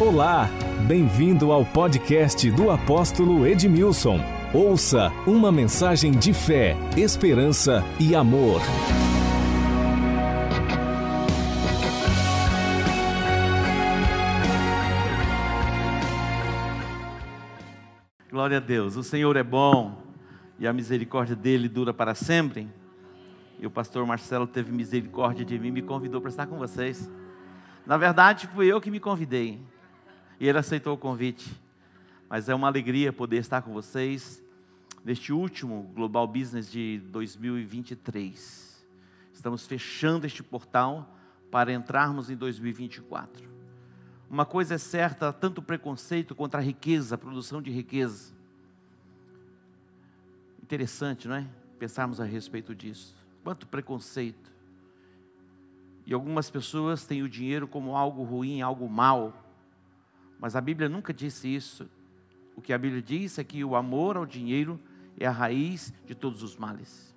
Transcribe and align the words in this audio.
Olá, 0.00 0.48
bem-vindo 0.86 1.50
ao 1.50 1.64
podcast 1.64 2.48
do 2.52 2.70
apóstolo 2.70 3.44
Edmilson. 3.44 4.20
Ouça 4.54 5.10
uma 5.26 5.50
mensagem 5.50 6.12
de 6.12 6.32
fé, 6.32 6.76
esperança 6.96 7.82
e 7.98 8.14
amor. 8.14 8.60
Glória 18.30 18.58
a 18.58 18.60
Deus, 18.60 18.94
o 18.94 19.02
Senhor 19.02 19.36
é 19.36 19.42
bom 19.42 20.00
e 20.60 20.68
a 20.68 20.72
misericórdia 20.72 21.34
dele 21.34 21.68
dura 21.68 21.92
para 21.92 22.14
sempre. 22.14 22.68
E 23.58 23.66
o 23.66 23.70
pastor 23.70 24.06
Marcelo 24.06 24.46
teve 24.46 24.70
misericórdia 24.70 25.44
de 25.44 25.58
mim 25.58 25.68
e 25.68 25.72
me 25.72 25.82
convidou 25.82 26.20
para 26.20 26.30
estar 26.30 26.46
com 26.46 26.56
vocês. 26.56 27.10
Na 27.84 27.96
verdade, 27.96 28.46
fui 28.46 28.68
eu 28.68 28.80
que 28.80 28.92
me 28.92 29.00
convidei. 29.00 29.60
E 30.38 30.46
ele 30.46 30.58
aceitou 30.58 30.94
o 30.94 30.98
convite. 30.98 31.50
Mas 32.28 32.48
é 32.48 32.54
uma 32.54 32.68
alegria 32.68 33.12
poder 33.12 33.38
estar 33.38 33.62
com 33.62 33.72
vocês 33.72 34.42
neste 35.04 35.32
último 35.32 35.90
Global 35.94 36.26
Business 36.26 36.70
de 36.70 36.98
2023. 37.10 38.86
Estamos 39.32 39.66
fechando 39.66 40.26
este 40.26 40.42
portal 40.42 41.16
para 41.50 41.72
entrarmos 41.72 42.28
em 42.28 42.36
2024. 42.36 43.48
Uma 44.28 44.44
coisa 44.44 44.74
é 44.74 44.78
certa, 44.78 45.32
tanto 45.32 45.62
preconceito 45.62 46.34
contra 46.34 46.60
a 46.60 46.62
riqueza, 46.62 47.14
a 47.14 47.18
produção 47.18 47.62
de 47.62 47.70
riqueza. 47.70 48.34
Interessante, 50.62 51.26
não 51.26 51.36
é? 51.36 51.46
Pensarmos 51.78 52.20
a 52.20 52.24
respeito 52.24 52.74
disso. 52.74 53.16
Quanto 53.42 53.66
preconceito. 53.66 54.52
E 56.04 56.12
algumas 56.12 56.50
pessoas 56.50 57.06
têm 57.06 57.22
o 57.22 57.28
dinheiro 57.28 57.66
como 57.66 57.96
algo 57.96 58.22
ruim, 58.22 58.60
algo 58.60 58.86
mal. 58.88 59.47
Mas 60.38 60.54
a 60.54 60.60
Bíblia 60.60 60.88
nunca 60.88 61.12
disse 61.12 61.52
isso. 61.52 61.88
O 62.56 62.60
que 62.60 62.72
a 62.72 62.78
Bíblia 62.78 63.02
diz 63.02 63.38
é 63.38 63.44
que 63.44 63.64
o 63.64 63.74
amor 63.74 64.16
ao 64.16 64.26
dinheiro 64.26 64.80
é 65.18 65.26
a 65.26 65.30
raiz 65.30 65.92
de 66.06 66.14
todos 66.14 66.42
os 66.42 66.56
males. 66.56 67.14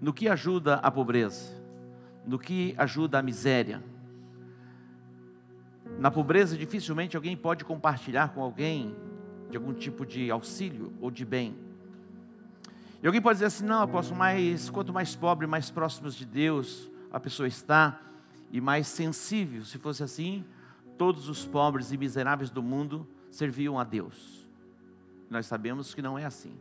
No 0.00 0.12
que 0.12 0.28
ajuda 0.28 0.76
a 0.76 0.90
pobreza? 0.90 1.60
No 2.26 2.38
que 2.38 2.74
ajuda 2.76 3.18
a 3.18 3.22
miséria? 3.22 3.82
Na 5.98 6.10
pobreza, 6.10 6.56
dificilmente 6.56 7.16
alguém 7.16 7.36
pode 7.36 7.64
compartilhar 7.64 8.30
com 8.30 8.42
alguém 8.42 8.96
de 9.50 9.56
algum 9.56 9.72
tipo 9.72 10.04
de 10.04 10.30
auxílio 10.30 10.92
ou 11.00 11.10
de 11.10 11.24
bem. 11.24 11.56
E 13.02 13.06
alguém 13.06 13.20
pode 13.20 13.36
dizer 13.36 13.46
assim: 13.46 13.64
não, 13.64 13.82
apóstolo, 13.82 14.18
mas 14.18 14.70
quanto 14.70 14.92
mais 14.92 15.14
pobre, 15.14 15.46
mais 15.46 15.70
próximos 15.70 16.14
de 16.14 16.24
Deus 16.24 16.90
a 17.12 17.20
pessoa 17.20 17.46
está 17.46 18.00
e 18.50 18.60
mais 18.60 18.86
sensível. 18.86 19.64
Se 19.64 19.78
fosse 19.78 20.02
assim, 20.02 20.44
todos 20.98 21.28
os 21.28 21.44
pobres 21.44 21.92
e 21.92 21.96
miseráveis 21.96 22.50
do 22.50 22.62
mundo 22.62 23.06
serviam 23.30 23.78
a 23.78 23.84
Deus. 23.84 24.46
Nós 25.28 25.46
sabemos 25.46 25.94
que 25.94 26.02
não 26.02 26.18
é 26.18 26.24
assim. 26.24 26.56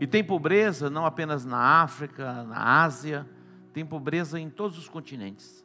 E 0.00 0.06
tem 0.06 0.22
pobreza 0.24 0.88
não 0.88 1.04
apenas 1.06 1.44
na 1.44 1.82
África, 1.82 2.44
na 2.44 2.82
Ásia, 2.82 3.28
tem 3.72 3.84
pobreza 3.84 4.38
em 4.38 4.48
todos 4.48 4.78
os 4.78 4.88
continentes. 4.88 5.64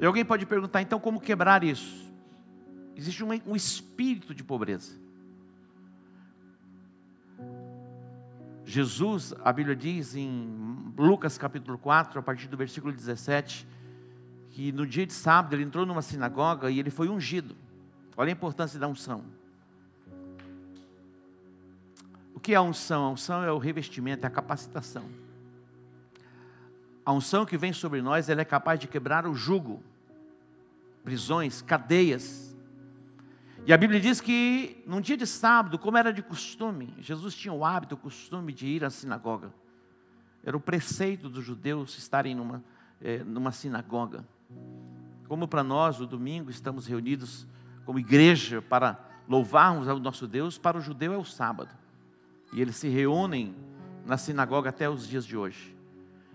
E 0.00 0.06
alguém 0.06 0.24
pode 0.24 0.46
perguntar, 0.46 0.82
então, 0.82 0.98
como 0.98 1.20
quebrar 1.20 1.62
isso? 1.62 2.12
Existe 2.96 3.24
um, 3.24 3.28
um 3.46 3.56
espírito 3.56 4.34
de 4.34 4.42
pobreza. 4.42 5.01
Jesus, 8.64 9.34
a 9.42 9.52
Bíblia 9.52 9.74
diz 9.74 10.14
em 10.14 10.92
Lucas 10.96 11.36
capítulo 11.36 11.76
4, 11.76 12.20
a 12.20 12.22
partir 12.22 12.48
do 12.48 12.56
versículo 12.56 12.92
17, 12.92 13.66
que 14.50 14.70
no 14.72 14.86
dia 14.86 15.06
de 15.06 15.12
sábado 15.12 15.54
ele 15.54 15.64
entrou 15.64 15.84
numa 15.84 16.02
sinagoga 16.02 16.70
e 16.70 16.78
ele 16.78 16.90
foi 16.90 17.08
ungido. 17.08 17.56
Olha 18.16 18.30
a 18.30 18.32
importância 18.32 18.78
da 18.78 18.86
unção. 18.86 19.24
O 22.34 22.40
que 22.40 22.52
é 22.52 22.56
a 22.56 22.62
unção? 22.62 23.04
A 23.04 23.10
unção 23.10 23.42
é 23.42 23.50
o 23.50 23.58
revestimento, 23.58 24.24
é 24.24 24.26
a 24.26 24.30
capacitação. 24.30 25.04
A 27.04 27.12
unção 27.12 27.44
que 27.44 27.56
vem 27.56 27.72
sobre 27.72 28.00
nós, 28.00 28.28
ela 28.28 28.42
é 28.42 28.44
capaz 28.44 28.78
de 28.78 28.86
quebrar 28.86 29.26
o 29.26 29.34
jugo, 29.34 29.82
prisões, 31.02 31.60
cadeias. 31.60 32.41
E 33.64 33.72
a 33.72 33.76
Bíblia 33.76 34.00
diz 34.00 34.20
que 34.20 34.82
num 34.86 35.00
dia 35.00 35.16
de 35.16 35.26
sábado, 35.26 35.78
como 35.78 35.96
era 35.96 36.12
de 36.12 36.20
costume, 36.20 36.94
Jesus 36.98 37.34
tinha 37.34 37.54
o 37.54 37.64
hábito, 37.64 37.94
o 37.94 37.98
costume 37.98 38.52
de 38.52 38.66
ir 38.66 38.84
à 38.84 38.90
sinagoga. 38.90 39.52
Era 40.42 40.56
o 40.56 40.60
preceito 40.60 41.28
dos 41.28 41.44
judeus 41.44 41.96
estarem 41.96 42.34
numa, 42.34 42.64
é, 43.00 43.22
numa 43.22 43.52
sinagoga. 43.52 44.24
Como 45.28 45.46
para 45.46 45.62
nós, 45.62 46.00
o 46.00 46.06
domingo, 46.06 46.50
estamos 46.50 46.86
reunidos 46.88 47.46
como 47.84 48.00
igreja 48.00 48.60
para 48.60 48.98
louvarmos 49.28 49.88
ao 49.88 49.98
nosso 50.00 50.26
Deus, 50.26 50.58
para 50.58 50.76
o 50.76 50.80
judeu 50.80 51.12
é 51.12 51.16
o 51.16 51.24
sábado. 51.24 51.70
E 52.52 52.60
eles 52.60 52.74
se 52.74 52.88
reúnem 52.88 53.54
na 54.04 54.16
sinagoga 54.18 54.70
até 54.70 54.90
os 54.90 55.06
dias 55.06 55.24
de 55.24 55.36
hoje. 55.36 55.76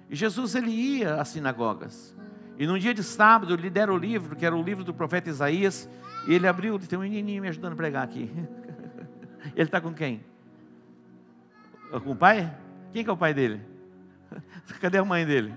E 0.09 0.15
Jesus 0.15 0.55
ele 0.55 0.71
ia 0.71 1.15
às 1.15 1.27
sinagogas. 1.27 2.15
E 2.57 2.65
num 2.65 2.77
dia 2.77 2.93
de 2.93 3.03
sábado 3.03 3.53
ele 3.53 3.69
deram 3.69 3.93
o 3.93 3.97
livro, 3.97 4.35
que 4.35 4.45
era 4.45 4.55
o 4.55 4.61
livro 4.61 4.83
do 4.83 4.93
profeta 4.93 5.29
Isaías, 5.29 5.87
e 6.27 6.33
ele 6.33 6.47
abriu, 6.47 6.77
tem 6.79 6.97
um 6.97 7.03
menininho 7.03 7.41
me 7.41 7.47
ajudando 7.47 7.73
a 7.73 7.75
pregar 7.75 8.03
aqui. 8.03 8.29
Ele 9.55 9.63
está 9.63 9.79
com 9.79 9.93
quem? 9.93 10.21
Com 12.03 12.11
o 12.11 12.15
pai? 12.15 12.53
Quem 12.91 13.03
que 13.03 13.09
é 13.09 13.13
o 13.13 13.17
pai 13.17 13.33
dele? 13.33 13.61
Cadê 14.81 14.97
a 14.97 15.05
mãe 15.05 15.25
dele? 15.25 15.53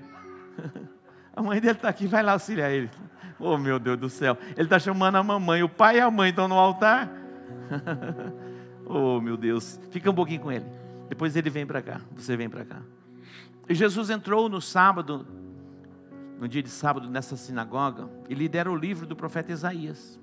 A 1.34 1.43
mãe 1.43 1.60
dele 1.60 1.75
está 1.75 1.89
aqui, 1.89 2.06
vai 2.06 2.22
lá 2.22 2.33
auxiliar 2.33 2.71
ele. 2.71 2.91
Oh 3.39 3.56
meu 3.56 3.78
Deus 3.78 3.99
do 3.99 4.10
céu. 4.10 4.37
Ele 4.56 4.65
está 4.65 4.78
chamando 4.78 5.15
a 5.15 5.22
mamãe. 5.22 5.62
O 5.62 5.69
pai 5.69 5.97
e 5.97 6.00
a 6.00 6.10
mãe 6.10 6.28
estão 6.28 6.49
no 6.49 6.56
altar. 6.56 7.09
oh 8.84 9.21
meu 9.21 9.37
Deus. 9.37 9.81
Fica 9.91 10.10
um 10.10 10.15
pouquinho 10.15 10.41
com 10.41 10.53
ele. 10.53 10.66
Depois 11.09 11.34
ele 11.37 11.49
vem 11.49 11.65
para 11.65 11.81
cá. 11.81 12.00
Você 12.15 12.37
vem 12.37 12.50
para 12.50 12.65
cá. 12.65 12.83
E 13.69 13.75
Jesus 13.75 14.10
entrou 14.10 14.49
no 14.49 14.60
sábado, 14.60 15.27
no 16.41 16.49
dia 16.49 16.62
de 16.62 16.71
sábado, 16.71 17.09
nessa 17.09 17.37
sinagoga, 17.37 18.09
e 18.27 18.34
lhe 18.34 18.49
deram 18.49 18.73
o 18.73 18.77
livro 18.77 19.06
do 19.06 19.15
profeta 19.15 19.53
Isaías. 19.53 20.19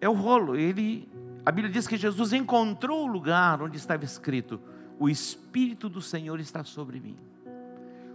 É 0.00 0.08
o 0.08 0.12
rolo. 0.12 0.56
Ele, 0.56 1.08
a 1.44 1.52
Bíblia 1.52 1.72
diz 1.72 1.86
que 1.86 1.96
Jesus 1.96 2.32
encontrou 2.32 3.04
o 3.04 3.06
lugar 3.06 3.62
onde 3.62 3.76
estava 3.76 4.04
escrito: 4.04 4.60
O 4.98 5.08
Espírito 5.08 5.88
do 5.88 6.02
Senhor 6.02 6.40
está 6.40 6.64
sobre 6.64 6.98
mim. 6.98 7.16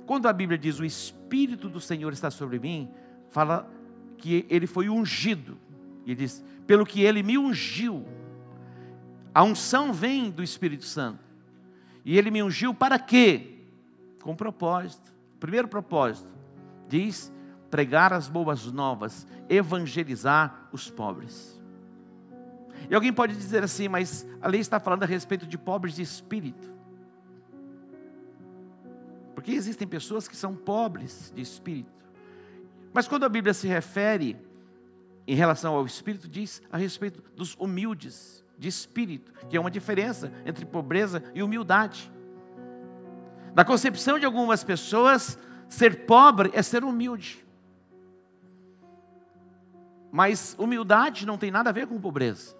Quando 0.05 0.27
a 0.27 0.33
Bíblia 0.33 0.57
diz 0.57 0.79
o 0.79 0.85
Espírito 0.85 1.69
do 1.69 1.79
Senhor 1.79 2.11
está 2.11 2.29
sobre 2.29 2.59
mim, 2.59 2.91
fala 3.29 3.71
que 4.17 4.45
ele 4.49 4.67
foi 4.67 4.89
ungido. 4.89 5.57
E 6.05 6.13
diz, 6.13 6.43
pelo 6.67 6.85
que 6.85 7.01
ele 7.01 7.23
me 7.23 7.37
ungiu. 7.37 8.05
A 9.33 9.43
unção 9.43 9.93
vem 9.93 10.29
do 10.29 10.43
Espírito 10.43 10.83
Santo. 10.83 11.23
E 12.03 12.17
ele 12.17 12.29
me 12.29 12.43
ungiu 12.43 12.73
para 12.73 12.99
quê? 12.99 13.59
Com 14.21 14.35
propósito. 14.35 15.10
Primeiro 15.41 15.67
propósito, 15.67 16.29
diz 16.87 17.33
pregar 17.71 18.13
as 18.13 18.29
boas 18.29 18.67
novas, 18.67 19.25
evangelizar 19.49 20.69
os 20.71 20.87
pobres. 20.87 21.59
E 22.87 22.93
alguém 22.93 23.11
pode 23.11 23.35
dizer 23.35 23.63
assim, 23.63 23.87
mas 23.87 24.23
a 24.39 24.47
lei 24.47 24.61
está 24.61 24.79
falando 24.79 25.01
a 25.01 25.07
respeito 25.07 25.47
de 25.47 25.57
pobres 25.57 25.95
de 25.95 26.03
espírito. 26.03 26.71
Porque 29.33 29.51
existem 29.51 29.87
pessoas 29.87 30.27
que 30.27 30.35
são 30.35 30.55
pobres 30.55 31.33
de 31.35 31.41
espírito. 31.41 32.05
Mas 32.93 33.07
quando 33.07 33.23
a 33.23 33.29
Bíblia 33.29 33.55
se 33.55 33.67
refere 33.67 34.37
em 35.25 35.33
relação 35.33 35.73
ao 35.73 35.87
espírito, 35.87 36.29
diz 36.29 36.61
a 36.71 36.77
respeito 36.77 37.23
dos 37.35 37.55
humildes 37.55 38.45
de 38.59 38.67
espírito, 38.67 39.33
que 39.49 39.57
é 39.57 39.59
uma 39.59 39.71
diferença 39.71 40.31
entre 40.45 40.65
pobreza 40.65 41.23
e 41.33 41.41
humildade. 41.41 42.11
Na 43.53 43.65
concepção 43.65 44.17
de 44.17 44.25
algumas 44.25 44.63
pessoas, 44.63 45.37
ser 45.67 46.05
pobre 46.05 46.51
é 46.53 46.61
ser 46.61 46.83
humilde. 46.83 47.45
Mas 50.11 50.55
humildade 50.57 51.25
não 51.25 51.37
tem 51.37 51.51
nada 51.51 51.69
a 51.69 51.73
ver 51.73 51.87
com 51.87 51.99
pobreza. 51.99 52.55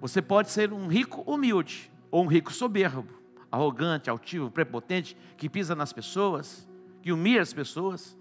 Você 0.00 0.22
pode 0.22 0.50
ser 0.50 0.72
um 0.72 0.86
rico 0.86 1.22
humilde 1.30 1.90
ou 2.10 2.24
um 2.24 2.26
rico 2.26 2.52
soberbo 2.52 3.20
arrogante, 3.50 4.08
altivo, 4.08 4.50
prepotente, 4.50 5.16
que 5.36 5.48
pisa 5.48 5.74
nas 5.74 5.92
pessoas, 5.92 6.68
que 7.02 7.12
humilha 7.12 7.42
as 7.42 7.52
pessoas. 7.52 8.16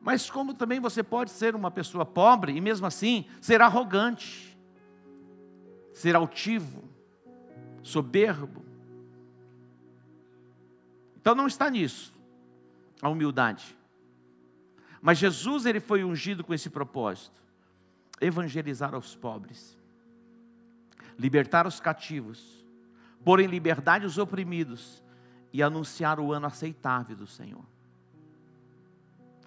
Mas 0.00 0.30
como 0.30 0.54
também 0.54 0.80
você 0.80 1.02
pode 1.02 1.30
ser 1.30 1.54
uma 1.54 1.70
pessoa 1.70 2.04
pobre 2.04 2.52
e 2.52 2.60
mesmo 2.60 2.86
assim 2.86 3.26
ser 3.40 3.62
arrogante, 3.62 4.58
ser 5.92 6.14
altivo, 6.14 6.84
soberbo. 7.82 8.64
Então 11.20 11.34
não 11.34 11.46
está 11.46 11.68
nisso 11.68 12.18
a 13.02 13.08
humildade. 13.08 13.76
Mas 15.00 15.18
Jesus 15.18 15.66
ele 15.66 15.80
foi 15.80 16.04
ungido 16.04 16.44
com 16.44 16.52
esse 16.52 16.68
propósito: 16.68 17.40
evangelizar 18.20 18.94
aos 18.94 19.14
pobres, 19.14 19.78
libertar 21.18 21.66
os 21.66 21.80
cativos, 21.80 22.64
pôr 23.24 23.40
em 23.40 23.46
liberdade 23.46 24.06
os 24.06 24.18
oprimidos 24.18 25.02
e 25.52 25.62
anunciar 25.62 26.20
o 26.20 26.32
ano 26.32 26.46
aceitável 26.46 27.16
do 27.16 27.26
Senhor. 27.26 27.64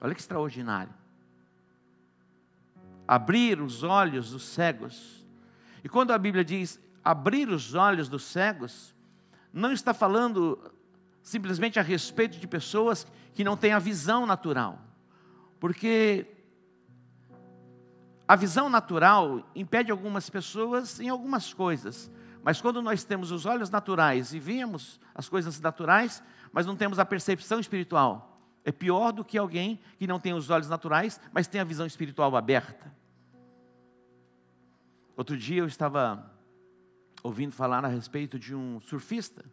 Olha 0.01 0.13
que 0.13 0.21
extraordinário. 0.21 0.93
Abrir 3.07 3.61
os 3.61 3.83
olhos 3.83 4.31
dos 4.31 4.43
cegos. 4.43 5.25
E 5.83 5.89
quando 5.89 6.11
a 6.11 6.17
Bíblia 6.17 6.43
diz 6.43 6.79
abrir 7.03 7.49
os 7.49 7.73
olhos 7.73 8.09
dos 8.09 8.23
cegos, 8.23 8.93
não 9.51 9.71
está 9.71 9.93
falando 9.93 10.71
simplesmente 11.23 11.79
a 11.79 11.81
respeito 11.81 12.37
de 12.37 12.47
pessoas 12.47 13.07
que 13.33 13.43
não 13.43 13.55
têm 13.57 13.71
a 13.71 13.79
visão 13.79 14.25
natural. 14.25 14.79
Porque 15.59 16.27
a 18.27 18.35
visão 18.35 18.69
natural 18.69 19.49
impede 19.55 19.89
algumas 19.89 20.29
pessoas 20.29 20.99
em 20.99 21.07
algumas 21.07 21.53
coisas. 21.53 22.11
Mas 22.43 22.61
quando 22.61 22.81
nós 22.81 23.05
temos 23.05 23.31
os 23.31 23.45
olhos 23.45 23.69
naturais 23.69 24.33
e 24.33 24.39
vemos 24.39 24.99
as 25.15 25.29
coisas 25.29 25.59
naturais, 25.61 26.21
mas 26.51 26.65
não 26.65 26.75
temos 26.75 26.99
a 26.99 27.05
percepção 27.05 27.59
espiritual, 27.59 28.41
é 28.65 28.71
pior 28.71 29.13
do 29.13 29.23
que 29.23 29.37
alguém 29.37 29.79
que 29.97 30.05
não 30.05 30.19
tem 30.19 30.33
os 30.33 30.49
olhos 30.49 30.67
naturais, 30.67 31.19
mas 31.31 31.47
tem 31.47 31.61
a 31.61 31.65
visão 31.65 31.85
espiritual 31.85 32.35
aberta. 32.35 32.93
Outro 35.15 35.37
dia 35.37 35.61
eu 35.61 35.67
estava 35.67 36.31
ouvindo 37.21 37.53
falar 37.53 37.85
a 37.85 37.87
respeito 37.87 38.37
de 38.37 38.53
um 38.53 38.81
surfista, 38.81 39.45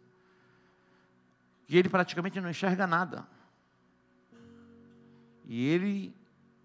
e 1.67 1.77
ele 1.77 1.89
praticamente 1.89 2.39
não 2.39 2.49
enxerga 2.49 2.85
nada. 2.85 3.27
E 5.45 5.67
ele 5.67 6.15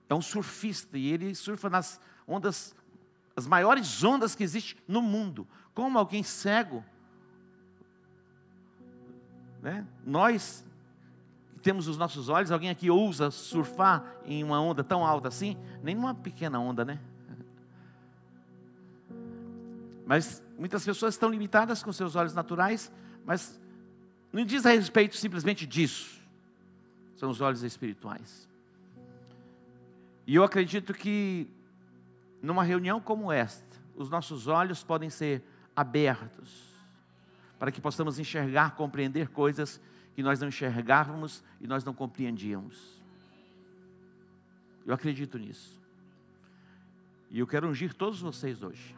é 0.08 0.14
um 0.14 0.22
surfista, 0.22 0.96
e 0.96 1.12
ele 1.12 1.34
surfa 1.34 1.68
nas 1.68 2.00
ondas, 2.26 2.74
as 3.34 3.46
maiores 3.46 4.02
ondas 4.04 4.34
que 4.34 4.44
existem 4.44 4.76
no 4.86 5.02
mundo. 5.02 5.46
Como 5.74 5.98
alguém 5.98 6.22
cego, 6.22 6.84
né? 9.60 9.86
nós 10.04 10.64
temos 11.62 11.88
os 11.88 11.98
nossos 11.98 12.28
olhos, 12.28 12.52
alguém 12.52 12.70
aqui 12.70 12.88
ousa 12.90 13.30
surfar 13.30 14.04
em 14.24 14.44
uma 14.44 14.60
onda 14.60 14.84
tão 14.84 15.04
alta 15.04 15.26
assim? 15.26 15.56
Nem 15.82 15.96
numa 15.96 16.14
pequena 16.14 16.60
onda, 16.60 16.84
né? 16.84 17.00
Mas 20.06 20.40
muitas 20.56 20.84
pessoas 20.84 21.14
estão 21.14 21.28
limitadas 21.28 21.82
com 21.82 21.92
seus 21.92 22.14
olhos 22.14 22.32
naturais, 22.32 22.92
mas 23.24 23.60
não 24.36 24.44
diz 24.44 24.66
a 24.66 24.70
respeito 24.70 25.16
simplesmente 25.16 25.66
disso. 25.66 26.20
São 27.16 27.30
os 27.30 27.40
olhos 27.40 27.62
espirituais. 27.62 28.46
E 30.26 30.34
eu 30.34 30.44
acredito 30.44 30.92
que 30.92 31.48
numa 32.42 32.62
reunião 32.62 33.00
como 33.00 33.32
esta, 33.32 33.64
os 33.94 34.10
nossos 34.10 34.46
olhos 34.46 34.84
podem 34.84 35.08
ser 35.08 35.42
abertos 35.74 36.66
para 37.58 37.72
que 37.72 37.80
possamos 37.80 38.18
enxergar, 38.18 38.74
compreender 38.76 39.28
coisas 39.28 39.80
que 40.14 40.22
nós 40.22 40.38
não 40.38 40.48
enxergávamos 40.48 41.42
e 41.58 41.66
nós 41.66 41.82
não 41.82 41.94
compreendíamos. 41.94 43.02
Eu 44.84 44.92
acredito 44.92 45.38
nisso. 45.38 45.80
E 47.30 47.38
eu 47.38 47.46
quero 47.46 47.66
ungir 47.68 47.94
todos 47.94 48.20
vocês 48.20 48.62
hoje. 48.62 48.94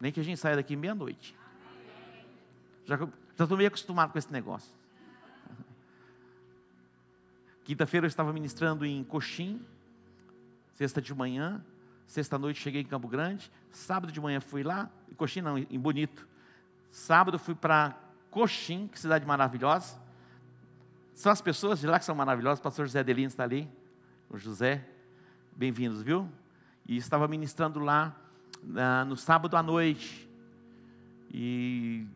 Nem 0.00 0.12
que 0.12 0.20
a 0.20 0.22
gente 0.22 0.38
saia 0.38 0.54
daqui 0.54 0.76
meia-noite. 0.76 1.36
Já 2.84 2.96
estou 3.44 3.56
meio 3.56 3.68
acostumado 3.68 4.12
com 4.12 4.18
esse 4.18 4.32
negócio. 4.32 4.72
Quinta-feira 7.64 8.06
eu 8.06 8.08
estava 8.08 8.32
ministrando 8.32 8.86
em 8.86 9.02
Coxim, 9.04 9.60
sexta 10.74 11.02
de 11.02 11.12
manhã, 11.14 11.64
sexta 12.06 12.38
noite 12.38 12.60
cheguei 12.60 12.82
em 12.82 12.84
Campo 12.84 13.08
Grande, 13.08 13.50
sábado 13.70 14.12
de 14.12 14.20
manhã 14.20 14.40
fui 14.40 14.62
lá, 14.62 14.88
em 15.10 15.14
Coxim 15.14 15.40
não, 15.40 15.58
em 15.58 15.78
Bonito. 15.78 16.26
Sábado 16.90 17.38
fui 17.38 17.54
para 17.54 17.98
Coxim, 18.30 18.86
que 18.86 18.98
cidade 18.98 19.26
maravilhosa. 19.26 19.98
São 21.12 21.32
as 21.32 21.40
pessoas 21.40 21.80
de 21.80 21.86
lá 21.86 21.98
que 21.98 22.04
são 22.04 22.14
maravilhosas. 22.14 22.58
O 22.60 22.62
pastor 22.62 22.86
José 22.86 23.00
Adelino 23.00 23.28
está 23.28 23.42
ali. 23.42 23.68
O 24.30 24.38
José, 24.38 24.86
bem-vindos, 25.56 26.02
viu? 26.02 26.30
E 26.86 26.96
estava 26.96 27.26
ministrando 27.26 27.80
lá 27.80 28.14
na, 28.62 29.04
no 29.04 29.16
sábado 29.16 29.56
à 29.56 29.62
noite. 29.62 30.28
E 31.30 32.06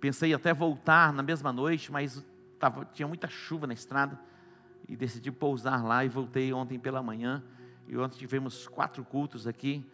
pensei 0.00 0.32
até 0.32 0.54
voltar 0.54 1.12
na 1.12 1.22
mesma 1.22 1.52
noite, 1.52 1.90
mas 1.92 2.24
tava, 2.58 2.84
tinha 2.86 3.06
muita 3.06 3.28
chuva 3.28 3.66
na 3.66 3.74
estrada. 3.74 4.18
E 4.88 4.96
decidi 4.96 5.30
pousar 5.30 5.84
lá 5.84 6.04
e 6.04 6.08
voltei 6.08 6.52
ontem 6.52 6.78
pela 6.78 7.02
manhã. 7.02 7.42
E 7.86 7.96
ontem 7.96 8.16
tivemos 8.18 8.66
quatro 8.66 9.04
cultos 9.04 9.46
aqui. 9.46 9.84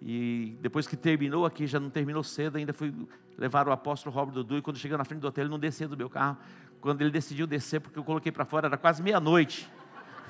E 0.00 0.56
depois 0.60 0.86
que 0.86 0.96
terminou 0.96 1.44
aqui, 1.44 1.66
já 1.66 1.80
não 1.80 1.90
terminou 1.90 2.22
cedo, 2.22 2.56
ainda 2.56 2.72
fui 2.72 2.94
levar 3.36 3.66
o 3.68 3.72
apóstolo 3.72 4.14
Robert 4.14 4.34
Dudu. 4.34 4.58
E 4.58 4.62
quando 4.62 4.76
chegou 4.76 4.96
na 4.96 5.04
frente 5.04 5.20
do 5.20 5.26
hotel, 5.26 5.44
ele 5.44 5.50
não 5.50 5.58
descia 5.58 5.88
do 5.88 5.96
meu 5.96 6.08
carro. 6.08 6.36
Quando 6.80 7.00
ele 7.00 7.10
decidiu 7.10 7.46
descer, 7.46 7.80
porque 7.80 7.98
eu 7.98 8.04
coloquei 8.04 8.30
para 8.30 8.44
fora, 8.44 8.68
era 8.68 8.76
quase 8.76 9.02
meia-noite. 9.02 9.68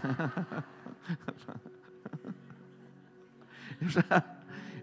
eu, 3.81 3.89
já, 3.89 4.25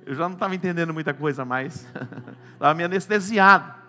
eu 0.05 0.15
já 0.15 0.23
não 0.27 0.33
estava 0.33 0.53
entendendo 0.53 0.93
muita 0.93 1.13
coisa 1.13 1.43
mais. 1.45 1.87
Estava 2.53 2.73
me 2.73 2.83
anestesiado. 2.83 3.82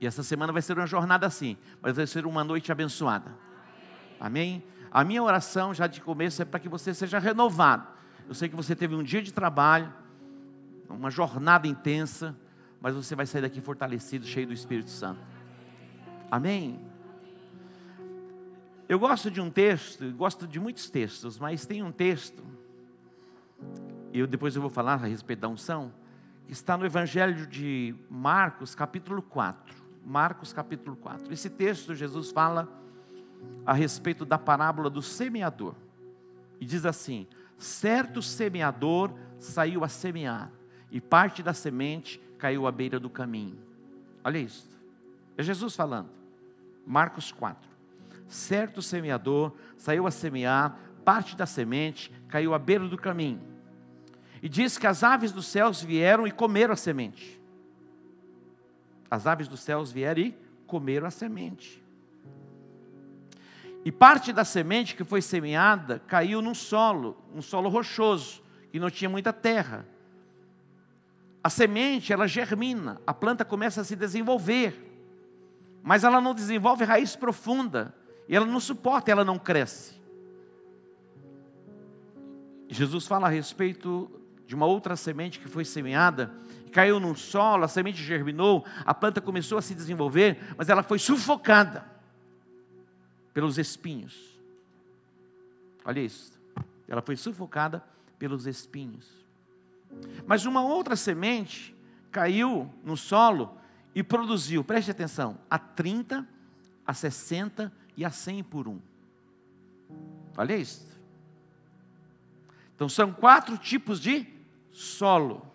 E 0.00 0.06
essa 0.06 0.22
semana 0.22 0.52
vai 0.52 0.62
ser 0.62 0.76
uma 0.76 0.86
jornada 0.86 1.26
assim, 1.26 1.56
mas 1.80 1.96
vai 1.96 2.06
ser 2.06 2.26
uma 2.26 2.44
noite 2.44 2.70
abençoada. 2.70 3.32
Amém? 4.20 4.62
A 4.90 5.02
minha 5.04 5.22
oração 5.22 5.74
já 5.74 5.86
de 5.86 6.00
começo 6.00 6.40
é 6.42 6.44
para 6.44 6.60
que 6.60 6.68
você 6.68 6.92
seja 6.94 7.18
renovado 7.18 7.94
eu 8.26 8.34
sei 8.34 8.48
que 8.48 8.56
você 8.56 8.74
teve 8.74 8.94
um 8.94 9.02
dia 9.02 9.20
de 9.20 9.32
trabalho, 9.32 9.92
uma 10.88 11.10
jornada 11.10 11.66
intensa, 11.66 12.34
mas 12.80 12.94
você 12.94 13.14
vai 13.14 13.26
sair 13.26 13.42
daqui 13.42 13.60
fortalecido, 13.60 14.24
cheio 14.26 14.46
do 14.46 14.52
Espírito 14.52 14.90
Santo. 14.90 15.20
Amém? 16.30 16.80
Eu 18.88 18.98
gosto 18.98 19.30
de 19.30 19.40
um 19.40 19.50
texto, 19.50 20.10
gosto 20.12 20.46
de 20.46 20.58
muitos 20.58 20.88
textos, 20.88 21.38
mas 21.38 21.66
tem 21.66 21.82
um 21.82 21.92
texto, 21.92 22.42
e 24.12 24.18
eu, 24.18 24.26
depois 24.26 24.54
eu 24.54 24.62
vou 24.62 24.70
falar 24.70 24.94
a 24.94 25.06
respeito 25.06 25.40
da 25.40 25.48
unção, 25.48 25.92
que 26.46 26.52
está 26.52 26.76
no 26.76 26.84
Evangelho 26.84 27.46
de 27.46 27.94
Marcos, 28.10 28.74
capítulo 28.74 29.22
4. 29.22 29.83
Marcos, 30.04 30.52
capítulo 30.52 30.96
4. 30.96 31.32
Esse 31.32 31.48
texto, 31.48 31.94
Jesus 31.94 32.30
fala 32.30 32.68
a 33.64 33.72
respeito 33.72 34.24
da 34.24 34.38
parábola 34.38 34.90
do 34.90 35.00
semeador. 35.00 35.74
E 36.60 36.66
diz 36.66 36.84
assim: 36.84 37.26
certo 37.58 38.20
semeador 38.20 39.12
saiu 39.38 39.82
a 39.82 39.88
semear, 39.88 40.50
e 40.90 41.00
parte 41.00 41.42
da 41.42 41.54
semente 41.54 42.20
caiu 42.38 42.66
à 42.66 42.72
beira 42.72 43.00
do 43.00 43.08
caminho. 43.08 43.58
Olha 44.22 44.38
isso. 44.38 44.68
É 45.36 45.42
Jesus 45.42 45.74
falando. 45.74 46.10
Marcos 46.86 47.32
4. 47.32 47.68
Certo 48.28 48.82
semeador 48.82 49.52
saiu 49.76 50.06
a 50.06 50.10
semear, 50.10 50.78
parte 51.04 51.36
da 51.36 51.46
semente 51.46 52.12
caiu 52.28 52.54
à 52.54 52.58
beira 52.58 52.86
do 52.86 52.96
caminho. 52.96 53.40
E 54.42 54.48
diz 54.48 54.76
que 54.76 54.86
as 54.86 55.02
aves 55.02 55.32
dos 55.32 55.46
céus 55.46 55.82
vieram 55.82 56.26
e 56.26 56.30
comeram 56.30 56.74
a 56.74 56.76
semente. 56.76 57.40
As 59.10 59.26
aves 59.26 59.48
dos 59.48 59.60
céus 59.60 59.92
vieram 59.92 60.22
e 60.22 60.38
comeram 60.66 61.06
a 61.06 61.10
semente. 61.10 61.82
E 63.84 63.92
parte 63.92 64.32
da 64.32 64.44
semente 64.44 64.96
que 64.96 65.04
foi 65.04 65.20
semeada 65.20 66.00
caiu 66.06 66.40
num 66.40 66.54
solo, 66.54 67.16
um 67.34 67.42
solo 67.42 67.68
rochoso, 67.68 68.42
que 68.72 68.80
não 68.80 68.90
tinha 68.90 69.10
muita 69.10 69.32
terra. 69.32 69.86
A 71.42 71.50
semente, 71.50 72.12
ela 72.12 72.26
germina, 72.26 72.98
a 73.06 73.12
planta 73.12 73.44
começa 73.44 73.82
a 73.82 73.84
se 73.84 73.94
desenvolver, 73.94 74.92
mas 75.82 76.02
ela 76.02 76.18
não 76.18 76.32
desenvolve 76.34 76.82
raiz 76.84 77.14
profunda, 77.14 77.94
e 78.26 78.34
ela 78.34 78.46
não 78.46 78.58
suporta, 78.58 79.12
ela 79.12 79.24
não 79.24 79.38
cresce. 79.38 80.00
Jesus 82.66 83.06
fala 83.06 83.26
a 83.26 83.30
respeito 83.30 84.10
de 84.46 84.54
uma 84.54 84.64
outra 84.64 84.96
semente 84.96 85.38
que 85.38 85.48
foi 85.48 85.64
semeada, 85.64 86.32
caiu 86.74 86.98
num 86.98 87.14
solo, 87.14 87.62
a 87.62 87.68
semente 87.68 88.02
germinou, 88.02 88.66
a 88.84 88.92
planta 88.92 89.20
começou 89.20 89.56
a 89.56 89.62
se 89.62 89.76
desenvolver, 89.76 90.54
mas 90.58 90.68
ela 90.68 90.82
foi 90.82 90.98
sufocada 90.98 91.86
pelos 93.32 93.58
espinhos. 93.58 94.36
Olha 95.84 96.00
isso. 96.00 96.32
Ela 96.88 97.00
foi 97.00 97.16
sufocada 97.16 97.80
pelos 98.18 98.48
espinhos. 98.48 99.08
Mas 100.26 100.46
uma 100.46 100.64
outra 100.64 100.96
semente 100.96 101.76
caiu 102.10 102.68
no 102.82 102.96
solo 102.96 103.56
e 103.94 104.02
produziu, 104.02 104.64
preste 104.64 104.90
atenção, 104.90 105.38
a 105.48 105.60
30, 105.60 106.26
a 106.84 106.92
60 106.92 107.72
e 107.96 108.04
a 108.04 108.10
100 108.10 108.42
por 108.42 108.66
um. 108.66 108.80
Olha 110.36 110.56
isso. 110.56 110.98
Então 112.74 112.88
são 112.88 113.12
quatro 113.12 113.56
tipos 113.56 114.00
de 114.00 114.26
solo. 114.72 115.53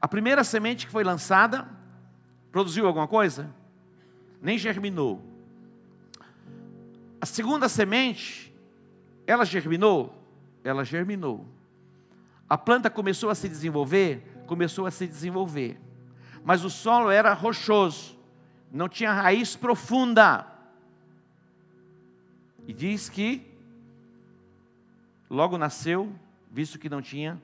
A 0.00 0.08
primeira 0.08 0.42
semente 0.42 0.86
que 0.86 0.92
foi 0.92 1.04
lançada 1.04 1.68
produziu 2.50 2.86
alguma 2.86 3.06
coisa? 3.06 3.54
Nem 4.40 4.58
germinou. 4.58 5.22
A 7.20 7.26
segunda 7.26 7.68
semente, 7.68 8.54
ela 9.26 9.44
germinou? 9.44 10.22
Ela 10.62 10.84
germinou. 10.84 11.46
A 12.48 12.58
planta 12.58 12.90
começou 12.90 13.30
a 13.30 13.34
se 13.34 13.48
desenvolver? 13.48 14.44
Começou 14.46 14.86
a 14.86 14.90
se 14.90 15.06
desenvolver. 15.06 15.80
Mas 16.44 16.64
o 16.64 16.70
solo 16.70 17.10
era 17.10 17.32
rochoso, 17.32 18.16
não 18.70 18.88
tinha 18.88 19.12
raiz 19.12 19.56
profunda. 19.56 20.46
E 22.66 22.72
diz 22.72 23.08
que 23.08 23.44
logo 25.28 25.58
nasceu, 25.58 26.12
visto 26.50 26.78
que 26.78 26.88
não 26.88 27.02
tinha 27.02 27.40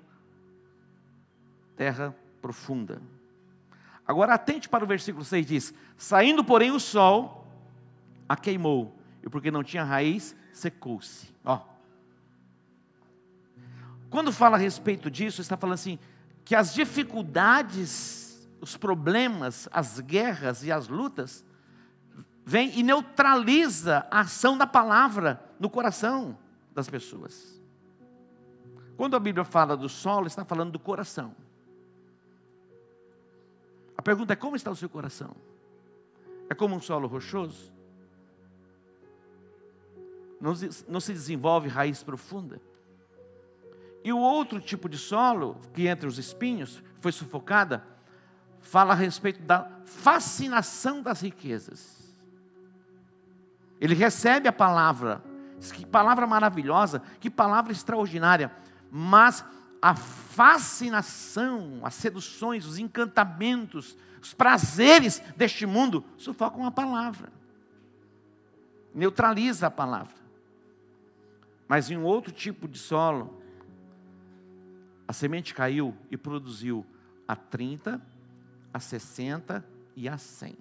terra 1.76 2.14
profunda. 2.42 3.00
Agora 4.06 4.34
atente 4.34 4.68
para 4.68 4.84
o 4.84 4.86
versículo 4.86 5.24
6, 5.24 5.46
diz: 5.46 5.74
Saindo, 5.96 6.44
porém, 6.44 6.72
o 6.72 6.80
sol 6.80 7.46
a 8.28 8.36
queimou, 8.36 8.98
e 9.22 9.30
porque 9.30 9.50
não 9.50 9.62
tinha 9.62 9.84
raiz, 9.84 10.34
secou-se. 10.52 11.32
Ó. 11.44 11.60
Quando 14.10 14.32
fala 14.32 14.56
a 14.56 14.60
respeito 14.60 15.10
disso, 15.10 15.40
está 15.40 15.56
falando 15.56 15.74
assim, 15.74 15.98
que 16.44 16.54
as 16.54 16.74
dificuldades, 16.74 18.48
os 18.60 18.76
problemas, 18.76 19.68
as 19.72 20.00
guerras 20.00 20.64
e 20.64 20.72
as 20.72 20.88
lutas, 20.88 21.44
vem 22.44 22.78
e 22.78 22.82
neutraliza 22.82 24.06
a 24.10 24.20
ação 24.20 24.58
da 24.58 24.66
palavra 24.66 25.42
no 25.58 25.70
coração 25.70 26.36
das 26.74 26.88
pessoas. 26.90 27.60
Quando 28.96 29.16
a 29.16 29.20
Bíblia 29.20 29.44
fala 29.44 29.76
do 29.76 29.88
solo, 29.88 30.26
está 30.26 30.44
falando 30.44 30.72
do 30.72 30.78
coração. 30.78 31.34
A 34.02 34.04
pergunta 34.04 34.32
é: 34.32 34.36
como 34.36 34.56
está 34.56 34.68
o 34.68 34.74
seu 34.74 34.88
coração? 34.88 35.30
É 36.50 36.54
como 36.56 36.74
um 36.74 36.80
solo 36.80 37.06
rochoso? 37.06 37.72
Não, 40.40 40.54
não 40.88 40.98
se 40.98 41.12
desenvolve 41.12 41.68
raiz 41.68 42.02
profunda? 42.02 42.60
E 44.02 44.12
o 44.12 44.18
outro 44.18 44.60
tipo 44.60 44.88
de 44.88 44.98
solo, 44.98 45.56
que 45.72 45.86
entre 45.86 46.08
os 46.08 46.18
espinhos, 46.18 46.82
foi 46.98 47.12
sufocada, 47.12 47.86
fala 48.58 48.92
a 48.92 48.96
respeito 48.96 49.40
da 49.40 49.70
fascinação 49.84 51.00
das 51.00 51.20
riquezas. 51.20 52.12
Ele 53.80 53.94
recebe 53.94 54.48
a 54.48 54.52
palavra, 54.52 55.22
que 55.72 55.86
palavra 55.86 56.26
maravilhosa, 56.26 57.00
que 57.20 57.30
palavra 57.30 57.70
extraordinária, 57.70 58.50
mas 58.90 59.44
a 59.82 59.96
fascinação, 59.96 61.80
as 61.82 61.94
seduções, 61.94 62.64
os 62.64 62.78
encantamentos, 62.78 63.98
os 64.22 64.32
prazeres 64.32 65.18
deste 65.36 65.66
mundo 65.66 66.04
sufocam 66.16 66.64
a 66.64 66.70
palavra, 66.70 67.32
neutraliza 68.94 69.66
a 69.66 69.70
palavra. 69.70 70.22
Mas 71.66 71.90
em 71.90 71.96
um 71.96 72.04
outro 72.04 72.32
tipo 72.32 72.68
de 72.68 72.78
solo, 72.78 73.42
a 75.08 75.12
semente 75.12 75.52
caiu 75.52 75.96
e 76.10 76.16
produziu 76.16 76.86
a 77.26 77.34
30, 77.34 78.00
a 78.72 78.78
60 78.78 79.64
e 79.96 80.08
a 80.08 80.16
100. 80.16 80.56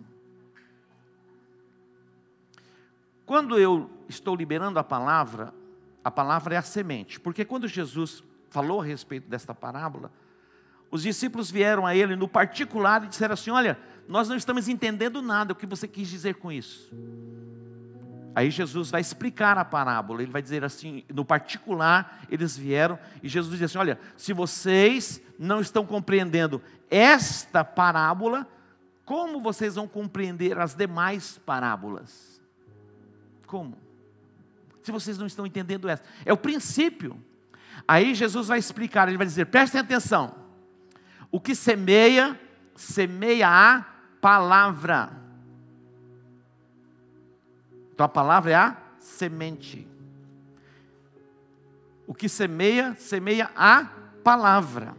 Quando 3.26 3.58
eu 3.58 3.90
estou 4.10 4.36
liberando 4.36 4.80
a 4.80 4.84
palavra, 4.84 5.54
a 6.04 6.10
palavra 6.10 6.56
é 6.56 6.58
a 6.58 6.64
semente, 6.64 7.20
porque 7.20 7.46
quando 7.46 7.68
Jesus 7.68 8.24
falou 8.52 8.82
a 8.82 8.84
respeito 8.84 9.28
desta 9.28 9.56
parábola, 9.56 10.12
os 10.92 11.02
discípulos 11.02 11.50
vieram 11.50 11.88
a 11.88 11.96
ele 11.96 12.16
no 12.16 12.28
particular 12.28 13.04
e 13.04 13.08
disseram 13.08 13.34
assim: 13.34 13.50
Olha, 13.50 13.80
nós 14.08 14.30
não 14.30 14.36
estamos 14.36 14.68
entendendo 14.68 15.22
nada, 15.22 15.54
o 15.54 15.56
que 15.56 15.66
você 15.66 15.88
quis 15.88 16.08
dizer 16.10 16.36
com 16.36 16.52
isso? 16.52 16.94
Aí 18.36 18.52
Jesus 18.52 18.92
vai 18.92 19.02
explicar 19.02 19.58
a 19.58 19.66
parábola, 19.66 20.22
ele 20.22 20.32
vai 20.32 20.42
dizer 20.42 20.64
assim, 20.64 21.04
no 21.14 21.26
particular, 21.26 22.24
eles 22.30 22.56
vieram, 22.56 22.98
e 23.22 23.28
Jesus 23.28 23.58
diz 23.58 23.72
assim: 23.72 23.78
Olha, 23.78 24.00
se 24.16 24.34
vocês 24.34 25.22
não 25.40 25.62
estão 25.62 25.86
compreendendo 25.86 26.62
esta 26.90 27.64
parábola, 27.64 28.48
como 29.06 29.42
vocês 29.42 29.76
vão 29.76 29.88
compreender 29.88 30.60
as 30.60 30.76
demais 30.76 31.38
parábolas? 31.46 32.42
Como? 33.48 33.78
Se 34.84 34.92
vocês 34.92 35.18
não 35.18 35.28
estão 35.28 35.46
entendendo 35.46 35.88
essa, 35.88 36.04
é 36.26 36.34
o 36.34 36.38
princípio. 36.38 37.22
Aí 37.88 38.14
Jesus 38.14 38.48
vai 38.48 38.60
explicar, 38.60 39.08
ele 39.08 39.18
vai 39.18 39.28
dizer: 39.28 39.46
prestem 39.46 39.82
atenção. 39.82 40.36
O 41.32 41.40
que 41.40 41.56
semeia, 41.56 42.40
semeia 42.76 43.48
a 43.48 43.86
palavra. 44.20 45.12
Então 47.94 48.06
a 48.06 48.10
palavra 48.10 48.52
é 48.52 48.56
a 48.56 48.78
semente. 49.00 49.88
O 52.06 52.14
que 52.14 52.28
semeia, 52.28 52.96
semeia 52.96 53.50
a 53.56 53.86
palavra. 54.24 54.96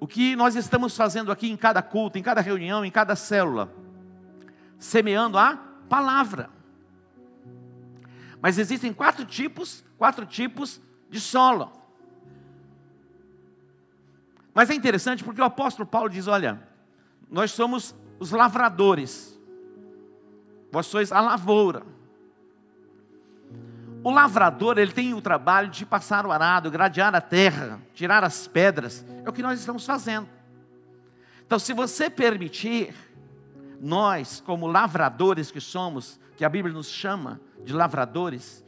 O 0.00 0.06
que 0.06 0.36
nós 0.36 0.54
estamos 0.54 0.96
fazendo 0.96 1.32
aqui 1.32 1.50
em 1.50 1.56
cada 1.56 1.82
culto, 1.82 2.18
em 2.18 2.22
cada 2.22 2.40
reunião, 2.40 2.84
em 2.84 2.90
cada 2.90 3.16
célula? 3.16 3.72
Semeando 4.78 5.36
a 5.36 5.56
palavra. 5.88 6.50
Mas 8.40 8.58
existem 8.58 8.92
quatro 8.92 9.24
tipos, 9.24 9.84
quatro 9.96 10.24
tipos 10.24 10.80
de 11.08 11.20
solo. 11.20 11.72
Mas 14.54 14.70
é 14.70 14.74
interessante 14.74 15.22
porque 15.22 15.40
o 15.40 15.44
apóstolo 15.44 15.86
Paulo 15.86 16.08
diz: 16.08 16.26
olha, 16.26 16.60
nós 17.30 17.52
somos 17.52 17.94
os 18.18 18.30
lavradores, 18.30 19.38
vós 20.72 20.86
sois 20.86 21.12
a 21.12 21.20
lavoura. 21.20 21.82
O 24.02 24.10
lavrador, 24.10 24.78
ele 24.78 24.92
tem 24.92 25.12
o 25.12 25.20
trabalho 25.20 25.68
de 25.68 25.84
passar 25.84 26.24
o 26.24 26.30
arado, 26.32 26.70
gradear 26.70 27.14
a 27.14 27.20
terra, 27.20 27.80
tirar 27.94 28.22
as 28.22 28.46
pedras, 28.46 29.04
é 29.24 29.28
o 29.28 29.32
que 29.32 29.42
nós 29.42 29.58
estamos 29.58 29.84
fazendo. 29.84 30.28
Então, 31.44 31.58
se 31.58 31.72
você 31.72 32.08
permitir, 32.08 32.94
nós, 33.80 34.40
como 34.44 34.66
lavradores 34.66 35.50
que 35.50 35.60
somos, 35.60 36.20
que 36.36 36.44
a 36.44 36.48
Bíblia 36.48 36.74
nos 36.74 36.88
chama 36.88 37.40
de 37.64 37.72
lavradores, 37.72 38.64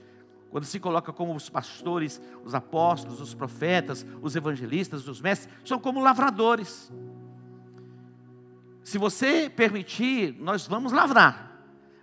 quando 0.50 0.64
se 0.64 0.80
coloca 0.80 1.12
como 1.12 1.34
os 1.34 1.48
pastores, 1.48 2.20
os 2.44 2.54
apóstolos, 2.54 3.20
os 3.20 3.34
profetas, 3.34 4.04
os 4.20 4.34
evangelistas, 4.34 5.06
os 5.06 5.20
mestres, 5.20 5.52
são 5.64 5.78
como 5.78 6.00
lavradores. 6.00 6.92
Se 8.82 8.98
você 8.98 9.48
permitir, 9.48 10.34
nós 10.40 10.66
vamos 10.66 10.92
lavrar. 10.92 11.50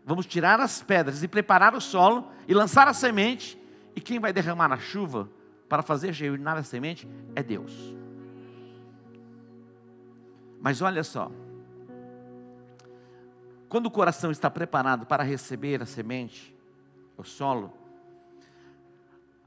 Vamos 0.05 0.25
tirar 0.25 0.61
as 0.61 0.81
pedras 0.81 1.21
e 1.21 1.27
preparar 1.27 1.75
o 1.75 1.81
solo 1.81 2.31
e 2.47 2.53
lançar 2.53 2.87
a 2.87 2.93
semente. 2.93 3.61
E 3.93 3.99
quem 3.99 4.19
vai 4.19 4.31
derramar 4.31 4.71
a 4.71 4.77
chuva 4.77 5.29
para 5.67 5.83
fazer 5.83 6.13
germinar 6.13 6.55
a 6.55 6.63
semente 6.63 7.05
é 7.35 7.43
Deus. 7.43 7.93
Mas 10.61 10.81
olha 10.81 11.03
só. 11.03 11.29
Quando 13.67 13.87
o 13.87 13.91
coração 13.91 14.31
está 14.31 14.49
preparado 14.49 15.05
para 15.05 15.23
receber 15.23 15.81
a 15.81 15.85
semente, 15.85 16.55
o 17.17 17.23
solo, 17.23 17.73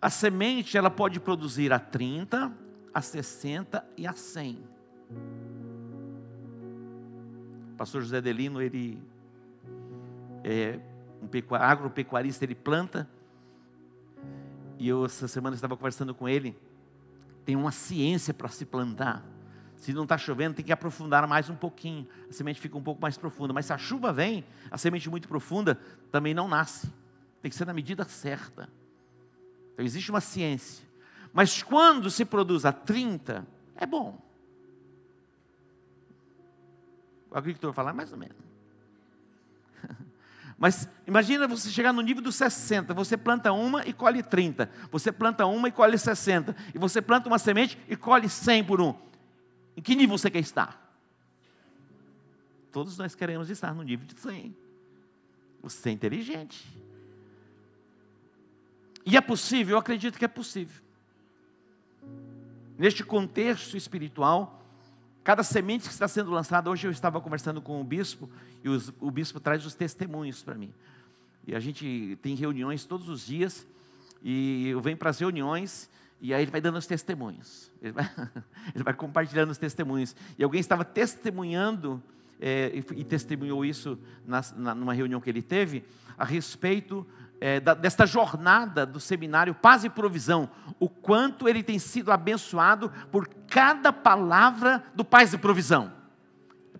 a 0.00 0.08
semente 0.08 0.78
ela 0.78 0.90
pode 0.90 1.20
produzir 1.20 1.72
a 1.72 1.78
30, 1.78 2.52
a 2.92 3.02
60 3.02 3.84
e 3.96 4.06
a 4.06 4.14
100. 4.14 4.64
O 7.72 7.76
pastor 7.76 8.00
José 8.00 8.20
Delino, 8.20 8.62
ele 8.62 9.02
é 10.42 10.80
um 11.20 11.54
agropecuarista, 11.54 12.44
ele 12.44 12.54
planta. 12.54 13.08
E 14.78 14.88
eu 14.88 15.04
essa 15.04 15.28
semana 15.28 15.54
estava 15.54 15.76
conversando 15.76 16.14
com 16.14 16.26
ele. 16.26 16.56
Tem 17.44 17.54
uma 17.54 17.70
ciência 17.70 18.32
para 18.32 18.48
se 18.48 18.64
plantar. 18.64 19.22
Se 19.76 19.92
não 19.92 20.04
está 20.04 20.16
chovendo, 20.16 20.56
tem 20.56 20.64
que 20.64 20.72
aprofundar 20.72 21.26
mais 21.26 21.50
um 21.50 21.56
pouquinho. 21.56 22.06
A 22.28 22.32
semente 22.32 22.60
fica 22.60 22.76
um 22.76 22.82
pouco 22.82 23.00
mais 23.00 23.18
profunda. 23.18 23.52
Mas 23.52 23.66
se 23.66 23.72
a 23.72 23.78
chuva 23.78 24.12
vem, 24.12 24.44
a 24.70 24.78
semente 24.78 25.10
muito 25.10 25.28
profunda 25.28 25.78
também 26.10 26.32
não 26.32 26.48
nasce. 26.48 26.90
Tem 27.42 27.50
que 27.50 27.56
ser 27.56 27.66
na 27.66 27.74
medida 27.74 28.04
certa. 28.04 28.68
Então 29.80 29.86
existe 29.86 30.10
uma 30.10 30.20
ciência. 30.20 30.86
Mas 31.32 31.62
quando 31.62 32.10
se 32.10 32.26
produz 32.26 32.66
a 32.66 32.72
30, 32.72 33.46
é 33.74 33.86
bom. 33.86 34.20
O 37.30 37.38
agricultor 37.38 37.72
fala, 37.72 37.90
mais 37.90 38.12
ou 38.12 38.18
menos. 38.18 38.36
Mas 40.58 40.86
imagina 41.06 41.48
você 41.48 41.70
chegar 41.70 41.94
no 41.94 42.02
nível 42.02 42.22
dos 42.22 42.34
60, 42.34 42.92
você 42.92 43.16
planta 43.16 43.52
uma 43.52 43.82
e 43.86 43.94
colhe 43.94 44.22
30, 44.22 44.70
você 44.92 45.10
planta 45.10 45.46
uma 45.46 45.68
e 45.68 45.72
colhe 45.72 45.96
60, 45.96 46.54
e 46.74 46.78
você 46.78 47.00
planta 47.00 47.28
uma 47.28 47.38
semente 47.38 47.78
e 47.88 47.96
colhe 47.96 48.28
100 48.28 48.64
por 48.64 48.82
um. 48.82 48.94
Em 49.74 49.80
que 49.80 49.94
nível 49.94 50.18
você 50.18 50.30
quer 50.30 50.40
estar? 50.40 50.94
Todos 52.70 52.98
nós 52.98 53.14
queremos 53.14 53.48
estar 53.48 53.74
no 53.74 53.82
nível 53.82 54.06
de 54.06 54.14
100. 54.20 54.54
Você 55.62 55.88
é 55.88 55.92
inteligente. 55.92 56.89
E 59.04 59.16
é 59.16 59.20
possível, 59.20 59.74
eu 59.74 59.78
acredito 59.78 60.18
que 60.18 60.24
é 60.24 60.28
possível. 60.28 60.82
Neste 62.78 63.04
contexto 63.04 63.76
espiritual, 63.76 64.64
cada 65.22 65.42
semente 65.42 65.84
que 65.84 65.92
está 65.92 66.08
sendo 66.08 66.30
lançada, 66.30 66.70
hoje 66.70 66.86
eu 66.86 66.90
estava 66.90 67.20
conversando 67.20 67.60
com 67.60 67.80
o 67.80 67.84
bispo, 67.84 68.28
e 68.62 68.68
os, 68.68 68.92
o 69.00 69.10
bispo 69.10 69.40
traz 69.40 69.64
os 69.64 69.74
testemunhos 69.74 70.42
para 70.42 70.54
mim. 70.54 70.72
E 71.46 71.54
a 71.54 71.60
gente 71.60 72.18
tem 72.22 72.34
reuniões 72.34 72.84
todos 72.84 73.08
os 73.08 73.26
dias, 73.26 73.66
e 74.22 74.68
eu 74.68 74.80
venho 74.80 74.96
para 74.96 75.10
as 75.10 75.18
reuniões, 75.18 75.90
e 76.20 76.34
aí 76.34 76.42
ele 76.42 76.50
vai 76.50 76.60
dando 76.60 76.76
os 76.76 76.86
testemunhos. 76.86 77.70
Ele 77.82 77.92
vai, 77.92 78.04
ele 78.74 78.84
vai 78.84 78.94
compartilhando 78.94 79.50
os 79.50 79.58
testemunhos. 79.58 80.14
E 80.38 80.44
alguém 80.44 80.60
estava 80.60 80.84
testemunhando, 80.84 82.02
é, 82.38 82.70
e, 82.74 83.00
e, 83.00 83.04
testemunhou 83.04 83.64
isso 83.64 83.98
na, 84.26 84.42
na, 84.56 84.74
numa 84.74 84.94
reunião 84.94 85.20
que 85.20 85.28
ele 85.28 85.42
teve, 85.42 85.84
a 86.16 86.24
respeito 86.24 87.06
é, 87.40 87.58
da, 87.58 87.72
desta 87.72 88.04
jornada 88.04 88.84
do 88.84 89.00
seminário 89.00 89.54
Paz 89.54 89.82
e 89.82 89.88
Provisão, 89.88 90.50
o 90.78 90.88
quanto 90.88 91.48
ele 91.48 91.62
tem 91.62 91.78
sido 91.78 92.12
abençoado 92.12 92.92
por 93.10 93.26
cada 93.48 93.92
palavra 93.92 94.84
do 94.94 95.04
Paz 95.04 95.32
e 95.32 95.38
Provisão. 95.38 95.92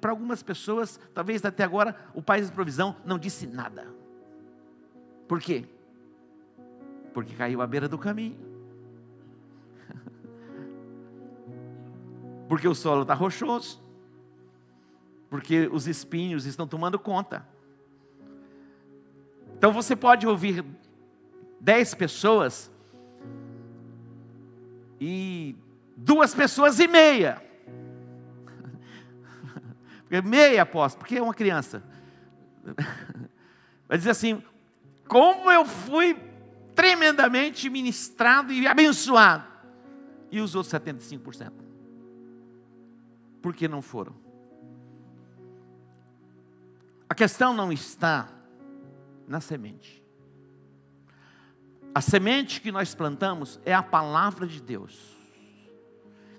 Para 0.00 0.10
algumas 0.10 0.42
pessoas, 0.42 1.00
talvez 1.14 1.44
até 1.44 1.64
agora, 1.64 1.96
o 2.14 2.22
Paz 2.22 2.48
e 2.48 2.52
Provisão 2.52 2.96
não 3.04 3.18
disse 3.18 3.46
nada. 3.46 3.86
Por 5.26 5.40
quê? 5.40 5.64
Porque 7.14 7.34
caiu 7.34 7.62
à 7.62 7.66
beira 7.66 7.88
do 7.88 7.98
caminho. 7.98 8.38
Porque 12.48 12.66
o 12.66 12.74
solo 12.74 13.02
está 13.02 13.14
rochoso. 13.14 13.80
Porque 15.28 15.68
os 15.72 15.86
espinhos 15.86 16.46
estão 16.46 16.66
tomando 16.66 16.98
conta. 16.98 17.46
Então 19.60 19.74
você 19.74 19.94
pode 19.94 20.26
ouvir 20.26 20.64
dez 21.60 21.92
pessoas 21.92 22.72
e 24.98 25.54
duas 25.94 26.34
pessoas 26.34 26.80
e 26.80 26.88
meia. 26.88 27.42
Meia 30.24 30.62
aposto, 30.62 30.96
porque 30.96 31.18
é 31.18 31.22
uma 31.22 31.34
criança. 31.34 31.82
Vai 33.86 33.98
dizer 33.98 34.12
assim: 34.12 34.42
como 35.06 35.52
eu 35.52 35.66
fui 35.66 36.18
tremendamente 36.74 37.68
ministrado 37.68 38.54
e 38.54 38.66
abençoado. 38.66 39.44
E 40.30 40.40
os 40.40 40.54
outros 40.54 40.72
75%? 40.72 41.52
Por 43.42 43.54
que 43.54 43.68
não 43.68 43.82
foram? 43.82 44.14
A 47.06 47.14
questão 47.14 47.52
não 47.52 47.70
está 47.70 48.39
na 49.30 49.40
semente. 49.40 50.04
A 51.94 52.00
semente 52.00 52.60
que 52.60 52.72
nós 52.72 52.96
plantamos 52.96 53.60
é 53.64 53.72
a 53.72 53.82
palavra 53.82 54.44
de 54.44 54.60
Deus. 54.60 55.16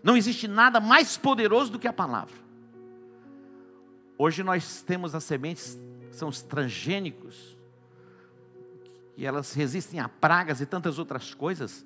Não 0.03 0.17
existe 0.17 0.45
nada 0.45 0.81
mais 0.81 1.15
poderoso 1.15 1.71
do 1.71 1.79
que 1.79 1.87
a 1.87 1.93
palavra. 1.93 2.35
Hoje 4.17 4.43
nós 4.43 4.81
temos 4.81 5.15
as 5.15 5.23
sementes, 5.23 5.79
são 6.11 6.27
os 6.27 6.41
transgênicos, 6.41 7.57
e 9.15 9.25
elas 9.25 9.53
resistem 9.53 10.01
a 10.01 10.09
pragas 10.09 10.59
e 10.59 10.65
tantas 10.65 10.99
outras 10.99 11.33
coisas, 11.33 11.85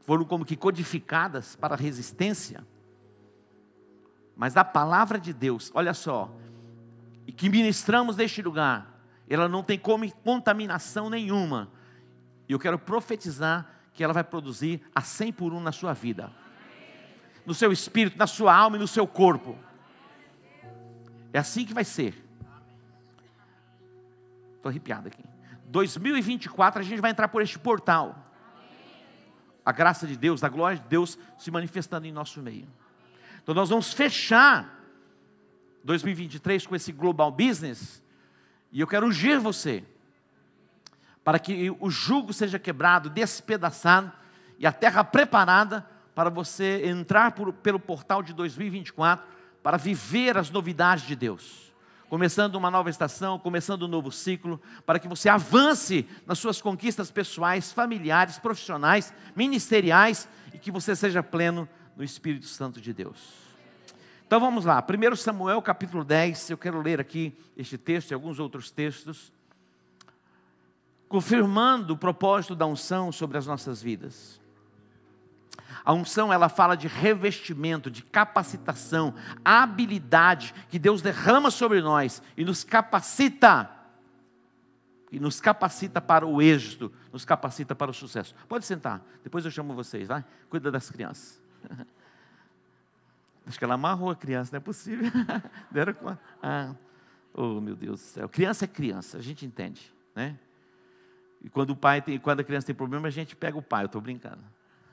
foram 0.00 0.24
como 0.24 0.46
que 0.46 0.56
codificadas 0.56 1.56
para 1.56 1.76
resistência. 1.76 2.66
Mas 4.34 4.56
a 4.56 4.64
palavra 4.64 5.20
de 5.20 5.34
Deus, 5.34 5.70
olha 5.74 5.92
só, 5.92 6.34
e 7.26 7.32
que 7.32 7.50
ministramos 7.50 8.16
neste 8.16 8.40
lugar, 8.40 8.89
ela 9.30 9.48
não 9.48 9.62
tem 9.62 9.78
contaminação 9.78 11.08
nenhuma. 11.08 11.70
E 12.48 12.52
eu 12.52 12.58
quero 12.58 12.76
profetizar 12.76 13.70
que 13.94 14.02
ela 14.02 14.12
vai 14.12 14.24
produzir 14.24 14.82
a 14.92 15.00
100 15.00 15.32
por 15.32 15.52
1 15.52 15.60
na 15.60 15.70
sua 15.70 15.92
vida, 15.92 16.32
no 17.46 17.54
seu 17.54 17.70
espírito, 17.70 18.18
na 18.18 18.26
sua 18.26 18.52
alma 18.52 18.76
e 18.76 18.80
no 18.80 18.88
seu 18.88 19.06
corpo. 19.06 19.56
É 21.32 21.38
assim 21.38 21.64
que 21.64 21.72
vai 21.72 21.84
ser. 21.84 22.20
Estou 24.56 24.68
arrepiado 24.68 25.06
aqui. 25.06 25.22
2024 25.66 26.80
a 26.80 26.84
gente 26.84 27.00
vai 27.00 27.12
entrar 27.12 27.28
por 27.28 27.40
este 27.40 27.58
portal. 27.58 28.26
A 29.64 29.70
graça 29.70 30.08
de 30.08 30.16
Deus, 30.16 30.42
a 30.42 30.48
glória 30.48 30.78
de 30.78 30.88
Deus 30.88 31.16
se 31.38 31.52
manifestando 31.52 32.04
em 32.04 32.10
nosso 32.10 32.42
meio. 32.42 32.66
Então 33.42 33.54
nós 33.54 33.68
vamos 33.68 33.92
fechar 33.92 34.76
2023 35.84 36.66
com 36.66 36.74
esse 36.74 36.90
global 36.90 37.30
business 37.30 38.02
e 38.72 38.80
eu 38.80 38.86
quero 38.86 39.06
ungir 39.06 39.40
você, 39.40 39.84
para 41.24 41.38
que 41.38 41.74
o 41.80 41.90
jugo 41.90 42.32
seja 42.32 42.58
quebrado, 42.58 43.10
despedaçado, 43.10 44.12
e 44.58 44.66
a 44.66 44.72
terra 44.72 45.02
preparada 45.02 45.86
para 46.14 46.28
você 46.30 46.82
entrar 46.84 47.32
por, 47.32 47.52
pelo 47.52 47.80
portal 47.80 48.22
de 48.22 48.32
2024, 48.32 49.26
para 49.62 49.76
viver 49.76 50.36
as 50.36 50.50
novidades 50.50 51.06
de 51.06 51.16
Deus. 51.16 51.72
Começando 52.08 52.56
uma 52.56 52.70
nova 52.70 52.90
estação, 52.90 53.38
começando 53.38 53.84
um 53.84 53.88
novo 53.88 54.10
ciclo, 54.10 54.60
para 54.84 54.98
que 54.98 55.06
você 55.06 55.28
avance 55.28 56.06
nas 56.26 56.38
suas 56.38 56.60
conquistas 56.60 57.10
pessoais, 57.10 57.72
familiares, 57.72 58.38
profissionais, 58.38 59.14
ministeriais, 59.34 60.28
e 60.52 60.58
que 60.58 60.70
você 60.70 60.96
seja 60.96 61.22
pleno 61.22 61.68
no 61.96 62.02
Espírito 62.02 62.46
Santo 62.46 62.80
de 62.80 62.92
Deus. 62.92 63.49
Então 64.30 64.38
vamos 64.38 64.64
lá, 64.64 64.80
1 64.80 65.16
Samuel 65.16 65.60
capítulo 65.60 66.04
10, 66.04 66.50
eu 66.50 66.56
quero 66.56 66.80
ler 66.80 67.00
aqui 67.00 67.36
este 67.56 67.76
texto 67.76 68.12
e 68.12 68.14
alguns 68.14 68.38
outros 68.38 68.70
textos, 68.70 69.32
confirmando 71.08 71.94
o 71.94 71.96
propósito 71.96 72.54
da 72.54 72.64
unção 72.64 73.10
sobre 73.10 73.36
as 73.38 73.44
nossas 73.44 73.82
vidas. 73.82 74.40
A 75.84 75.92
unção, 75.92 76.32
ela 76.32 76.48
fala 76.48 76.76
de 76.76 76.86
revestimento, 76.86 77.90
de 77.90 78.04
capacitação, 78.04 79.16
habilidade 79.44 80.54
que 80.68 80.78
Deus 80.78 81.02
derrama 81.02 81.50
sobre 81.50 81.80
nós 81.80 82.22
e 82.36 82.44
nos 82.44 82.62
capacita, 82.62 83.68
e 85.10 85.18
nos 85.18 85.40
capacita 85.40 86.00
para 86.00 86.24
o 86.24 86.40
êxito, 86.40 86.92
nos 87.12 87.24
capacita 87.24 87.74
para 87.74 87.90
o 87.90 87.94
sucesso. 87.94 88.32
Pode 88.48 88.64
sentar, 88.64 89.04
depois 89.24 89.44
eu 89.44 89.50
chamo 89.50 89.74
vocês, 89.74 90.06
vai? 90.06 90.24
Cuida 90.48 90.70
das 90.70 90.88
crianças. 90.88 91.42
Acho 93.46 93.58
que 93.58 93.64
ela 93.64 93.74
amarrou 93.74 94.10
a 94.10 94.16
criança, 94.16 94.52
não 94.52 94.58
é 94.58 94.60
possível. 94.60 95.10
Deram 95.70 95.94
com 95.94 96.16
ah, 96.42 96.74
oh 97.32 97.60
meu 97.60 97.74
Deus 97.74 98.00
do 98.00 98.04
céu. 98.04 98.28
Criança 98.28 98.64
é 98.64 98.68
criança, 98.68 99.18
a 99.18 99.20
gente 99.20 99.44
entende, 99.44 99.92
né? 100.14 100.38
E 101.42 101.48
quando 101.48 101.70
o 101.70 101.76
pai 101.76 102.02
tem, 102.02 102.18
quando 102.18 102.40
a 102.40 102.44
criança 102.44 102.66
tem 102.66 102.74
problema, 102.74 103.08
a 103.08 103.10
gente 103.10 103.34
pega 103.34 103.56
o 103.56 103.62
pai, 103.62 103.84
eu 103.84 103.86
estou 103.86 104.00
brincando. 104.00 104.42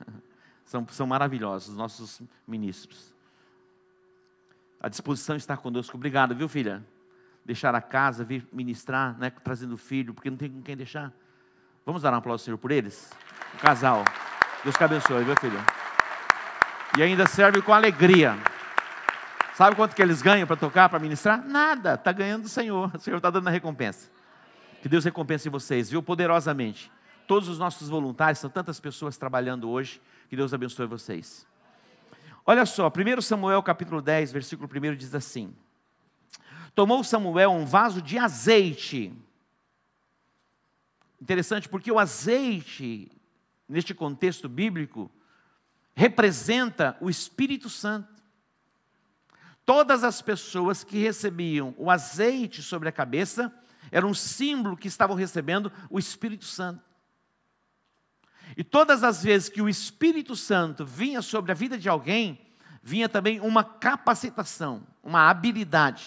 São, 0.64 0.86
são 0.88 1.06
maravilhosos, 1.06 1.70
os 1.70 1.76
nossos 1.76 2.20
ministros. 2.46 3.14
A 4.78 4.90
disposição 4.90 5.34
está 5.34 5.56
conosco. 5.56 5.96
Obrigado, 5.96 6.34
viu, 6.34 6.46
filha? 6.46 6.84
Deixar 7.42 7.74
a 7.74 7.80
casa, 7.80 8.22
vir 8.22 8.46
ministrar, 8.52 9.18
né, 9.18 9.30
trazendo 9.30 9.72
o 9.72 9.78
filho, 9.78 10.12
porque 10.12 10.28
não 10.28 10.36
tem 10.36 10.50
com 10.50 10.60
quem 10.60 10.76
deixar. 10.76 11.10
Vamos 11.86 12.02
dar 12.02 12.12
um 12.12 12.16
aplauso, 12.16 12.44
Senhor, 12.44 12.58
por 12.58 12.70
eles? 12.70 13.10
O 13.54 13.58
casal. 13.58 14.04
Deus 14.62 14.76
te 14.76 14.84
abençoe, 14.84 15.24
viu, 15.24 15.34
filha? 15.36 15.77
E 16.98 17.02
ainda 17.02 17.28
serve 17.28 17.62
com 17.62 17.72
alegria. 17.72 18.36
Sabe 19.54 19.76
quanto 19.76 19.94
que 19.94 20.02
eles 20.02 20.20
ganham 20.20 20.48
para 20.48 20.56
tocar, 20.56 20.88
para 20.88 20.98
ministrar? 20.98 21.40
Nada, 21.46 21.94
está 21.94 22.10
ganhando 22.10 22.46
o 22.46 22.48
Senhor. 22.48 22.90
O 22.92 22.98
Senhor 22.98 23.18
está 23.18 23.30
dando 23.30 23.46
a 23.46 23.52
recompensa. 23.52 24.10
Que 24.82 24.88
Deus 24.88 25.04
recompense 25.04 25.48
vocês, 25.48 25.88
viu? 25.90 26.02
Poderosamente. 26.02 26.90
Todos 27.24 27.48
os 27.48 27.56
nossos 27.56 27.88
voluntários, 27.88 28.40
são 28.40 28.50
tantas 28.50 28.80
pessoas 28.80 29.16
trabalhando 29.16 29.70
hoje. 29.70 30.02
Que 30.28 30.34
Deus 30.34 30.52
abençoe 30.52 30.88
vocês. 30.88 31.46
Olha 32.44 32.66
só, 32.66 32.88
1 32.88 33.20
Samuel 33.22 33.62
capítulo 33.62 34.02
10, 34.02 34.32
versículo 34.32 34.68
1 34.68 34.96
diz 34.96 35.14
assim: 35.14 35.54
Tomou 36.74 37.04
Samuel 37.04 37.52
um 37.52 37.64
vaso 37.64 38.02
de 38.02 38.18
azeite. 38.18 39.14
Interessante 41.22 41.68
porque 41.68 41.92
o 41.92 41.98
azeite, 42.00 43.08
neste 43.68 43.94
contexto 43.94 44.48
bíblico, 44.48 45.08
representa 45.98 46.96
o 47.00 47.10
Espírito 47.10 47.68
Santo. 47.68 48.22
Todas 49.66 50.04
as 50.04 50.22
pessoas 50.22 50.84
que 50.84 50.96
recebiam 50.96 51.74
o 51.76 51.90
azeite 51.90 52.62
sobre 52.62 52.88
a 52.88 52.92
cabeça 52.92 53.52
era 53.90 54.06
um 54.06 54.14
símbolo 54.14 54.76
que 54.76 54.86
estavam 54.86 55.16
recebendo 55.16 55.72
o 55.90 55.98
Espírito 55.98 56.44
Santo. 56.44 56.84
E 58.56 58.62
todas 58.62 59.02
as 59.02 59.24
vezes 59.24 59.48
que 59.48 59.60
o 59.60 59.68
Espírito 59.68 60.36
Santo 60.36 60.86
vinha 60.86 61.20
sobre 61.20 61.50
a 61.50 61.54
vida 61.56 61.76
de 61.76 61.88
alguém, 61.88 62.46
vinha 62.80 63.08
também 63.08 63.40
uma 63.40 63.64
capacitação, 63.64 64.86
uma 65.02 65.28
habilidade, 65.28 66.06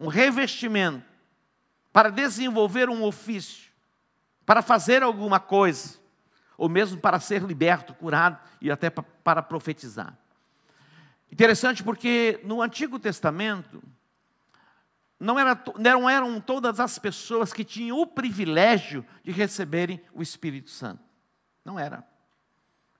um 0.00 0.06
revestimento 0.06 1.04
para 1.92 2.08
desenvolver 2.08 2.88
um 2.88 3.04
ofício, 3.04 3.70
para 4.46 4.62
fazer 4.62 5.02
alguma 5.02 5.38
coisa 5.38 5.99
ou 6.60 6.68
mesmo 6.68 7.00
para 7.00 7.18
ser 7.18 7.40
liberto, 7.40 7.94
curado 7.94 8.38
e 8.60 8.70
até 8.70 8.90
para 8.90 9.42
profetizar. 9.42 10.14
Interessante 11.32 11.82
porque 11.82 12.38
no 12.44 12.60
Antigo 12.60 12.98
Testamento, 12.98 13.82
não, 15.18 15.38
era, 15.38 15.58
não 15.78 16.08
eram 16.08 16.38
todas 16.38 16.78
as 16.78 16.98
pessoas 16.98 17.50
que 17.50 17.64
tinham 17.64 17.98
o 17.98 18.06
privilégio 18.06 19.06
de 19.24 19.30
receberem 19.30 20.02
o 20.12 20.20
Espírito 20.20 20.68
Santo. 20.68 21.02
Não 21.64 21.78
era. 21.78 22.06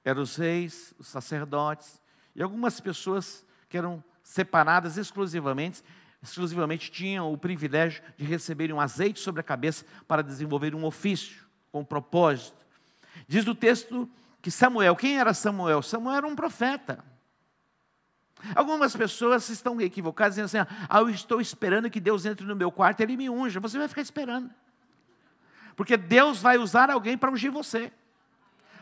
Eram 0.02 0.22
os 0.22 0.36
reis, 0.36 0.94
os 0.98 1.08
sacerdotes 1.08 2.00
e 2.34 2.42
algumas 2.42 2.80
pessoas 2.80 3.44
que 3.68 3.76
eram 3.76 4.02
separadas 4.22 4.96
exclusivamente, 4.96 5.84
exclusivamente 6.22 6.90
tinham 6.90 7.30
o 7.30 7.36
privilégio 7.36 8.02
de 8.16 8.24
receberem 8.24 8.74
um 8.74 8.80
azeite 8.80 9.20
sobre 9.20 9.42
a 9.42 9.44
cabeça 9.44 9.84
para 10.08 10.22
desenvolver 10.22 10.74
um 10.74 10.86
ofício 10.86 11.46
com 11.70 11.80
um 11.80 11.84
propósito. 11.84 12.59
Diz 13.26 13.46
o 13.46 13.54
texto 13.54 14.08
que 14.42 14.50
Samuel, 14.50 14.96
quem 14.96 15.18
era 15.18 15.34
Samuel? 15.34 15.82
Samuel 15.82 16.16
era 16.16 16.26
um 16.26 16.34
profeta. 16.34 17.04
Algumas 18.54 18.96
pessoas 18.96 19.48
estão 19.48 19.80
equivocadas, 19.80 20.36
dizendo 20.36 20.46
assim: 20.46 20.74
Ah, 20.88 20.98
eu 20.98 21.10
estou 21.10 21.40
esperando 21.40 21.90
que 21.90 22.00
Deus 22.00 22.24
entre 22.24 22.46
no 22.46 22.56
meu 22.56 22.72
quarto 22.72 23.00
e 23.00 23.02
ele 23.02 23.16
me 23.16 23.28
unja. 23.28 23.60
Você 23.60 23.78
vai 23.78 23.86
ficar 23.86 24.00
esperando. 24.00 24.50
Porque 25.76 25.96
Deus 25.96 26.40
vai 26.40 26.58
usar 26.58 26.90
alguém 26.90 27.16
para 27.16 27.30
ungir 27.30 27.52
você. 27.52 27.92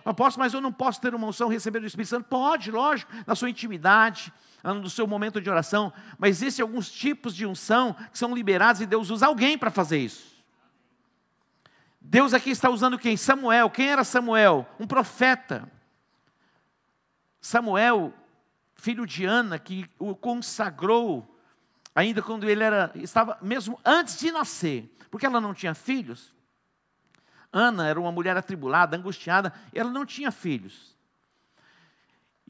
Apóstolo, 0.05 0.44
mas 0.44 0.55
eu 0.55 0.61
não 0.61 0.72
posso 0.72 1.01
ter 1.01 1.14
uma 1.14 1.27
unção 1.27 1.48
receber 1.48 1.81
do 1.81 1.87
Espírito 1.87 2.09
Santo? 2.09 2.29
Pode, 2.29 2.70
lógico, 2.70 3.12
na 3.27 3.35
sua 3.35 3.51
intimidade, 3.51 4.33
no 4.64 4.88
seu 4.88 5.07
momento 5.07 5.40
de 5.40 5.51
oração. 5.51 5.92
Mas 6.18 6.40
existem 6.40 6.62
alguns 6.62 6.90
tipos 6.90 7.35
de 7.35 7.44
unção 7.44 7.94
que 8.11 8.18
são 8.18 8.35
liberados 8.35 8.81
e 8.81 8.87
Deus 8.87 9.11
usa 9.11 9.27
alguém 9.27 9.59
para 9.59 9.70
fazer 9.70 9.98
isso. 9.98 10.38
Deus 12.11 12.33
aqui 12.33 12.49
está 12.49 12.71
usando 12.71 12.99
quem? 12.99 13.18
Samuel. 13.18 13.68
Quem 13.68 13.90
era 13.90 14.03
Samuel? 14.03 14.66
Um 14.81 14.87
profeta. 14.87 15.71
Samuel, 17.38 18.14
filho 18.75 19.07
de 19.07 19.27
Ana, 19.27 19.59
que 19.59 19.87
o 19.99 20.16
consagrou 20.16 21.38
ainda 21.94 22.23
quando 22.23 22.49
ele 22.49 22.64
era 22.64 22.90
estava 22.94 23.37
mesmo 23.42 23.79
antes 23.85 24.18
de 24.18 24.33
nascer, 24.33 24.90
porque 25.11 25.27
ela 25.27 25.38
não 25.38 25.53
tinha 25.53 25.75
filhos. 25.75 26.35
Ana 27.53 27.87
era 27.87 28.01
uma 28.01 28.11
mulher 28.11 28.38
atribulada, 28.38 28.97
angustiada, 28.97 29.53
ela 29.75 29.90
não 29.90 30.07
tinha 30.07 30.33
filhos. 30.33 30.97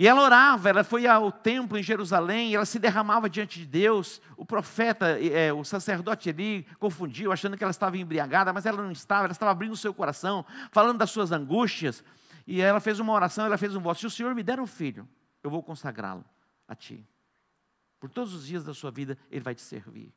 E 0.01 0.07
ela 0.07 0.23
orava, 0.23 0.69
ela 0.69 0.85
foi 0.85 1.09
ao 1.09 1.33
templo 1.33 1.77
em 1.77 1.83
Jerusalém, 1.83 2.55
ela 2.55 2.65
se 2.65 2.79
derramava 2.79 3.29
diante 3.29 3.59
de 3.59 3.67
Deus. 3.67 4.23
O 4.37 4.47
profeta, 4.47 5.19
é, 5.21 5.53
o 5.53 5.65
sacerdote 5.65 6.31
ali, 6.31 6.65
confundiu, 6.79 7.33
achando 7.33 7.57
que 7.57 7.65
ela 7.65 7.73
estava 7.73 7.99
embriagada, 7.99 8.53
mas 8.53 8.65
ela 8.65 8.81
não 8.81 8.93
estava, 8.93 9.25
ela 9.25 9.33
estava 9.33 9.51
abrindo 9.51 9.73
o 9.73 9.77
seu 9.77 9.93
coração, 9.93 10.47
falando 10.71 10.99
das 10.99 11.11
suas 11.11 11.33
angústias. 11.33 12.05
E 12.47 12.61
ela 12.61 12.79
fez 12.79 13.01
uma 13.01 13.13
oração, 13.13 13.45
ela 13.45 13.59
fez 13.59 13.75
um 13.75 13.81
voto: 13.81 13.99
Se 13.99 14.07
o 14.07 14.11
Senhor 14.11 14.37
me 14.37 14.45
der 14.45 14.61
um 14.61 14.69
filho, 14.69 15.07
eu 15.43 15.51
vou 15.51 15.65
consagrá-lo 15.65 16.25
a 16.69 16.77
ti. 16.77 17.05
Por 17.99 18.09
todos 18.09 18.33
os 18.33 18.47
dias 18.47 18.63
da 18.63 18.73
sua 18.73 18.93
vida, 18.93 19.19
ele 19.29 19.43
vai 19.43 19.57
te 19.57 19.63
servir. 19.63 20.15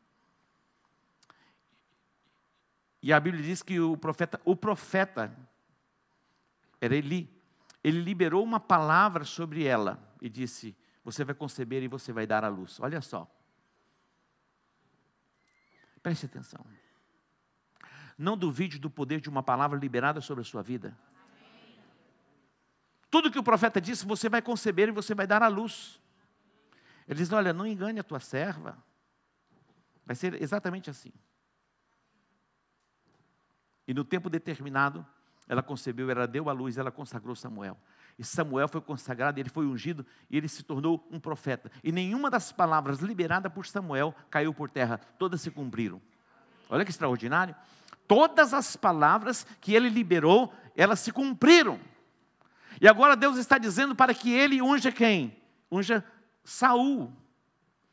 E 3.01 3.11
a 3.11 3.19
Bíblia 3.19 3.43
diz 3.43 3.63
que 3.63 3.79
o 3.79 3.97
profeta, 3.97 4.39
o 4.45 4.55
profeta 4.55 5.35
era 6.79 6.95
Eli. 6.95 7.40
Ele 7.83 8.01
liberou 8.01 8.43
uma 8.43 8.59
palavra 8.59 9.23
sobre 9.23 9.63
ela 9.63 9.99
e 10.21 10.29
disse: 10.29 10.75
Você 11.03 11.23
vai 11.23 11.33
conceber 11.33 11.81
e 11.83 11.87
você 11.87 12.13
vai 12.13 12.27
dar 12.27 12.43
à 12.43 12.47
luz. 12.47 12.79
Olha 12.79 13.01
só. 13.01 13.29
Preste 16.01 16.25
atenção. 16.25 16.65
Não 18.17 18.37
duvide 18.37 18.77
do 18.77 18.89
poder 18.89 19.19
de 19.19 19.29
uma 19.29 19.41
palavra 19.41 19.79
liberada 19.79 20.21
sobre 20.21 20.41
a 20.41 20.45
sua 20.45 20.61
vida. 20.61 20.97
Tudo 23.09 23.31
que 23.31 23.39
o 23.39 23.43
profeta 23.43 23.81
disse, 23.81 24.05
você 24.05 24.29
vai 24.29 24.41
conceber 24.41 24.87
e 24.87 24.91
você 24.91 25.13
vai 25.13 25.27
dar 25.27 25.43
à 25.43 25.47
luz. 25.47 25.99
Ele 27.07 27.17
diz: 27.17 27.31
Olha, 27.31 27.51
não 27.51 27.65
engane 27.65 27.99
a 27.99 28.03
tua 28.03 28.19
serva. 28.19 28.77
Vai 30.05 30.15
ser 30.15 30.41
exatamente 30.41 30.89
assim. 30.89 31.11
E 33.87 33.93
no 33.93 34.03
tempo 34.05 34.29
determinado, 34.29 35.05
ela 35.51 35.61
concebeu, 35.61 36.09
ela 36.09 36.25
deu 36.25 36.49
à 36.49 36.53
luz, 36.53 36.77
ela 36.77 36.89
consagrou 36.89 37.35
Samuel. 37.35 37.77
E 38.17 38.23
Samuel 38.23 38.69
foi 38.69 38.79
consagrado, 38.79 39.37
ele 39.37 39.49
foi 39.49 39.65
ungido 39.65 40.05
e 40.29 40.37
ele 40.37 40.47
se 40.47 40.63
tornou 40.63 41.05
um 41.11 41.19
profeta. 41.19 41.69
E 41.83 41.91
nenhuma 41.91 42.29
das 42.29 42.53
palavras 42.53 42.99
liberadas 42.99 43.51
por 43.51 43.67
Samuel 43.67 44.15
caiu 44.29 44.53
por 44.53 44.69
terra, 44.69 44.97
todas 45.19 45.41
se 45.41 45.51
cumpriram. 45.51 46.01
Olha 46.69 46.85
que 46.85 46.91
extraordinário. 46.91 47.53
Todas 48.07 48.53
as 48.53 48.77
palavras 48.77 49.45
que 49.59 49.73
ele 49.73 49.89
liberou, 49.89 50.53
elas 50.73 51.01
se 51.01 51.11
cumpriram. 51.11 51.81
E 52.79 52.87
agora 52.87 53.17
Deus 53.17 53.35
está 53.35 53.57
dizendo 53.57 53.93
para 53.93 54.13
que 54.13 54.31
ele 54.31 54.61
unja 54.61 54.89
quem? 54.89 55.37
Unja 55.69 56.01
Saul. 56.45 57.11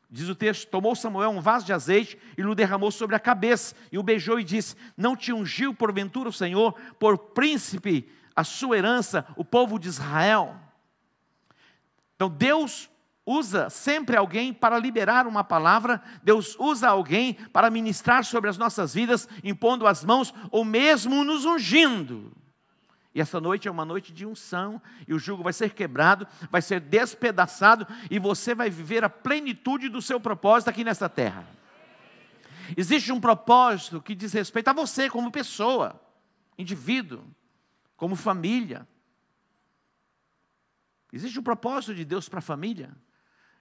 Diz 0.09 0.27
o 0.27 0.35
texto: 0.35 0.69
tomou 0.69 0.95
Samuel 0.95 1.29
um 1.29 1.41
vaso 1.41 1.65
de 1.65 1.73
azeite 1.73 2.17
e 2.37 2.43
o 2.43 2.55
derramou 2.55 2.91
sobre 2.91 3.15
a 3.15 3.19
cabeça, 3.19 3.75
e 3.91 3.97
o 3.97 4.03
beijou 4.03 4.39
e 4.39 4.43
disse: 4.43 4.75
Não 4.97 5.15
te 5.15 5.31
ungiu 5.31 5.73
porventura 5.73 6.29
o 6.29 6.33
Senhor 6.33 6.73
por 6.97 7.17
príncipe, 7.17 8.09
a 8.35 8.43
sua 8.43 8.77
herança, 8.77 9.25
o 9.35 9.45
povo 9.45 9.77
de 9.77 9.87
Israel? 9.87 10.55
Então 12.15 12.29
Deus 12.29 12.89
usa 13.23 13.69
sempre 13.69 14.17
alguém 14.17 14.51
para 14.51 14.79
liberar 14.79 15.27
uma 15.27 15.43
palavra, 15.43 16.01
Deus 16.23 16.55
usa 16.57 16.89
alguém 16.89 17.35
para 17.53 17.69
ministrar 17.69 18.25
sobre 18.25 18.49
as 18.49 18.57
nossas 18.57 18.95
vidas, 18.95 19.29
impondo 19.43 19.85
as 19.85 20.03
mãos 20.03 20.33
ou 20.49 20.65
mesmo 20.65 21.23
nos 21.23 21.45
ungindo. 21.45 22.31
E 23.19 23.21
essa 23.21 23.41
noite 23.41 23.67
é 23.67 23.71
uma 23.71 23.83
noite 23.83 24.13
de 24.13 24.25
unção, 24.25 24.81
e 25.05 25.13
o 25.13 25.19
jugo 25.19 25.43
vai 25.43 25.51
ser 25.51 25.73
quebrado, 25.73 26.25
vai 26.49 26.61
ser 26.61 26.79
despedaçado, 26.79 27.85
e 28.09 28.17
você 28.17 28.55
vai 28.55 28.69
viver 28.69 29.03
a 29.03 29.09
plenitude 29.09 29.89
do 29.89 30.01
seu 30.01 30.21
propósito 30.21 30.69
aqui 30.69 30.85
nessa 30.85 31.09
terra. 31.09 31.45
Existe 32.77 33.11
um 33.11 33.19
propósito 33.19 34.01
que 34.01 34.15
diz 34.15 34.31
respeito 34.31 34.69
a 34.69 34.73
você 34.73 35.09
como 35.09 35.29
pessoa, 35.33 36.01
indivíduo, 36.57 37.25
como 37.97 38.15
família. 38.15 38.87
Existe 41.11 41.37
um 41.41 41.43
propósito 41.43 41.93
de 41.93 42.05
Deus 42.05 42.29
para 42.29 42.39
a 42.39 42.41
família. 42.41 42.89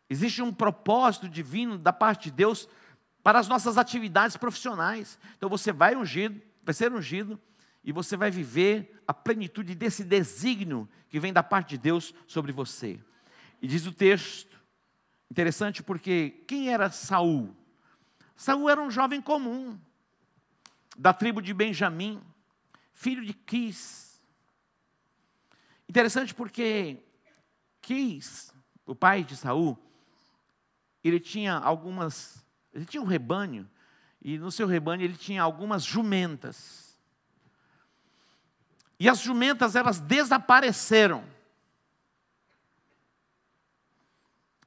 Existe 0.08 0.40
um 0.40 0.54
propósito 0.54 1.28
divino 1.28 1.76
da 1.76 1.92
parte 1.92 2.30
de 2.30 2.36
Deus 2.36 2.68
para 3.24 3.40
as 3.40 3.48
nossas 3.48 3.76
atividades 3.76 4.36
profissionais. 4.36 5.18
Então 5.36 5.48
você 5.48 5.72
vai 5.72 5.96
ungido, 5.96 6.40
vai 6.62 6.74
ser 6.74 6.92
ungido, 6.92 7.40
e 7.82 7.92
você 7.92 8.16
vai 8.16 8.30
viver 8.30 9.02
a 9.06 9.14
plenitude 9.14 9.74
desse 9.74 10.04
desígnio 10.04 10.88
que 11.08 11.18
vem 11.18 11.32
da 11.32 11.42
parte 11.42 11.70
de 11.70 11.78
Deus 11.78 12.14
sobre 12.26 12.52
você. 12.52 13.00
E 13.60 13.66
diz 13.66 13.86
o 13.86 13.92
texto, 13.92 14.60
interessante 15.30 15.82
porque 15.82 16.44
quem 16.46 16.72
era 16.72 16.90
Saul? 16.90 17.56
Saul 18.36 18.68
era 18.68 18.80
um 18.80 18.90
jovem 18.90 19.20
comum, 19.20 19.78
da 20.96 21.12
tribo 21.12 21.40
de 21.40 21.54
Benjamim, 21.54 22.20
filho 22.92 23.24
de 23.24 23.32
Quis. 23.32 24.20
Interessante 25.88 26.34
porque 26.34 26.98
Quis, 27.80 28.52
o 28.84 28.94
pai 28.94 29.24
de 29.24 29.36
Saul, 29.36 29.78
ele 31.02 31.18
tinha 31.18 31.54
algumas, 31.54 32.44
ele 32.72 32.84
tinha 32.84 33.02
um 33.02 33.06
rebanho, 33.06 33.68
e 34.20 34.36
no 34.38 34.50
seu 34.50 34.66
rebanho 34.66 35.02
ele 35.02 35.16
tinha 35.16 35.42
algumas 35.42 35.84
jumentas. 35.84 36.87
E 38.98 39.08
as 39.08 39.20
jumentas, 39.20 39.76
elas 39.76 40.00
desapareceram. 40.00 41.24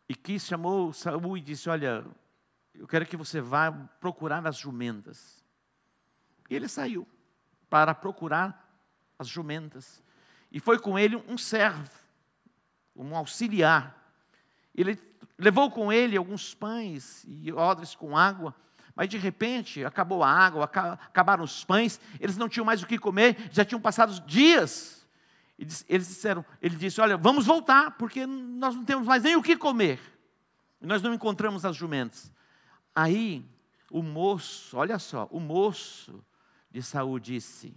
E 0.07 0.15
Quis 0.15 0.45
chamou 0.45 0.93
Saul 0.93 1.37
e 1.37 1.41
disse: 1.41 1.69
Olha, 1.69 2.05
eu 2.73 2.87
quero 2.87 3.05
que 3.05 3.17
você 3.17 3.41
vá 3.41 3.71
procurar 3.71 4.45
as 4.47 4.57
jumentas. 4.57 5.43
E 6.49 6.55
ele 6.55 6.67
saiu 6.67 7.07
para 7.69 7.93
procurar 7.93 8.69
as 9.17 9.27
jumentas. 9.27 10.03
E 10.51 10.59
foi 10.59 10.79
com 10.79 10.99
ele 10.99 11.15
um 11.15 11.37
servo, 11.37 11.89
um 12.95 13.15
auxiliar. 13.15 13.95
Ele 14.75 14.99
levou 15.37 15.71
com 15.71 15.91
ele 15.91 16.17
alguns 16.17 16.53
pães 16.53 17.25
e 17.27 17.51
odres 17.51 17.95
com 17.95 18.17
água. 18.17 18.53
Mas 19.01 19.09
de 19.09 19.17
repente 19.17 19.83
acabou 19.83 20.23
a 20.23 20.29
água, 20.29 20.63
acabaram 20.63 21.43
os 21.43 21.65
pães, 21.65 21.99
eles 22.19 22.37
não 22.37 22.47
tinham 22.47 22.63
mais 22.63 22.83
o 22.83 22.85
que 22.85 22.99
comer, 22.99 23.49
já 23.51 23.65
tinham 23.65 23.81
passado 23.81 24.19
dias. 24.27 25.07
Eles 25.57 26.07
disseram, 26.07 26.45
ele 26.61 26.75
disse: 26.75 27.01
Olha, 27.01 27.17
vamos 27.17 27.47
voltar, 27.47 27.97
porque 27.97 28.27
nós 28.27 28.75
não 28.75 28.85
temos 28.85 29.07
mais 29.07 29.23
nem 29.23 29.35
o 29.35 29.41
que 29.41 29.57
comer. 29.57 29.99
E 30.79 30.85
nós 30.85 31.01
não 31.01 31.15
encontramos 31.15 31.65
as 31.65 31.75
jumentas. 31.75 32.31
Aí 32.93 33.43
o 33.89 34.03
moço, 34.03 34.77
olha 34.77 34.99
só, 34.99 35.27
o 35.31 35.39
moço 35.39 36.23
de 36.69 36.83
Saul 36.83 37.19
disse 37.19 37.75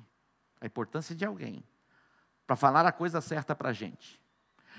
a 0.60 0.66
importância 0.66 1.14
de 1.14 1.24
alguém 1.24 1.64
para 2.46 2.54
falar 2.54 2.84
a 2.84 2.92
coisa 2.92 3.22
certa 3.22 3.56
para 3.56 3.70
a 3.70 3.72
gente. 3.72 4.20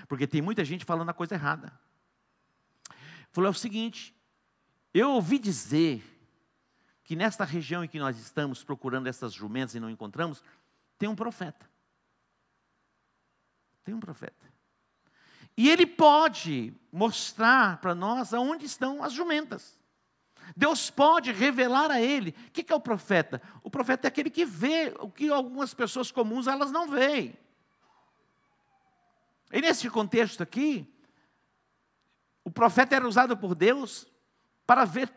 Porque 0.06 0.28
tem 0.28 0.40
muita 0.40 0.64
gente 0.64 0.84
falando 0.84 1.08
a 1.08 1.12
coisa 1.12 1.34
errada. 1.34 1.72
Falou 3.32 3.48
é 3.48 3.50
o 3.50 3.52
seguinte: 3.52 4.14
eu 4.94 5.10
ouvi 5.10 5.40
dizer 5.40 6.12
que 7.06 7.14
nesta 7.14 7.44
região 7.44 7.84
em 7.84 7.88
que 7.88 8.00
nós 8.00 8.18
estamos 8.18 8.64
procurando 8.64 9.06
essas 9.06 9.32
jumentas 9.32 9.76
e 9.76 9.80
não 9.80 9.88
encontramos, 9.88 10.42
tem 10.98 11.08
um 11.08 11.14
profeta. 11.14 11.64
Tem 13.84 13.94
um 13.94 14.00
profeta. 14.00 14.44
E 15.56 15.70
ele 15.70 15.86
pode 15.86 16.74
mostrar 16.92 17.80
para 17.80 17.94
nós 17.94 18.34
aonde 18.34 18.66
estão 18.66 19.04
as 19.04 19.12
jumentas. 19.12 19.78
Deus 20.56 20.90
pode 20.90 21.30
revelar 21.30 21.92
a 21.92 22.00
ele. 22.00 22.34
O 22.48 22.50
que 22.50 22.72
é 22.72 22.74
o 22.74 22.80
profeta? 22.80 23.40
O 23.62 23.70
profeta 23.70 24.06
é 24.06 24.08
aquele 24.08 24.28
que 24.28 24.44
vê 24.44 24.92
o 24.98 25.08
que 25.08 25.30
algumas 25.30 25.72
pessoas 25.72 26.10
comuns 26.10 26.48
elas 26.48 26.72
não 26.72 26.88
veem. 26.88 27.38
E 29.52 29.60
nesse 29.60 29.88
contexto 29.88 30.42
aqui, 30.42 30.92
o 32.42 32.50
profeta 32.50 32.96
era 32.96 33.06
usado 33.06 33.36
por 33.36 33.54
Deus 33.54 34.08
para 34.66 34.84
ver 34.84 35.08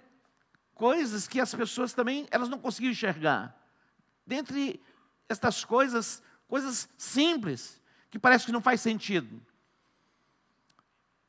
coisas 0.79 1.27
que 1.27 1.41
as 1.41 1.53
pessoas 1.53 1.91
também 1.91 2.25
elas 2.31 2.47
não 2.47 2.57
conseguiam 2.57 2.91
enxergar. 2.91 3.53
Dentre 4.25 4.81
estas 5.27 5.65
coisas, 5.65 6.23
coisas 6.47 6.87
simples, 6.97 7.81
que 8.09 8.17
parece 8.17 8.45
que 8.45 8.51
não 8.53 8.61
faz 8.61 8.79
sentido. 8.79 9.41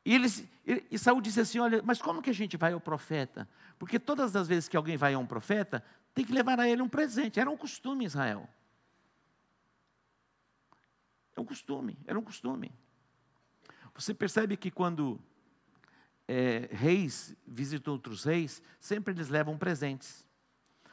E, 0.05 0.15
eles, 0.15 0.45
e 0.89 0.97
Saúl 0.97 1.21
disse 1.21 1.41
assim: 1.41 1.59
Olha, 1.59 1.83
mas 1.83 2.01
como 2.01 2.23
que 2.23 2.31
a 2.31 2.33
gente 2.33 2.57
vai 2.57 2.73
ao 2.73 2.81
profeta? 2.81 3.49
Porque 3.77 3.99
todas 3.99 4.37
as 4.37 4.47
vezes 4.47 4.69
que 4.69 4.77
alguém 4.77 4.97
vai 4.97 5.15
a 5.15 5.19
um 5.19 5.27
profeta, 5.27 5.85
tem 6.15 6.25
que 6.25 6.33
levar 6.33 6.61
a 6.61 6.69
ele 6.69 6.81
um 6.81 6.89
presente. 6.89 7.41
Era 7.41 7.51
um 7.51 7.57
costume 7.57 8.05
Israel. 8.05 8.49
É 11.37 11.41
um 11.41 11.45
costume, 11.45 11.99
era 12.07 12.17
um 12.17 12.23
costume. 12.23 12.73
Você 13.97 14.15
percebe 14.15 14.57
que 14.57 14.71
quando 14.71 15.21
é, 16.29 16.69
reis 16.71 17.35
visitam 17.51 17.93
outros 17.93 18.23
reis, 18.23 18.63
sempre 18.79 19.13
eles 19.13 19.29
levam 19.29 19.59
presentes. 19.59 20.25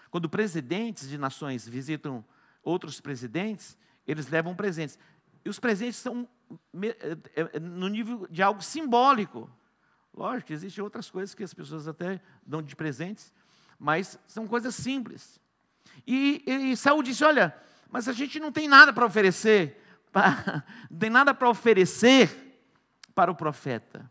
Quando 0.10 0.28
presidentes 0.28 1.08
de 1.08 1.17
nações 1.17 1.67
visitam 1.67 2.26
outros 2.63 3.00
presidentes, 3.00 3.78
eles 4.08 4.28
levam 4.28 4.56
presentes. 4.56 4.98
E 5.46 5.50
os 5.50 5.60
presentes 5.60 5.98
são 5.98 6.28
é, 6.82 7.54
é, 7.56 7.60
no 7.60 7.88
nível 7.88 8.28
de 8.30 8.41
algo 8.41 8.62
simbólico. 8.62 9.50
Lógico 10.13 10.52
existem 10.52 10.84
outras 10.84 11.10
coisas 11.10 11.36
que 11.36 11.43
as 11.43 11.54
pessoas 11.54 11.88
até 11.88 12.20
dão 12.46 12.62
de 12.62 12.76
presentes, 12.76 13.32
mas 13.78 14.17
são 14.28 14.48
coisas 14.48 14.74
simples. 14.74 15.39
E, 16.06 16.43
e 16.48 16.76
Saul 16.76 17.04
disse: 17.04 17.24
Olha, 17.24 17.56
mas 17.89 18.08
a 18.08 18.13
gente 18.13 18.39
não 18.39 18.52
tem 18.52 18.67
nada 18.67 18.91
para 18.91 19.06
oferecer, 19.06 19.80
para, 20.12 20.63
não 20.89 20.98
tem 20.98 21.10
nada 21.10 21.34
para 21.34 21.50
oferecer 21.50 22.48
para 23.13 23.32
o 23.32 23.36
profeta. 23.36 24.10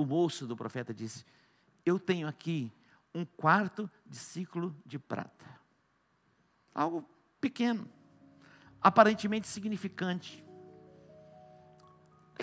O 0.00 0.06
moço 0.06 0.46
do 0.46 0.56
profeta 0.56 0.94
disse: 0.94 1.26
Eu 1.84 2.00
tenho 2.00 2.26
aqui 2.26 2.72
um 3.14 3.22
quarto 3.22 3.90
de 4.06 4.16
ciclo 4.16 4.74
de 4.86 4.98
prata. 4.98 5.44
Algo 6.74 7.06
pequeno, 7.38 7.86
aparentemente 8.80 9.46
significante. 9.46 10.42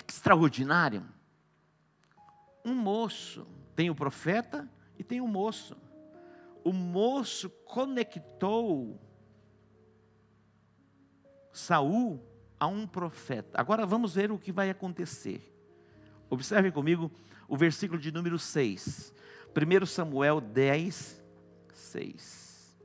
Extraordinário. 0.06 1.04
Um 2.64 2.76
moço, 2.76 3.44
tem 3.74 3.90
o 3.90 3.94
profeta 3.94 4.70
e 4.96 5.02
tem 5.02 5.20
o 5.20 5.26
moço. 5.26 5.76
O 6.62 6.72
moço 6.72 7.50
conectou 7.66 9.00
Saul 11.52 12.24
a 12.60 12.68
um 12.68 12.86
profeta. 12.86 13.60
Agora 13.60 13.84
vamos 13.84 14.14
ver 14.14 14.30
o 14.30 14.38
que 14.38 14.52
vai 14.52 14.70
acontecer. 14.70 15.52
Observe 16.30 16.70
comigo 16.70 17.10
o 17.48 17.56
versículo 17.56 17.98
de 17.98 18.12
número 18.12 18.38
6. 18.38 19.14
1 19.56 19.86
Samuel 19.86 20.40
10, 20.40 21.24
6. 21.72 22.78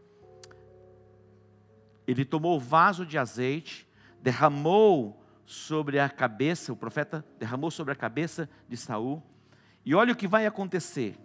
Ele 2.08 2.26
tomou 2.26 2.56
o 2.58 2.60
vaso 2.60 3.06
de 3.06 3.18
azeite, 3.18 3.88
derramou 4.22 5.22
sobre 5.46 6.00
a 6.00 6.10
cabeça, 6.10 6.72
o 6.72 6.76
profeta 6.76 7.24
derramou 7.38 7.70
sobre 7.70 7.92
a 7.92 7.96
cabeça 7.96 8.50
de 8.68 8.78
Saul, 8.78 9.22
e 9.86 9.94
olha 9.94 10.14
o 10.14 10.16
que 10.16 10.28
vai 10.28 10.46
acontecer. 10.46 11.18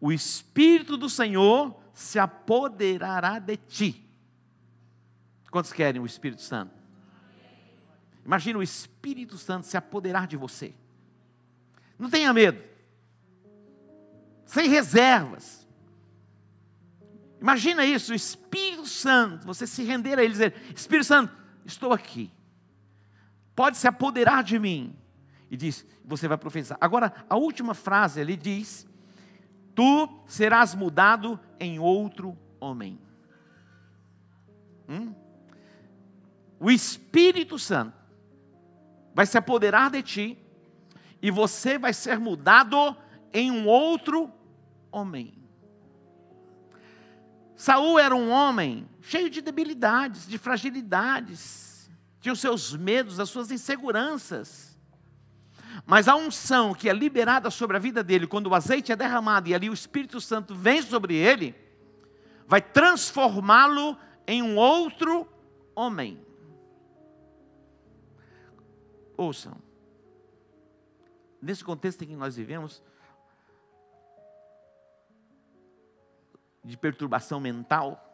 O 0.00 0.10
Espírito 0.10 0.96
do 0.96 1.08
Senhor 1.08 1.80
se 1.94 2.18
apoderará 2.18 3.38
de 3.38 3.56
ti. 3.56 4.08
Quantos 5.50 5.72
querem 5.72 6.00
o 6.00 6.06
Espírito 6.06 6.42
Santo? 6.42 6.74
Imagina 8.24 8.58
o 8.58 8.62
Espírito 8.62 9.38
Santo 9.38 9.66
se 9.66 9.76
apoderar 9.76 10.26
de 10.26 10.36
você. 10.36 10.74
Não 12.00 12.08
tenha 12.08 12.32
medo. 12.32 12.58
Sem 14.46 14.70
reservas. 14.70 15.68
Imagina 17.38 17.84
isso, 17.84 18.12
o 18.12 18.14
Espírito 18.14 18.86
Santo, 18.86 19.46
você 19.46 19.66
se 19.66 19.82
render 19.84 20.18
a 20.18 20.22
Ele 20.22 20.30
e 20.30 20.32
dizer: 20.32 20.54
Espírito 20.74 21.06
Santo, 21.06 21.30
estou 21.62 21.92
aqui. 21.92 22.32
Pode 23.54 23.76
se 23.76 23.86
apoderar 23.86 24.42
de 24.42 24.58
mim. 24.58 24.96
E 25.50 25.58
diz: 25.58 25.86
Você 26.02 26.26
vai 26.26 26.38
profetizar. 26.38 26.78
Agora, 26.80 27.12
a 27.28 27.36
última 27.36 27.74
frase 27.74 28.18
ali 28.18 28.34
diz: 28.34 28.86
Tu 29.74 30.08
serás 30.26 30.74
mudado 30.74 31.38
em 31.58 31.78
outro 31.78 32.36
homem. 32.58 32.98
Hum? 34.88 35.14
O 36.58 36.70
Espírito 36.70 37.58
Santo 37.58 37.94
vai 39.14 39.26
se 39.26 39.36
apoderar 39.36 39.90
de 39.90 40.02
ti 40.02 40.49
e 41.22 41.30
você 41.30 41.78
vai 41.78 41.92
ser 41.92 42.18
mudado 42.18 42.96
em 43.32 43.50
um 43.50 43.66
outro 43.66 44.32
homem. 44.90 45.34
Saul 47.54 47.98
era 47.98 48.16
um 48.16 48.30
homem 48.30 48.88
cheio 49.02 49.28
de 49.28 49.40
debilidades, 49.42 50.26
de 50.26 50.38
fragilidades, 50.38 51.90
tinha 52.20 52.32
os 52.32 52.40
seus 52.40 52.74
medos, 52.74 53.20
as 53.20 53.28
suas 53.28 53.50
inseguranças. 53.50 54.78
Mas 55.86 56.08
a 56.08 56.16
unção 56.16 56.74
que 56.74 56.88
é 56.88 56.92
liberada 56.92 57.50
sobre 57.50 57.76
a 57.76 57.80
vida 57.80 58.02
dele, 58.02 58.26
quando 58.26 58.48
o 58.48 58.54
azeite 58.54 58.92
é 58.92 58.96
derramado 58.96 59.48
e 59.48 59.54
ali 59.54 59.70
o 59.70 59.74
Espírito 59.74 60.20
Santo 60.20 60.54
vem 60.54 60.82
sobre 60.82 61.14
ele, 61.14 61.54
vai 62.46 62.60
transformá-lo 62.60 63.96
em 64.26 64.42
um 64.42 64.56
outro 64.56 65.26
homem. 65.74 66.20
Ouçam, 69.16 69.56
nesse 71.40 71.64
contexto 71.64 72.02
em 72.02 72.08
que 72.08 72.16
nós 72.16 72.36
vivemos, 72.36 72.82
de 76.62 76.76
perturbação 76.76 77.40
mental, 77.40 78.06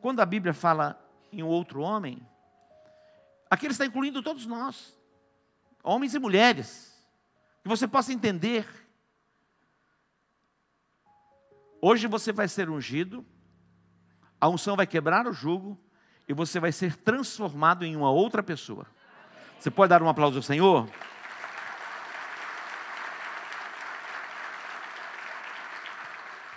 quando 0.00 0.20
a 0.20 0.26
Bíblia 0.26 0.54
fala 0.54 1.02
em 1.32 1.42
outro 1.42 1.80
homem, 1.80 2.26
aqui 3.50 3.66
ele 3.66 3.72
está 3.72 3.84
incluindo 3.84 4.22
todos 4.22 4.46
nós, 4.46 4.98
homens 5.82 6.14
e 6.14 6.18
mulheres, 6.18 6.90
que 7.62 7.68
você 7.68 7.86
possa 7.86 8.12
entender. 8.12 8.66
Hoje 11.80 12.06
você 12.06 12.32
vai 12.32 12.48
ser 12.48 12.70
ungido, 12.70 13.24
a 14.40 14.48
unção 14.48 14.76
vai 14.76 14.86
quebrar 14.86 15.26
o 15.26 15.32
jugo 15.32 15.78
e 16.28 16.32
você 16.32 16.60
vai 16.60 16.72
ser 16.72 16.96
transformado 16.96 17.84
em 17.84 17.96
uma 17.96 18.10
outra 18.10 18.42
pessoa. 18.42 18.86
Você 19.58 19.70
pode 19.70 19.90
dar 19.90 20.02
um 20.02 20.08
aplauso 20.08 20.38
ao 20.38 20.42
Senhor? 20.42 20.88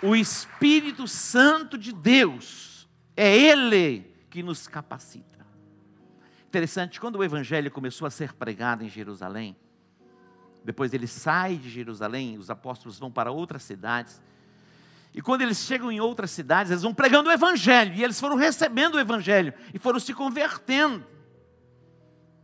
O 0.04 0.14
Espírito 0.14 1.08
Santo 1.08 1.78
de 1.78 1.90
Deus, 1.90 2.86
é 3.16 3.34
Ele 3.34 4.14
que 4.28 4.42
nos 4.42 4.68
capacita. 4.68 5.46
Interessante, 6.46 7.00
quando 7.00 7.16
o 7.16 7.24
Evangelho 7.24 7.70
começou 7.70 8.06
a 8.06 8.10
ser 8.10 8.34
pregado 8.34 8.84
em 8.84 8.88
Jerusalém, 8.90 9.56
depois 10.62 10.92
ele 10.92 11.06
sai 11.06 11.56
de 11.56 11.70
Jerusalém, 11.70 12.36
os 12.36 12.50
apóstolos 12.50 12.98
vão 12.98 13.10
para 13.10 13.32
outras 13.32 13.62
cidades, 13.62 14.20
e 15.14 15.22
quando 15.22 15.40
eles 15.40 15.58
chegam 15.58 15.90
em 15.90 16.00
outras 16.00 16.30
cidades, 16.30 16.70
eles 16.70 16.82
vão 16.82 16.92
pregando 16.92 17.30
o 17.30 17.32
Evangelho, 17.32 17.94
e 17.94 18.04
eles 18.04 18.20
foram 18.20 18.36
recebendo 18.36 18.96
o 18.96 19.00
Evangelho, 19.00 19.54
e 19.72 19.78
foram 19.78 19.98
se 19.98 20.12
convertendo. 20.12 21.02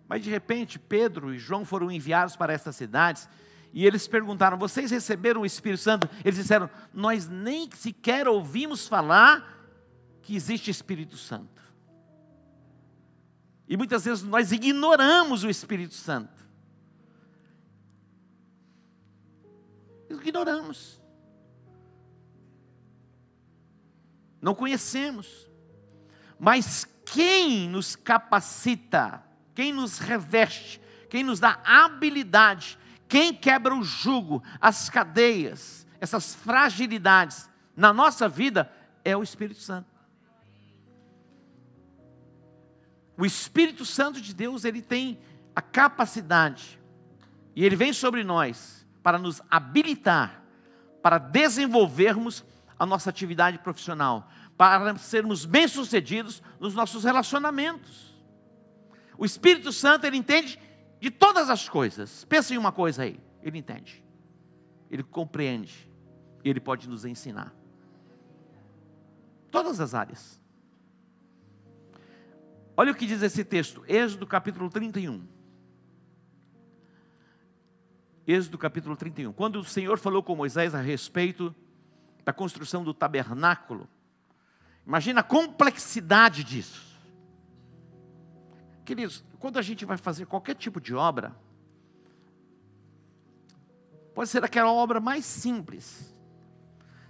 Mas 0.09 0.25
de 0.25 0.31
repente, 0.31 0.79
Pedro 0.79 1.35
e 1.35 1.39
João 1.39 1.67
foram 1.67 1.91
enviados 1.91 2.37
para 2.37 2.55
essas 2.55 2.75
cidades, 2.75 3.29
e 3.73 3.87
eles 3.87 4.09
perguntaram: 4.09 4.59
Vocês 4.59 4.91
receberam 4.91 5.43
o 5.43 5.47
Espírito 5.47 5.83
Santo? 5.83 6.09
Eles 6.25 6.37
disseram: 6.37 6.69
Nós 6.93 7.29
nem 7.29 7.69
sequer 7.73 8.27
ouvimos 8.27 8.89
falar 8.89 9.59
que 10.23 10.35
existe 10.35 10.71
Espírito 10.71 11.17
Santo. 11.17 11.61
E 13.69 13.77
muitas 13.77 14.05
vezes 14.05 14.25
nós 14.25 14.51
ignoramos 14.51 15.45
o 15.45 15.49
Espírito 15.49 15.95
Santo. 15.95 16.41
Ignoramos. 20.11 21.01
Não 24.43 24.55
conhecemos. 24.55 25.49
Mas 26.37 26.85
quem 27.05 27.69
nos 27.69 27.95
capacita, 27.95 29.23
quem 29.55 29.73
nos 29.73 29.99
reveste, 29.99 30.81
quem 31.09 31.23
nos 31.23 31.39
dá 31.39 31.61
habilidade 31.65 32.80
quem 33.11 33.35
quebra 33.35 33.75
o 33.75 33.83
jugo, 33.83 34.41
as 34.61 34.89
cadeias, 34.89 35.85
essas 36.01 36.33
fragilidades 36.33 37.51
na 37.77 37.93
nossa 37.93 38.29
vida 38.29 38.73
é 39.05 39.17
o 39.17 39.23
Espírito 39.23 39.61
Santo. 39.61 39.91
O 43.19 43.27
Espírito 43.27 43.85
Santo 43.85 44.21
de 44.21 44.33
Deus, 44.33 44.65
ele 44.65 44.81
tem 44.81 45.19
a 45.55 45.61
capacidade, 45.61 46.81
e 47.57 47.65
ele 47.65 47.75
vem 47.75 47.93
sobre 47.93 48.23
nós 48.23 48.87
para 49.03 49.19
nos 49.19 49.43
habilitar, 49.51 50.43
para 51.03 51.19
desenvolvermos 51.19 52.45
a 52.79 52.87
nossa 52.87 53.11
atividade 53.11 53.59
profissional, 53.59 54.31
para 54.57 54.97
sermos 54.99 55.45
bem-sucedidos 55.45 56.41
nos 56.61 56.75
nossos 56.75 57.03
relacionamentos. 57.03 58.15
O 59.19 59.25
Espírito 59.25 59.73
Santo, 59.73 60.07
ele 60.07 60.17
entende 60.17 60.59
de 61.01 61.11
todas 61.11 61.49
as 61.49 61.69
coisas. 61.69 62.25
Pensa 62.27 62.55
em 62.55 62.59
uma 62.59 62.71
coisa 62.71 63.03
aí, 63.03 63.19
ele 63.43 63.59
entende, 63.59 64.05
ele 64.91 65.03
compreende, 65.03 65.91
ele 66.45 66.61
pode 66.61 66.89
nos 66.89 67.05
ensinar. 67.05 67.55
Todas 69.51 69.81
as 69.81 69.95
áreas. 69.95 70.41
Olha 72.77 72.93
o 72.93 72.95
que 72.95 73.07
diz 73.07 73.23
esse 73.23 73.45
texto, 73.45 73.85
Êxodo 73.89 74.27
capítulo 74.27 74.71
31. 74.71 75.27
Êxodo 78.27 78.57
capítulo 78.57 78.97
31. 78.97 79.33
Quando 79.33 79.57
o 79.57 79.65
Senhor 79.65 79.99
falou 79.99 80.23
com 80.23 80.37
Moisés 80.37 80.75
a 80.75 80.81
respeito 80.81 81.55
da 82.25 82.33
construção 82.33 82.85
do 82.85 82.95
tabernáculo, 82.95 83.89
imagina 84.87 85.21
a 85.21 85.25
complexidade 85.25 86.45
disso. 86.45 86.90
Queridos, 88.85 89.25
quando 89.39 89.59
a 89.59 89.63
gente 89.63 89.85
vai 89.85 89.97
fazer 89.97 90.27
qualquer 90.27 90.55
tipo 90.55 90.81
de 90.81 90.95
obra, 90.95 91.35
pode 94.15 94.29
ser 94.29 94.45
aquela 94.45 94.73
obra 94.73 95.01
mais 95.01 95.25
simples. 95.25 96.15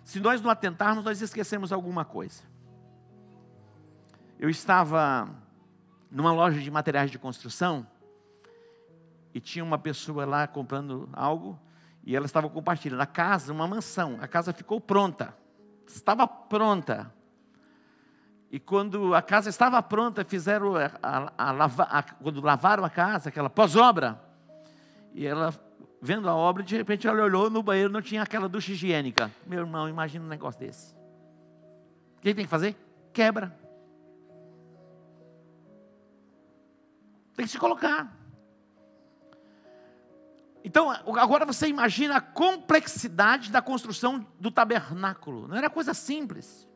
Se 0.05 0.21
nós 0.21 0.41
não 0.41 0.51
atentarmos, 0.51 1.05
nós 1.05 1.21
esquecemos 1.21 1.73
alguma 1.73 2.05
coisa. 2.05 2.43
Eu 4.39 4.49
estava 4.49 5.29
numa 6.11 6.33
loja 6.33 6.61
de 6.61 6.71
materiais 6.71 7.11
de 7.11 7.19
construção 7.19 7.87
e 9.33 9.41
tinha 9.41 9.65
uma 9.65 9.79
pessoa 9.79 10.25
lá 10.25 10.47
comprando 10.47 11.09
algo 11.13 11.59
e 12.03 12.17
ela 12.17 12.27
estava 12.27 12.49
compartilhando 12.49 13.01
a 13.01 13.07
casa, 13.07 13.53
uma 13.53 13.69
mansão. 13.69 14.19
A 14.21 14.27
casa 14.27 14.53
ficou 14.53 14.81
pronta, 14.81 15.37
estava 15.87 16.27
pronta. 16.27 17.13
E 18.51 18.59
quando 18.59 19.15
a 19.15 19.23
casa 19.23 19.49
estava 19.49 19.81
pronta, 19.81 20.25
fizeram 20.25 20.75
a, 20.75 20.91
a, 21.39 21.99
a, 21.99 22.03
quando 22.03 22.41
lavaram 22.41 22.85
a 22.85 22.91
casa, 22.91 23.29
aquela 23.29 23.49
pós-obra, 23.49 24.21
e 25.15 25.25
ela 25.25 25.55
vendo 26.03 26.29
a 26.29 26.35
obra, 26.35 26.63
de 26.63 26.77
repente 26.77 27.07
ela 27.07 27.23
olhou 27.23 27.51
no 27.51 27.63
banheiro, 27.63 27.93
não 27.93 28.03
tinha 28.03 28.23
aquela 28.23 28.49
ducha 28.49 28.73
higiênica. 28.73 29.31
Meu 29.47 29.61
irmão, 29.61 29.89
imagina 29.89 30.25
um 30.25 30.29
negócio 30.29 30.59
desse. 30.59 30.95
O 32.17 32.21
que 32.23 32.35
tem 32.35 32.45
que 32.45 32.51
fazer? 32.51 32.75
Quebra. 33.13 33.57
Tem 37.37 37.45
que 37.45 37.53
se 37.53 37.59
colocar. 37.59 38.17
Então, 40.65 40.91
agora 40.91 41.47
você 41.47 41.69
imagina 41.69 42.17
a 42.17 42.21
complexidade 42.21 43.51
da 43.51 43.63
construção 43.63 44.27
do 44.39 44.51
tabernáculo. 44.51 45.49
Não 45.49 45.57
era 45.57 45.71
coisa 45.71 45.95
simples. 45.95 46.69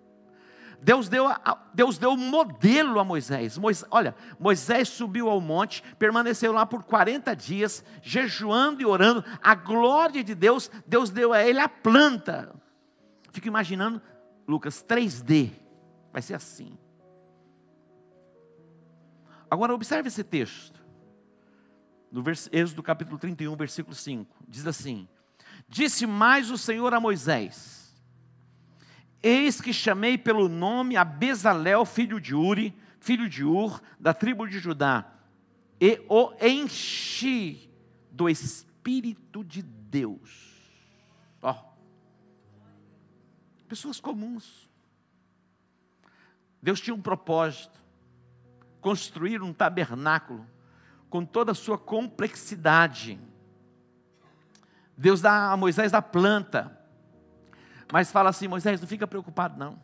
Deus 0.84 1.08
deu, 1.08 1.24
Deus 1.72 1.96
deu 1.96 2.10
um 2.10 2.16
modelo 2.16 3.00
a 3.00 3.04
Moisés. 3.04 3.56
Moisés. 3.56 3.88
Olha, 3.90 4.14
Moisés 4.38 4.86
subiu 4.86 5.30
ao 5.30 5.40
monte, 5.40 5.82
permaneceu 5.98 6.52
lá 6.52 6.66
por 6.66 6.84
40 6.84 7.34
dias, 7.34 7.82
jejuando 8.02 8.82
e 8.82 8.84
orando. 8.84 9.24
A 9.42 9.54
glória 9.54 10.22
de 10.22 10.34
Deus, 10.34 10.70
Deus 10.86 11.08
deu 11.08 11.32
a 11.32 11.42
ele 11.42 11.58
a 11.58 11.70
planta. 11.70 12.54
Fico 13.32 13.48
imaginando, 13.48 14.00
Lucas, 14.46 14.84
3D. 14.86 15.52
Vai 16.12 16.20
ser 16.20 16.34
assim. 16.34 16.76
Agora 19.50 19.72
observe 19.72 20.08
esse 20.08 20.22
texto. 20.22 20.84
No 22.12 22.22
Êxodo 22.52 22.82
capítulo 22.82 23.18
31, 23.18 23.56
versículo 23.56 23.94
5. 23.94 24.44
Diz 24.46 24.66
assim: 24.66 25.08
Disse 25.66 26.06
mais 26.06 26.50
o 26.50 26.58
Senhor 26.58 26.92
a 26.92 27.00
Moisés: 27.00 27.83
Eis 29.26 29.58
que 29.58 29.72
chamei 29.72 30.18
pelo 30.18 30.50
nome 30.50 30.98
a 30.98 31.02
Bezalel, 31.02 31.86
filho 31.86 32.20
de 32.20 32.34
Uri, 32.34 32.78
filho 33.00 33.26
de 33.26 33.42
Ur, 33.42 33.80
da 33.98 34.12
tribo 34.12 34.46
de 34.46 34.58
Judá, 34.58 35.10
e 35.80 36.04
o 36.10 36.34
enchi 36.42 37.70
do 38.12 38.28
Espírito 38.28 39.42
de 39.42 39.62
Deus. 39.62 40.60
Ó, 41.40 41.52
oh. 41.52 41.64
pessoas 43.66 43.98
comuns. 43.98 44.68
Deus 46.62 46.78
tinha 46.78 46.94
um 46.94 47.00
propósito 47.00 47.82
construir 48.82 49.40
um 49.40 49.54
tabernáculo 49.54 50.46
com 51.08 51.24
toda 51.24 51.52
a 51.52 51.54
sua 51.54 51.78
complexidade. 51.78 53.18
Deus 54.94 55.22
dá 55.22 55.50
a 55.50 55.56
Moisés 55.56 55.94
a 55.94 56.02
planta, 56.02 56.78
mas 57.92 58.10
fala 58.10 58.30
assim: 58.30 58.48
Moisés, 58.48 58.80
não 58.80 58.88
fica 58.88 59.06
preocupado, 59.06 59.58
não. 59.58 59.78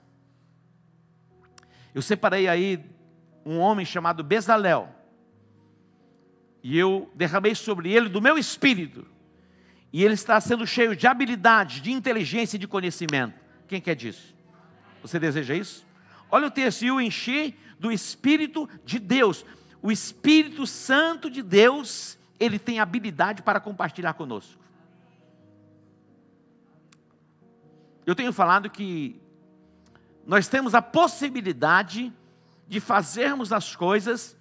Eu 1.94 2.02
separei 2.02 2.48
aí 2.48 2.84
um 3.44 3.58
homem 3.58 3.84
chamado 3.84 4.22
Bezalel, 4.22 4.88
e 6.62 6.78
eu 6.78 7.10
derramei 7.14 7.54
sobre 7.54 7.92
ele 7.92 8.08
do 8.08 8.20
meu 8.20 8.38
espírito, 8.38 9.06
e 9.92 10.04
ele 10.04 10.14
está 10.14 10.40
sendo 10.40 10.66
cheio 10.66 10.94
de 10.94 11.06
habilidade, 11.06 11.80
de 11.80 11.90
inteligência 11.90 12.56
e 12.56 12.60
de 12.60 12.68
conhecimento. 12.68 13.34
Quem 13.66 13.80
quer 13.80 13.96
disso? 13.96 14.34
Você 15.02 15.18
deseja 15.18 15.54
isso? 15.54 15.86
Olha 16.30 16.46
o 16.46 16.50
texto, 16.50 16.82
e 16.82 16.90
o 16.90 17.00
enchi 17.00 17.56
do 17.78 17.90
Espírito 17.90 18.68
de 18.84 18.98
Deus. 18.98 19.44
O 19.82 19.90
Espírito 19.90 20.66
Santo 20.66 21.30
de 21.30 21.42
Deus, 21.42 22.18
ele 22.38 22.58
tem 22.58 22.78
habilidade 22.78 23.42
para 23.42 23.58
compartilhar 23.58 24.12
conosco. 24.12 24.59
Eu 28.10 28.14
tenho 28.16 28.32
falado 28.32 28.68
que 28.68 29.22
nós 30.26 30.48
temos 30.48 30.74
a 30.74 30.82
possibilidade 30.82 32.12
de 32.66 32.80
fazermos 32.80 33.52
as 33.52 33.76
coisas 33.76 34.36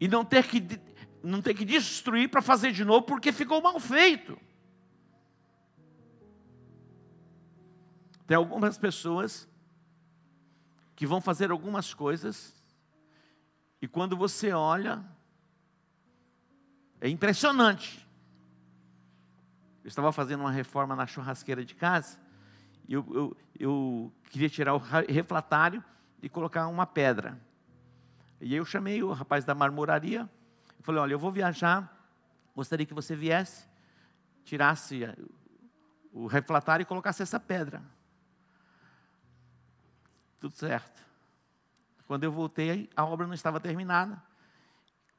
e 0.00 0.06
não 0.06 0.24
ter 0.24 0.46
que, 0.46 0.64
não 1.20 1.42
ter 1.42 1.54
que 1.54 1.64
destruir 1.64 2.30
para 2.30 2.40
fazer 2.40 2.70
de 2.70 2.84
novo 2.84 3.04
porque 3.04 3.32
ficou 3.32 3.60
mal 3.60 3.80
feito. 3.80 4.38
Tem 8.24 8.36
algumas 8.36 8.78
pessoas 8.78 9.48
que 10.94 11.08
vão 11.08 11.20
fazer 11.20 11.50
algumas 11.50 11.92
coisas, 11.92 12.54
e 13.82 13.88
quando 13.88 14.16
você 14.16 14.52
olha, 14.52 15.04
é 17.00 17.08
impressionante. 17.08 18.08
Eu 19.82 19.88
estava 19.88 20.12
fazendo 20.12 20.42
uma 20.42 20.52
reforma 20.52 20.94
na 20.94 21.04
churrasqueira 21.04 21.64
de 21.64 21.74
casa, 21.74 22.24
eu, 22.94 23.04
eu, 23.14 23.36
eu 23.58 24.12
queria 24.30 24.48
tirar 24.48 24.74
o 24.74 24.78
refratário 24.78 25.82
e 26.22 26.28
colocar 26.28 26.66
uma 26.68 26.86
pedra. 26.86 27.40
E 28.40 28.54
eu 28.54 28.64
chamei 28.64 29.02
o 29.02 29.12
rapaz 29.12 29.44
da 29.44 29.54
marmoraria, 29.54 30.28
falei: 30.80 31.00
Olha, 31.00 31.12
eu 31.12 31.18
vou 31.18 31.32
viajar, 31.32 32.08
gostaria 32.54 32.86
que 32.86 32.94
você 32.94 33.16
viesse, 33.16 33.66
tirasse 34.44 35.02
o 36.12 36.26
refratário 36.26 36.82
e 36.82 36.86
colocasse 36.86 37.22
essa 37.22 37.40
pedra 37.40 37.82
tudo 40.46 40.54
certo. 40.54 41.04
Quando 42.06 42.24
eu 42.24 42.30
voltei, 42.30 42.88
a 42.94 43.04
obra 43.04 43.26
não 43.26 43.34
estava 43.34 43.58
terminada. 43.58 44.22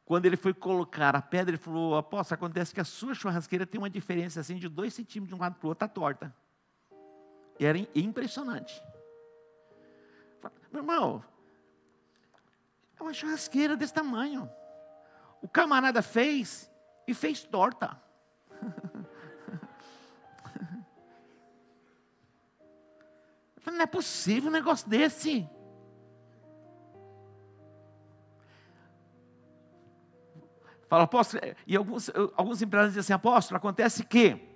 Quando 0.06 0.25
ele 0.25 0.38
foi 0.38 0.53
colocar 0.53 1.15
a 1.15 1.21
pedra, 1.21 1.51
ele 1.51 1.62
falou: 1.62 1.97
Apóstolo, 1.97 2.36
acontece 2.36 2.73
que 2.73 2.80
a 2.80 2.86
sua 2.86 3.13
churrasqueira 3.13 3.65
tem 3.65 3.80
uma 3.80 3.89
diferença 3.89 4.39
assim 4.39 4.56
de 4.56 4.69
dois 4.69 4.93
centímetros 4.93 5.30
de 5.30 5.36
um 5.36 5.39
lado 5.39 5.56
para 5.56 5.65
o 5.65 5.69
outro, 5.69 5.86
está 5.86 5.93
torta. 5.93 6.34
Era 7.60 7.78
impressionante. 7.96 8.84
Meu 10.72 10.82
irmão, 10.82 11.24
é 13.00 13.04
uma 13.04 13.13
churrasqueira 13.13 13.76
desse 13.76 13.93
tamanho. 13.93 14.50
O 15.41 15.48
camarada 15.48 16.02
fez 16.02 16.72
e 17.08 17.13
fez 17.13 17.43
torta. 17.43 18.00
Não 23.65 23.84
é 23.84 23.86
possível 23.86 24.50
um 24.50 24.54
negócio 24.54 24.89
desse. 24.89 25.48
Fala, 30.88 31.04
apóstolo, 31.04 31.43
e 31.67 31.76
alguns, 31.76 32.10
alguns 32.36 32.62
empresários 32.62 32.93
dizem 32.93 33.02
assim, 33.02 33.13
apóstolo, 33.13 33.58
acontece 33.58 34.06
que 34.06 34.46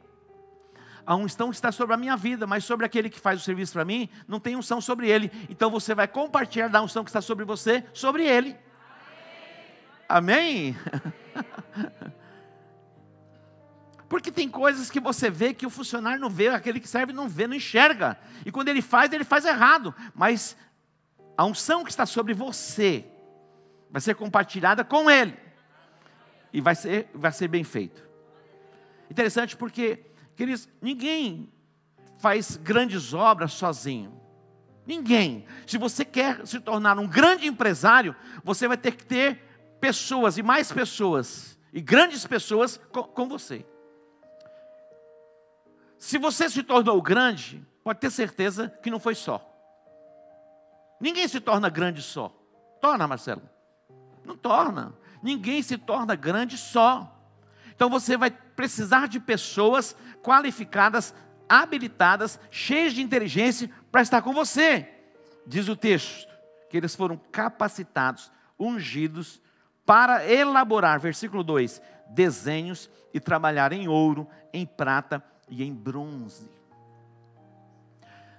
a 1.06 1.16
unção 1.16 1.52
está 1.52 1.72
sobre 1.72 1.94
a 1.94 1.98
minha 1.98 2.16
vida, 2.16 2.46
mas 2.46 2.64
sobre 2.64 2.86
aquele 2.86 3.10
que 3.10 3.20
faz 3.20 3.42
o 3.42 3.44
serviço 3.44 3.74
para 3.74 3.86
mim, 3.86 4.10
não 4.28 4.40
tem 4.40 4.56
unção 4.56 4.80
sobre 4.80 5.10
ele. 5.10 5.32
Então 5.50 5.70
você 5.70 5.96
vai 5.96 6.08
compartilhar 6.08 6.68
da 6.68 6.82
unção 6.82 7.04
que 7.04 7.10
está 7.10 7.22
sobre 7.22 7.46
você, 7.46 7.84
sobre 7.94 8.26
ele. 8.26 8.56
Amém? 10.08 10.76
Amém? 10.76 12.12
Porque 14.12 14.30
tem 14.30 14.50
coisas 14.50 14.92
que 14.92 15.00
você 15.00 15.30
vê 15.30 15.54
que 15.54 15.66
o 15.66 15.70
funcionário 15.70 16.20
não 16.20 16.30
vê, 16.30 16.50
aquele 16.50 16.82
que 16.82 16.88
serve 16.90 17.14
não 17.14 17.30
vê, 17.30 17.48
não 17.48 17.56
enxerga. 17.56 18.20
E 18.46 18.52
quando 18.52 18.68
ele 18.68 18.82
faz, 18.82 19.14
ele 19.14 19.24
faz 19.24 19.46
errado. 19.46 19.96
Mas 20.14 20.58
a 21.38 21.46
unção 21.46 21.82
que 21.82 21.92
está 21.92 22.06
sobre 22.06 22.34
você 22.34 23.06
vai 23.90 24.02
ser 24.02 24.16
compartilhada 24.16 24.84
com 24.84 25.10
ele. 25.10 25.34
E 26.52 26.60
vai 26.60 26.76
ser, 26.76 27.10
vai 27.14 27.32
ser 27.32 27.48
bem 27.48 27.64
feito. 27.64 28.04
Interessante 29.10 29.56
porque, 29.56 30.04
queridos, 30.36 30.68
ninguém 30.82 31.52
faz 32.20 32.58
grandes 32.58 33.14
obras 33.14 33.54
sozinho. 33.54 34.20
Ninguém. 34.86 35.46
Se 35.66 35.78
você 35.78 36.04
quer 36.04 36.46
se 36.46 36.60
tornar 36.60 36.98
um 37.00 37.08
grande 37.08 37.48
empresário, 37.48 38.16
você 38.44 38.68
vai 38.68 38.78
ter 38.78 38.96
que 38.96 39.06
ter 39.06 39.42
pessoas 39.80 40.38
e 40.38 40.44
mais 40.44 40.72
pessoas, 40.72 41.60
e 41.74 41.82
grandes 41.82 42.26
pessoas 42.26 42.80
com, 42.92 43.04
com 43.04 43.28
você. 43.28 43.66
Se 45.98 46.18
você 46.18 46.50
se 46.50 46.64
tornou 46.64 47.02
grande, 47.02 47.66
pode 47.84 48.00
ter 48.00 48.12
certeza 48.12 48.70
que 48.82 48.90
não 48.90 49.00
foi 49.00 49.16
só. 49.16 49.48
Ninguém 51.00 51.28
se 51.28 51.40
torna 51.40 51.70
grande 51.70 52.02
só. 52.02 52.36
Torna, 52.80 53.08
Marcelo? 53.08 53.42
Não 54.24 54.36
torna. 54.36 54.94
Ninguém 55.22 55.62
se 55.62 55.78
torna 55.78 56.16
grande 56.16 56.58
só. 56.58 57.18
Então 57.76 57.90
você 57.90 58.18
vai 58.18 58.32
precisar 58.62 59.08
de 59.08 59.20
pessoas 59.20 59.96
qualificadas, 60.22 61.16
habilitadas, 61.50 62.40
cheias 62.52 62.94
de 62.94 63.02
inteligência 63.02 63.72
para 63.92 64.04
estar 64.04 64.22
com 64.22 64.32
você. 64.34 64.88
Diz 65.48 65.68
o 65.68 65.76
texto 65.76 66.32
que 66.70 66.78
eles 66.78 66.96
foram 66.96 67.20
capacitados, 67.32 68.32
ungidos 68.60 69.42
para 69.84 70.32
elaborar, 70.32 71.00
versículo 71.00 71.44
2, 71.44 71.82
desenhos 72.12 72.88
e 73.12 73.20
trabalhar 73.20 73.74
em 73.74 73.88
ouro, 73.88 74.28
em 74.54 74.64
prata 74.64 75.24
e 75.50 75.64
em 75.64 75.74
bronze. 75.74 76.48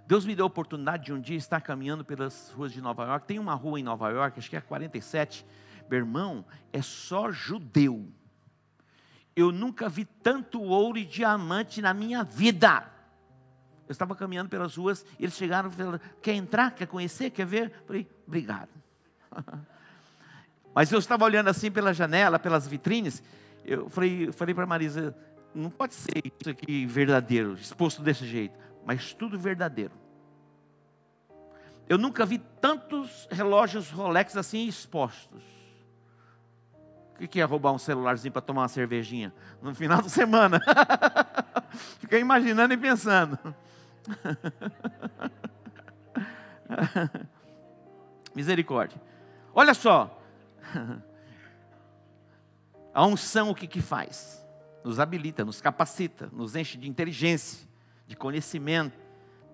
Deus 0.07 0.25
me 0.25 0.37
deu 0.37 0.45
a 0.45 0.47
oportunidade 0.47 1.07
de 1.07 1.13
um 1.13 1.21
dia 1.21 1.37
estar 1.37 1.61
caminhando 1.61 2.05
pelas 2.05 2.53
ruas 2.53 2.71
de 2.71 2.81
Nova 2.81 3.05
York. 3.07 3.27
Tem 3.27 3.41
uma 3.41 3.55
rua 3.55 3.81
em 3.81 3.83
Nova 3.83 4.09
York, 4.11 4.39
acho 4.39 4.49
que 4.49 4.57
é 4.57 4.61
47. 4.61 5.45
Meu 5.91 5.99
irmão, 5.99 6.45
é 6.73 6.81
só 6.81 7.33
judeu. 7.33 8.09
Eu 9.35 9.51
nunca 9.51 9.89
vi 9.89 10.05
tanto 10.05 10.61
ouro 10.61 10.99
e 10.99 11.05
diamante 11.05 11.81
na 11.81 11.95
minha 11.95 12.23
vida. 12.23 12.91
Eu 13.89 13.93
estava 13.93 14.15
caminhando 14.15 14.49
pelas 14.49 14.77
ruas, 14.77 15.05
eles 15.19 15.35
chegaram 15.35 15.69
e 15.69 15.73
falaram: 15.73 16.01
Quer 16.21 16.35
entrar? 16.35 16.75
Quer 16.75 16.87
conhecer? 16.87 17.31
Quer 17.31 17.47
ver? 17.47 17.73
Falei: 17.87 18.09
Obrigado. 18.27 18.71
Mas 20.75 20.91
eu 20.91 20.99
estava 20.99 21.25
olhando 21.25 21.49
assim 21.49 21.71
pela 21.71 21.93
janela, 21.93 22.39
pelas 22.39 22.67
vitrines. 22.67 23.23
Eu 23.65 23.89
falei, 23.89 24.29
eu 24.29 24.33
falei 24.33 24.55
para 24.55 24.67
Marisa: 24.67 25.15
Não 25.55 25.71
pode 25.71 25.95
ser 25.95 26.23
isso 26.25 26.51
aqui 26.51 26.87
verdadeiro, 26.87 27.55
exposto 27.55 28.03
desse 28.03 28.27
jeito, 28.27 28.59
mas 28.85 29.15
tudo 29.15 29.39
verdadeiro. 29.39 29.93
Eu 31.89 31.99
nunca 31.99 32.25
vi 32.25 32.39
tantos 32.39 33.29
relógios 33.31 33.91
Rolex 33.91 34.37
assim 34.37 34.67
expostos. 34.67 35.62
O 37.23 37.29
que 37.29 37.41
é 37.41 37.45
roubar 37.45 37.73
um 37.73 37.79
celularzinho 37.79 38.33
para 38.33 38.43
tomar 38.43 38.63
uma 38.63 38.69
cervejinha 38.69 39.33
no 39.63 39.73
final 39.77 40.03
de 40.03 40.11
semana? 40.11 40.61
Fiquei 42.01 42.19
imaginando 42.19 42.75
e 42.75 42.77
pensando. 42.77 43.39
Misericórdia. 48.35 49.01
Olha 49.55 49.73
só. 49.73 50.21
A 52.93 53.07
unção 53.07 53.51
o 53.51 53.55
que, 53.55 53.69
que 53.69 53.81
faz? 53.81 54.45
Nos 54.85 54.99
habilita, 54.99 55.45
nos 55.45 55.61
capacita, 55.61 56.29
nos 56.33 56.57
enche 56.57 56.77
de 56.77 56.89
inteligência, 56.89 57.69
de 58.07 58.17
conhecimento, 58.17 58.99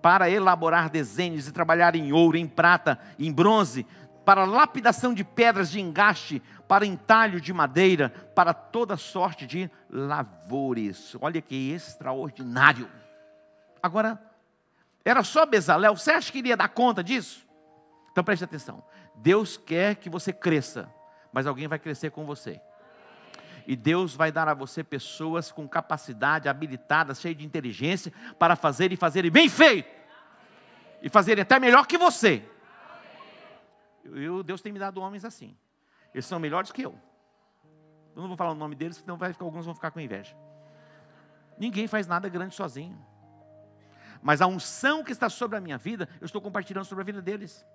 para 0.01 0.29
elaborar 0.29 0.89
desenhos 0.89 1.47
e 1.47 1.51
trabalhar 1.51 1.95
em 1.95 2.11
ouro, 2.11 2.35
em 2.35 2.47
prata, 2.47 2.99
em 3.17 3.31
bronze, 3.31 3.85
para 4.29 4.45
lapidação 4.45 5.11
de 5.11 5.23
pedras 5.23 5.71
de 5.71 5.79
engaste, 5.79 6.39
para 6.67 6.85
entalho 6.85 7.41
de 7.41 7.51
madeira, 7.51 8.09
para 8.35 8.53
toda 8.53 8.95
sorte 8.95 9.47
de 9.47 9.67
lavores. 9.89 11.15
Olha 11.19 11.41
que 11.41 11.71
extraordinário. 11.71 12.87
Agora, 13.81 14.21
era 15.03 15.23
só 15.23 15.47
Bezalel, 15.47 15.97
você 15.97 16.11
acha 16.11 16.31
que 16.31 16.37
iria 16.37 16.55
dar 16.55 16.69
conta 16.69 17.03
disso? 17.03 17.43
Então 18.11 18.23
preste 18.23 18.43
atenção. 18.43 18.83
Deus 19.15 19.57
quer 19.57 19.95
que 19.95 20.11
você 20.11 20.31
cresça, 20.31 20.87
mas 21.33 21.47
alguém 21.47 21.67
vai 21.67 21.79
crescer 21.79 22.11
com 22.11 22.23
você. 22.23 22.61
E 23.65 23.75
Deus 23.75 24.13
vai 24.13 24.31
dar 24.31 24.47
a 24.47 24.53
você 24.53 24.83
pessoas 24.83 25.51
com 25.51 25.67
capacidade, 25.67 26.47
habilitadas, 26.47 27.19
cheias 27.19 27.35
de 27.35 27.47
inteligência, 27.47 28.13
para 28.37 28.55
fazer 28.55 28.93
e 28.93 28.95
fazerem 28.95 29.31
bem 29.31 29.49
feito. 29.49 29.89
E 31.01 31.09
fazerem 31.09 31.41
até 31.41 31.59
melhor 31.59 31.87
que 31.87 31.97
você. 31.97 32.47
Eu, 34.03 34.43
Deus 34.43 34.61
tem 34.61 34.71
me 34.71 34.79
dado 34.79 35.01
homens 35.01 35.25
assim. 35.25 35.55
Eles 36.13 36.25
são 36.25 36.39
melhores 36.39 36.71
que 36.71 36.81
eu. 36.81 36.97
Eu 38.15 38.21
não 38.21 38.27
vou 38.27 38.37
falar 38.37 38.51
o 38.51 38.55
nome 38.55 38.75
deles, 38.75 38.97
senão 38.97 39.17
vai 39.17 39.31
ficar, 39.31 39.45
alguns 39.45 39.65
vão 39.65 39.75
ficar 39.75 39.91
com 39.91 39.99
inveja. 39.99 40.35
Ninguém 41.57 41.87
faz 41.87 42.07
nada 42.07 42.27
grande 42.29 42.55
sozinho. 42.55 42.97
Mas 44.21 44.41
a 44.41 44.47
unção 44.47 45.03
que 45.03 45.11
está 45.11 45.29
sobre 45.29 45.57
a 45.57 45.61
minha 45.61 45.77
vida, 45.77 46.09
eu 46.19 46.25
estou 46.25 46.41
compartilhando 46.41 46.85
sobre 46.85 47.03
a 47.03 47.05
vida 47.05 47.21
deles. 47.21 47.65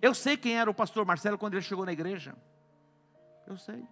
Eu 0.00 0.14
sei 0.14 0.36
quem 0.36 0.58
era 0.58 0.70
o 0.70 0.74
pastor 0.74 1.04
Marcelo 1.04 1.38
quando 1.38 1.54
ele 1.54 1.62
chegou 1.62 1.84
na 1.84 1.92
igreja. 1.92 2.34
Eu 3.46 3.56
sei. 3.56 3.86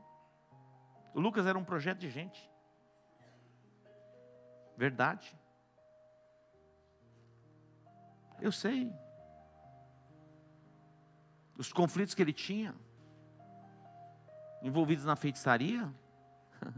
O 1.14 1.20
Lucas 1.20 1.46
era 1.46 1.56
um 1.56 1.64
projeto 1.64 1.98
de 1.98 2.10
gente. 2.10 2.50
Verdade. 4.76 5.36
Eu 8.40 8.50
sei. 8.50 8.92
Os 11.56 11.72
conflitos 11.72 12.14
que 12.14 12.22
ele 12.22 12.32
tinha, 12.32 12.74
envolvidos 14.62 15.04
na 15.04 15.14
feitiçaria, 15.14 15.92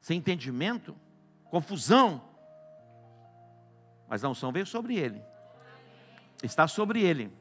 sem 0.00 0.18
entendimento, 0.18 0.96
confusão. 1.44 2.22
Mas 4.08 4.24
a 4.24 4.28
unção 4.28 4.50
veio 4.50 4.66
sobre 4.66 4.96
ele. 4.96 5.22
Está 6.42 6.66
sobre 6.66 7.02
ele. 7.02 7.32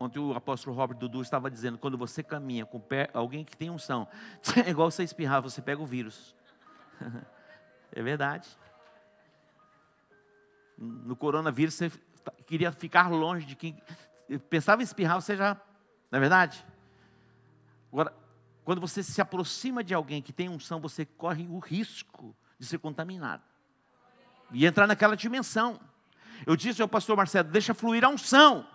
Ontem 0.00 0.20
o 0.20 0.32
apóstolo 0.32 0.76
Robert 0.76 0.96
Dudu 0.96 1.20
estava 1.20 1.50
dizendo: 1.50 1.76
quando 1.76 1.98
você 1.98 2.22
caminha 2.22 2.64
com 2.64 2.80
alguém 3.12 3.44
que 3.44 3.56
tem 3.56 3.68
unção, 3.68 4.06
é 4.64 4.70
igual 4.70 4.90
você 4.90 5.02
espirrar, 5.02 5.42
você 5.42 5.60
pega 5.60 5.82
o 5.82 5.86
vírus. 5.86 6.36
é 7.92 8.02
verdade. 8.02 8.48
No 10.76 11.16
coronavírus, 11.16 11.74
você 11.74 11.90
queria 12.46 12.70
ficar 12.70 13.08
longe 13.08 13.44
de 13.44 13.56
quem. 13.56 13.76
Pensava 14.50 14.82
em 14.82 14.84
espirrar, 14.84 15.20
você 15.20 15.36
já. 15.36 15.54
Não 16.10 16.16
é 16.16 16.20
verdade? 16.20 16.64
Agora, 17.92 18.14
quando 18.64 18.80
você 18.80 19.02
se 19.02 19.20
aproxima 19.20 19.82
de 19.82 19.94
alguém 19.94 20.20
que 20.20 20.32
tem 20.32 20.48
unção, 20.48 20.80
você 20.80 21.04
corre 21.04 21.46
o 21.48 21.58
risco 21.58 22.36
de 22.58 22.66
ser 22.66 22.78
contaminado 22.78 23.42
e 24.52 24.66
entrar 24.66 24.86
naquela 24.86 25.16
dimensão. 25.16 25.80
Eu 26.46 26.56
disse 26.56 26.82
ao 26.82 26.88
pastor 26.88 27.16
Marcelo: 27.16 27.48
deixa 27.48 27.74
fluir 27.74 28.04
a 28.04 28.08
unção. 28.08 28.66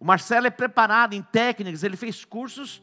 O 0.00 0.04
Marcelo 0.04 0.46
é 0.46 0.50
preparado 0.50 1.14
em 1.14 1.22
técnicas, 1.22 1.82
ele 1.82 1.96
fez 1.96 2.24
cursos, 2.24 2.82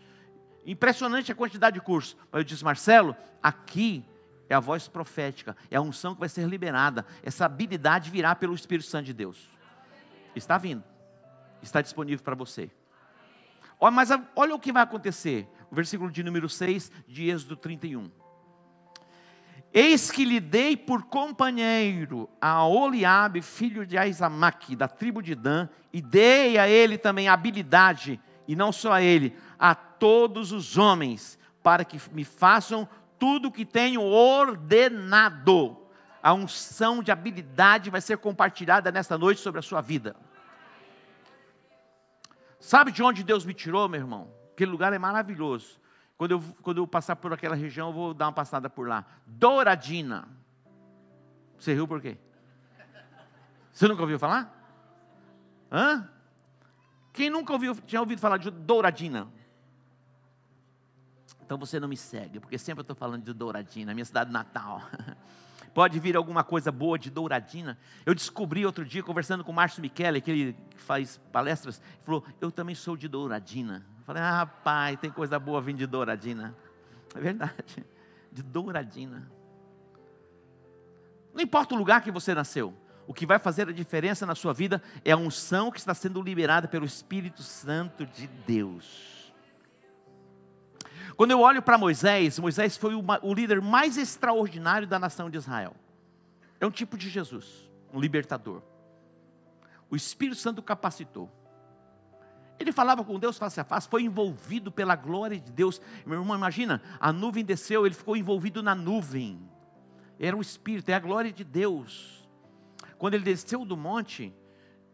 impressionante 0.66 1.32
a 1.32 1.36
quantidade 1.36 1.76
de 1.76 1.82
cursos. 1.82 2.16
Mas 2.32 2.40
eu 2.40 2.44
disse, 2.44 2.64
Marcelo, 2.64 3.16
aqui 3.44 4.06
é 4.50 4.56
a 4.56 4.60
voz 4.60 4.88
profética, 4.88 5.56
é 5.70 5.78
a 5.78 5.82
unção 5.82 6.14
que 6.14 6.20
vai 6.20 6.30
ser 6.30 6.48
liberada, 6.48 7.06
essa 7.24 7.46
habilidade 7.46 8.10
virá 8.10 8.36
pelo 8.36 8.54
Espírito 8.54 8.88
Santo 8.88 9.06
de 9.06 9.14
Deus. 9.14 9.50
Está 10.36 10.58
vindo, 10.58 10.84
está 11.62 11.82
disponível 11.82 12.24
para 12.24 12.36
você. 12.36 12.70
Olha, 13.80 13.91
mas 13.91 14.09
olha 14.36 14.53
o 14.53 14.59
que 14.59 14.72
vai 14.72 14.84
acontecer, 14.84 15.47
o 15.72 15.76
versículo 15.76 16.12
de 16.12 16.24
número 16.24 16.47
6 16.47 16.91
de 17.07 17.30
Êxodo 17.30 17.55
31. 17.55 18.12
Eis 19.74 20.12
que 20.12 20.26
lhe 20.26 20.39
dei 20.39 20.76
por 20.76 21.03
companheiro 21.03 22.30
a 22.41 22.66
Oliabe, 22.66 23.41
filho 23.41 23.86
de 23.86 23.97
Aizamaque, 23.97 24.76
da 24.76 24.88
tribo 24.88 25.22
de 25.22 25.34
Dan, 25.34 25.70
e 25.93 26.01
dei 26.01 26.57
a 26.57 26.68
ele 26.68 26.97
também 26.97 27.30
habilidade, 27.30 28.20
e 28.47 28.55
não 28.55 28.72
só 28.72 28.91
a 28.91 29.01
ele, 29.01 29.34
a 29.57 29.74
todos 29.74 30.51
os 30.51 30.78
homens, 30.78 31.39
para 31.64 31.86
que 31.86 31.99
me 32.12 32.26
façam 32.26 32.88
tudo 33.18 33.47
o 33.47 33.51
que 33.51 33.66
tenho 33.66 34.01
ordenado. 34.01 35.78
A 36.22 36.34
unção 36.34 37.01
de 37.01 37.12
habilidade 37.12 37.89
vai 37.89 38.01
ser 38.01 38.18
compartilhada 38.18 38.91
nesta 38.91 39.18
noite 39.18 39.39
sobre 39.39 39.59
a 39.59 39.64
sua 39.64 39.80
vida. 39.80 40.16
Sabe 42.62 42.91
de 42.91 43.01
onde 43.01 43.24
Deus 43.24 43.43
me 43.43 43.55
tirou, 43.55 43.89
meu 43.89 43.99
irmão? 43.99 44.32
Aquele 44.53 44.70
lugar 44.70 44.93
é 44.93 44.99
maravilhoso. 44.99 45.82
Quando 46.16 46.32
eu, 46.32 46.41
quando 46.62 46.78
eu 46.78 46.88
passar 46.88 47.16
por 47.16 47.34
aquela 47.34 47.55
região, 47.55 47.88
eu 47.88 47.93
vou 47.93 48.14
dar 48.14 48.28
uma 48.28 48.32
passada 48.32 48.70
por 48.70 48.88
lá. 48.88 49.03
Douradina. 49.26 50.28
Você 51.57 51.74
riu 51.74 51.88
por 51.88 51.99
quê? 51.99 52.20
Você 53.74 53.88
nunca 53.88 54.03
ouviu 54.03 54.20
falar? 54.20 54.55
Hã? 55.72 56.07
Quem 57.12 57.32
nunca 57.32 57.51
ouviu, 57.51 57.74
tinha 57.76 57.99
ouvido 57.99 58.20
falar 58.20 58.38
de 58.38 58.51
Douradina? 58.51 59.28
Então 61.43 61.57
você 61.57 61.80
não 61.80 61.88
me 61.88 61.97
segue, 61.97 62.39
porque 62.39 62.59
sempre 62.59 62.82
eu 62.82 62.84
estou 62.84 62.95
falando 62.95 63.24
de 63.24 63.34
Douradina, 63.34 63.93
minha 63.93 64.05
cidade 64.05 64.32
natal. 64.32 64.84
Pode 65.74 65.99
vir 65.99 66.17
alguma 66.17 66.43
coisa 66.43 66.72
boa 66.72 66.99
de 66.99 67.09
Douradina. 67.09 67.78
Eu 68.05 68.13
descobri 68.13 68.65
outro 68.65 68.84
dia, 68.84 69.01
conversando 69.01 69.43
com 69.43 69.51
o 69.51 69.55
Márcio 69.55 69.82
Michele, 69.82 70.19
que 70.19 70.32
ele 70.32 70.55
faz 70.76 71.17
palestras, 71.32 71.82
falou: 72.01 72.26
Eu 72.41 72.51
também 72.51 72.76
sou 72.76 72.97
de 72.97 73.07
Douradina. 73.07 73.86
Falei, 74.05 74.22
ah, 74.22 74.38
rapaz, 74.39 74.99
tem 74.99 75.09
coisa 75.09 75.39
boa 75.39 75.61
vindo 75.61 75.78
de 75.78 75.88
Douradina. 75.88 76.55
É 77.15 77.19
verdade, 77.19 77.86
de 78.32 78.43
Douradina. 78.43 79.32
Não 81.34 81.41
importa 81.41 81.76
o 81.76 81.78
lugar 81.78 82.01
que 82.01 82.11
você 82.11 82.34
nasceu, 82.34 82.74
o 83.07 83.13
que 83.13 83.26
vai 83.26 83.39
fazer 83.39 83.69
a 83.69 83.72
diferença 83.72 84.26
na 84.26 84.36
sua 84.36 84.53
vida 84.53 84.82
é 85.05 85.11
a 85.11 85.17
unção 85.17 85.72
que 85.72 85.80
está 85.80 85.93
sendo 85.93 86.22
liberada 86.22 86.67
pelo 86.67 86.86
Espírito 86.86 87.41
Santo 87.41 88.05
de 88.05 88.28
Deus. 88.28 89.20
Quando 91.22 91.30
eu 91.30 91.39
olho 91.41 91.61
para 91.61 91.78
Moisés, 91.78 92.39
Moisés 92.39 92.76
foi 92.76 92.95
o, 92.95 93.03
o 93.22 93.32
líder 93.32 93.61
mais 93.61 93.95
extraordinário 93.95 94.88
da 94.88 94.97
nação 94.97 95.30
de 95.30 95.38
Israel. 95.38 95.76
É 96.59 96.65
um 96.65 96.72
tipo 96.72 96.97
de 96.97 97.11
Jesus, 97.11 97.69
um 97.93 97.99
libertador. 97.99 98.63
O 99.88 99.95
Espírito 99.95 100.39
Santo 100.39 100.63
capacitou. 100.63 101.30
Ele 102.59 102.72
falava 102.72 103.03
com 103.03 103.19
Deus 103.19 103.38
face 103.38 103.59
a 103.59 103.63
face, 103.63 103.88
foi 103.88 104.01
envolvido 104.01 104.72
pela 104.72 104.95
glória 104.95 105.39
de 105.39 105.51
Deus. 105.51 105.80
Meu 106.07 106.22
irmão, 106.22 106.36
imagina, 106.36 106.82
a 106.99 107.13
nuvem 107.13 107.45
desceu, 107.45 107.86
ele 107.86 107.93
ficou 107.93 108.17
envolvido 108.17 108.63
na 108.63 108.74
nuvem. 108.74 109.47
Era 110.19 110.36
o 110.36 110.41
Espírito, 110.41 110.89
é 110.89 110.95
a 110.95 110.99
glória 110.99 111.32
de 111.32 111.43
Deus. 111.43 112.28
Quando 112.97 113.13
ele 113.13 113.26
desceu 113.26 113.63
do 113.63 113.78
monte, 113.78 114.34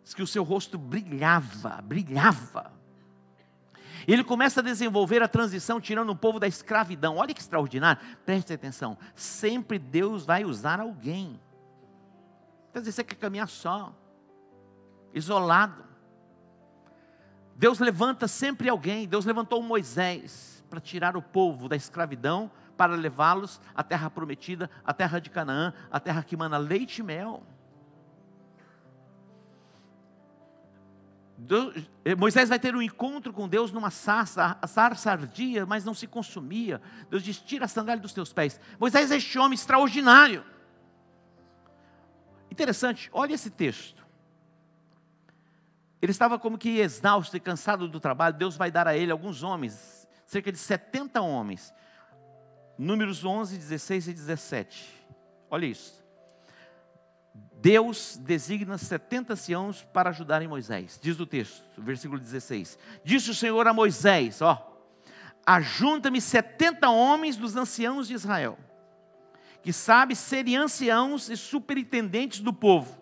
diz 0.04 0.14
que 0.14 0.22
o 0.22 0.28
seu 0.28 0.44
rosto 0.44 0.78
brilhava, 0.78 1.82
brilhava. 1.82 2.77
Ele 4.08 4.24
começa 4.24 4.62
a 4.62 4.64
desenvolver 4.64 5.22
a 5.22 5.28
transição, 5.28 5.82
tirando 5.82 6.10
o 6.12 6.16
povo 6.16 6.40
da 6.40 6.48
escravidão. 6.48 7.18
Olha 7.18 7.34
que 7.34 7.42
extraordinário. 7.42 8.02
Preste 8.26 8.54
atenção. 8.54 8.98
Sempre 9.14 9.78
Deus 9.78 10.26
vai 10.26 10.46
usar 10.46 10.80
alguém. 10.80 11.38
Quer 12.72 12.80
dizer, 12.80 12.94
você 12.94 13.04
quer 13.04 13.16
caminhar 13.16 13.50
só, 13.50 13.94
isolado. 15.14 15.84
Deus 17.54 17.80
levanta 17.80 18.30
sempre 18.30 18.70
alguém. 18.70 19.08
Deus 19.08 19.26
levantou 19.26 19.62
Moisés 19.62 20.64
para 20.70 20.80
tirar 20.80 21.18
o 21.18 21.22
povo 21.22 21.68
da 21.68 21.76
escravidão, 21.76 22.50
para 22.78 22.96
levá-los 22.96 23.60
à 23.76 23.84
terra 23.84 24.10
prometida, 24.10 24.70
à 24.86 24.94
terra 24.94 25.20
de 25.20 25.30
Canaã, 25.30 25.74
a 25.92 26.00
terra 26.00 26.24
que 26.24 26.38
mana 26.38 26.58
leite 26.58 27.00
e 27.00 27.04
mel. 27.04 27.44
Deus, 31.38 31.88
eh, 32.04 32.16
Moisés 32.16 32.50
vai 32.50 32.58
ter 32.58 32.76
um 32.76 32.82
encontro 32.82 33.32
com 33.32 33.48
Deus 33.48 33.72
numa 33.72 33.92
sarça, 33.92 34.58
sarça 34.68 35.12
ardia, 35.12 35.66
mas 35.68 35.86
não 35.86 35.94
se 35.94 36.08
consumia. 36.08 36.82
Deus 37.12 37.22
diz: 37.22 37.38
tira 37.40 37.66
a 37.66 37.68
sandália 37.68 38.02
dos 38.02 38.12
teus 38.12 38.34
pés. 38.34 38.60
Moisés 38.80 39.12
é 39.12 39.18
este 39.18 39.38
homem 39.38 39.54
extraordinário. 39.54 40.44
Interessante, 42.50 43.08
olha 43.14 43.36
esse 43.36 43.52
texto. 43.52 44.04
Ele 46.02 46.12
estava 46.12 46.40
como 46.40 46.58
que 46.58 46.80
exausto 46.80 47.38
e 47.38 47.40
cansado 47.40 47.88
do 47.88 48.00
trabalho. 48.00 48.36
Deus 48.36 48.58
vai 48.58 48.72
dar 48.72 48.88
a 48.88 48.98
ele 48.98 49.12
alguns 49.12 49.44
homens, 49.44 50.08
cerca 50.26 50.52
de 50.52 50.58
70 50.58 51.22
homens. 51.22 51.72
Números 52.78 53.24
11, 53.24 53.58
16 53.58 54.08
e 54.08 54.14
17. 54.14 55.08
Olha 55.50 55.66
isso. 55.66 56.07
Deus 57.60 58.18
designa 58.18 58.78
70 58.78 59.34
anciãos 59.34 59.84
para 59.92 60.12
ajudarem 60.12 60.48
Moisés. 60.48 61.00
Diz 61.02 61.20
o 61.20 61.26
texto, 61.26 61.64
versículo 61.78 62.20
16. 62.20 62.78
Disse 63.04 63.32
o 63.32 63.36
Senhor 63.36 63.68
a 63.68 63.74
Moisés: 63.74 64.42
Ó, 64.42 64.86
ajunta-me 65.46 66.22
70 66.22 66.88
homens 66.90 67.36
dos 67.36 67.56
anciãos 67.56 68.08
de 68.08 68.14
Israel, 68.14 68.60
que 69.64 69.74
sabe 69.74 70.16
serem 70.16 70.56
anciãos 70.56 71.30
e 71.30 71.36
superintendentes 71.36 72.42
do 72.42 72.54
povo, 72.54 73.02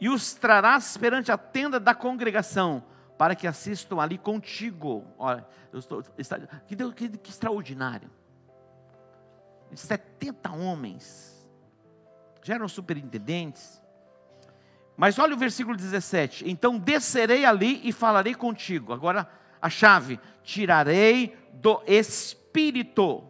e 0.00 0.08
os 0.08 0.32
trarás 0.32 0.96
perante 0.96 1.30
a 1.30 1.36
tenda 1.36 1.78
da 1.78 1.94
congregação, 1.94 2.82
para 3.18 3.34
que 3.34 3.46
assistam 3.46 4.00
ali 4.00 4.16
contigo. 4.16 5.04
Olha, 5.18 5.46
estou, 5.74 6.02
está, 6.16 6.38
que, 6.66 6.74
que, 6.74 7.18
que 7.18 7.30
extraordinário. 7.30 8.10
70 9.74 10.52
homens 10.52 11.33
já 12.44 12.54
eram 12.54 12.68
superintendentes. 12.68 13.82
Mas 14.96 15.18
olha 15.18 15.34
o 15.34 15.38
versículo 15.38 15.76
17: 15.76 16.48
Então 16.48 16.78
descerei 16.78 17.44
ali 17.44 17.80
e 17.82 17.90
falarei 17.90 18.34
contigo. 18.34 18.92
Agora 18.92 19.28
a 19.60 19.68
chave: 19.68 20.20
tirarei 20.44 21.36
do 21.54 21.82
espírito. 21.86 23.24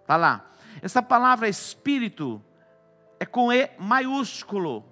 Está 0.00 0.16
lá. 0.16 0.48
Essa 0.80 1.02
palavra 1.02 1.48
espírito 1.48 2.42
é 3.20 3.26
com 3.26 3.52
E 3.52 3.70
maiúsculo. 3.78 4.84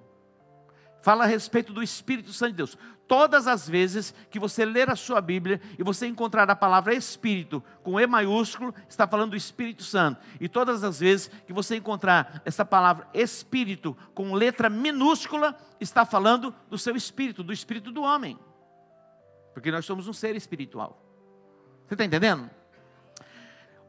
Fala 1.01 1.25
a 1.25 1.27
respeito 1.27 1.73
do 1.73 1.83
Espírito 1.83 2.33
Santo 2.33 2.51
de 2.51 2.57
Deus. 2.59 2.77
Todas 3.11 3.49
as 3.49 3.69
vezes 3.69 4.15
que 4.31 4.39
você 4.39 4.65
ler 4.65 4.89
a 4.89 4.95
sua 4.95 5.21
Bíblia 5.21 5.61
e 5.77 5.83
você 5.83 6.07
encontrar 6.07 6.49
a 6.49 6.55
palavra 6.55 6.95
Espírito 6.95 7.61
com 7.83 7.99
E 7.99 8.07
maiúsculo, 8.07 8.73
está 8.89 9.05
falando 9.05 9.31
do 9.31 9.37
Espírito 9.37 9.83
Santo. 9.83 10.21
E 10.39 10.49
todas 10.49 10.85
as 10.85 11.01
vezes 11.01 11.29
que 11.45 11.53
você 11.53 11.75
encontrar 11.75 12.41
essa 12.45 12.65
palavra 12.65 13.09
Espírito 13.13 13.97
com 14.15 14.33
letra 14.33 14.71
minúscula, 14.71 15.59
está 15.81 16.07
falando 16.07 16.55
do 16.69 16.79
seu 16.79 16.95
espírito, 16.95 17.43
do 17.43 17.53
espírito 17.53 17.91
do 17.91 18.01
homem. 18.01 18.39
Porque 19.55 19.73
nós 19.73 19.85
somos 19.85 20.07
um 20.07 20.13
ser 20.13 20.37
espiritual. 20.37 21.05
Você 21.89 21.95
está 21.95 22.05
entendendo? 22.05 22.49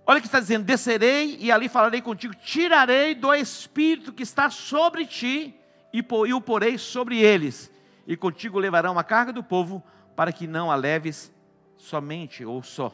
Olha 0.04 0.18
o 0.18 0.22
que 0.22 0.28
está 0.30 0.40
dizendo: 0.40 0.66
descerei 0.66 1.38
e 1.40 1.52
ali 1.52 1.70
falarei 1.70 2.02
contigo, 2.02 2.34
tirarei 2.34 3.14
do 3.14 3.32
espírito 3.36 4.14
que 4.14 4.24
está 4.24 4.50
sobre 4.50 5.06
ti 5.06 5.54
e 5.94 6.04
o 6.34 6.42
porei 6.42 6.80
sobre 6.80 7.20
eles 7.20 7.70
e 8.06 8.18
contigo 8.18 8.60
levarão 8.60 8.98
a 8.98 9.04
carga 9.04 9.32
do 9.32 9.44
povo, 9.44 9.84
para 10.16 10.32
que 10.32 10.48
não 10.48 10.72
a 10.72 10.76
leves 10.76 11.34
somente 11.78 12.44
ou 12.46 12.62
só. 12.62 12.94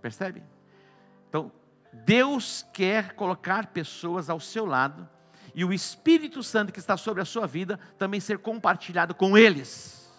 Percebe? 0.00 0.42
Então, 1.28 1.50
Deus 1.92 2.64
quer 2.72 3.14
colocar 3.14 3.66
pessoas 3.68 4.28
ao 4.30 4.40
seu 4.40 4.64
lado, 4.64 5.08
e 5.54 5.64
o 5.64 5.72
Espírito 5.72 6.42
Santo 6.42 6.72
que 6.72 6.78
está 6.78 6.96
sobre 6.96 7.22
a 7.22 7.24
sua 7.24 7.46
vida 7.46 7.80
também 7.98 8.20
ser 8.20 8.38
compartilhado 8.38 9.14
com 9.14 9.38
eles, 9.38 10.12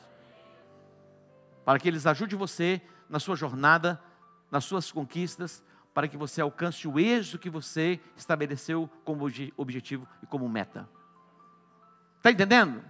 para 1.63 1.79
que 1.79 1.87
eles 1.87 2.07
ajudem 2.07 2.37
você 2.37 2.81
na 3.09 3.19
sua 3.19 3.35
jornada, 3.35 4.01
nas 4.49 4.63
suas 4.63 4.91
conquistas, 4.91 5.63
para 5.93 6.07
que 6.07 6.17
você 6.17 6.41
alcance 6.41 6.87
o 6.87 6.99
êxito 6.99 7.39
que 7.39 7.49
você 7.49 7.99
estabeleceu 8.15 8.89
como 9.03 9.25
objetivo 9.57 10.07
e 10.21 10.27
como 10.27 10.47
meta. 10.47 10.87
Está 12.17 12.31
entendendo? 12.31 12.83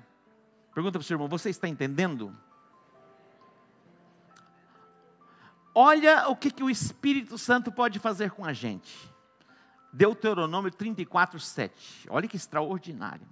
Pergunta 0.77 0.99
para 0.99 1.01
o 1.01 1.03
seu 1.03 1.15
irmão: 1.15 1.27
você 1.27 1.49
está 1.49 1.67
entendendo? 1.67 2.31
Olha 5.73 6.27
o 6.29 6.35
que, 6.35 6.51
que 6.51 6.63
o 6.63 6.69
Espírito 6.69 7.35
Santo 7.35 7.71
pode 7.71 7.97
fazer 7.97 8.29
com 8.29 8.45
a 8.45 8.53
gente. 8.53 9.11
Deuteronômio 9.91 10.69
34, 10.69 11.39
7. 11.39 12.07
Olha 12.11 12.27
que 12.27 12.37
extraordinário. 12.37 13.27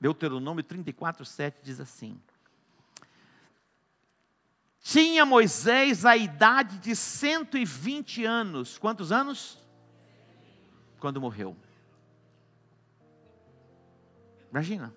Deuteronômio 0.00 0.62
34, 0.62 1.24
7 1.24 1.60
diz 1.64 1.80
assim: 1.80 2.16
Tinha 4.78 5.26
Moisés 5.26 6.04
a 6.04 6.16
idade 6.16 6.78
de 6.78 6.94
120 6.94 8.24
anos. 8.24 8.78
Quantos 8.78 9.10
anos? 9.10 9.60
Quando 11.00 11.20
morreu. 11.20 11.56
Imagina 14.48 14.94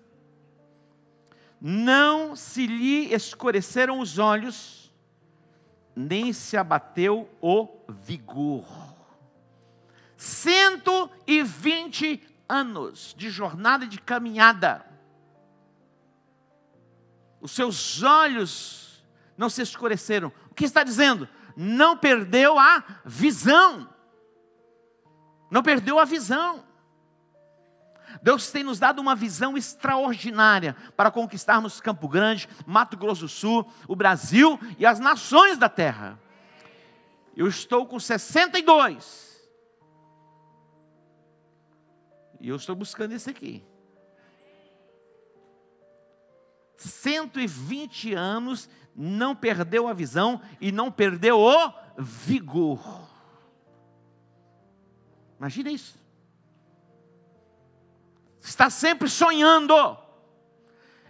não 1.60 2.34
se 2.34 2.66
lhe 2.66 3.12
escureceram 3.12 4.00
os 4.00 4.18
olhos, 4.18 4.90
nem 5.94 6.32
se 6.32 6.56
abateu 6.56 7.28
o 7.40 7.68
vigor. 7.88 8.66
120 10.16 12.26
anos 12.48 13.14
de 13.16 13.30
jornada 13.30 13.86
de 13.86 14.00
caminhada. 14.00 14.84
Os 17.40 17.52
seus 17.52 18.02
olhos 18.02 19.06
não 19.36 19.48
se 19.48 19.62
escureceram. 19.62 20.32
O 20.50 20.54
que 20.54 20.64
está 20.64 20.82
dizendo? 20.82 21.28
Não 21.56 21.96
perdeu 21.96 22.58
a 22.58 22.84
visão. 23.04 23.88
Não 25.50 25.62
perdeu 25.62 25.98
a 25.98 26.04
visão. 26.04 26.64
Deus 28.22 28.50
tem 28.50 28.62
nos 28.62 28.78
dado 28.78 29.00
uma 29.00 29.14
visão 29.14 29.56
extraordinária 29.56 30.76
para 30.96 31.10
conquistarmos 31.10 31.80
Campo 31.80 32.08
Grande, 32.08 32.48
Mato 32.66 32.96
Grosso 32.96 33.22
do 33.22 33.28
Sul, 33.28 33.70
o 33.88 33.96
Brasil 33.96 34.58
e 34.78 34.84
as 34.84 35.00
nações 35.00 35.56
da 35.56 35.68
terra. 35.68 36.20
Eu 37.34 37.46
estou 37.48 37.86
com 37.86 37.98
62. 37.98 39.48
E 42.40 42.48
eu 42.48 42.56
estou 42.56 42.76
buscando 42.76 43.12
esse 43.12 43.30
aqui. 43.30 43.64
120 46.76 48.14
anos, 48.14 48.68
não 48.94 49.34
perdeu 49.34 49.86
a 49.86 49.92
visão 49.92 50.40
e 50.60 50.72
não 50.72 50.90
perdeu 50.90 51.38
o 51.38 51.72
vigor. 51.98 53.08
Imagina 55.38 55.70
isso 55.70 56.00
está 58.40 58.70
sempre 58.70 59.08
sonhando. 59.08 59.74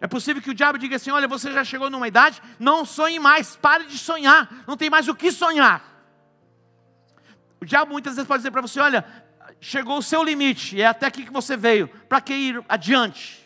É 0.00 0.06
possível 0.06 0.42
que 0.42 0.50
o 0.50 0.54
diabo 0.54 0.78
diga 0.78 0.96
assim: 0.96 1.10
olha, 1.10 1.28
você 1.28 1.52
já 1.52 1.62
chegou 1.62 1.90
numa 1.90 2.08
idade, 2.08 2.42
não 2.58 2.84
sonhe 2.84 3.18
mais, 3.18 3.56
pare 3.56 3.86
de 3.86 3.98
sonhar, 3.98 4.64
não 4.66 4.76
tem 4.76 4.90
mais 4.90 5.08
o 5.08 5.14
que 5.14 5.30
sonhar. 5.30 5.84
O 7.60 7.64
diabo 7.64 7.92
muitas 7.92 8.14
vezes 8.14 8.26
pode 8.26 8.40
dizer 8.40 8.50
para 8.50 8.62
você: 8.62 8.80
olha, 8.80 9.04
chegou 9.60 9.98
o 9.98 10.02
seu 10.02 10.24
limite, 10.24 10.80
é 10.80 10.86
até 10.86 11.06
aqui 11.06 11.24
que 11.24 11.32
você 11.32 11.56
veio, 11.56 11.88
para 12.08 12.20
que 12.20 12.32
ir 12.32 12.64
adiante? 12.68 13.40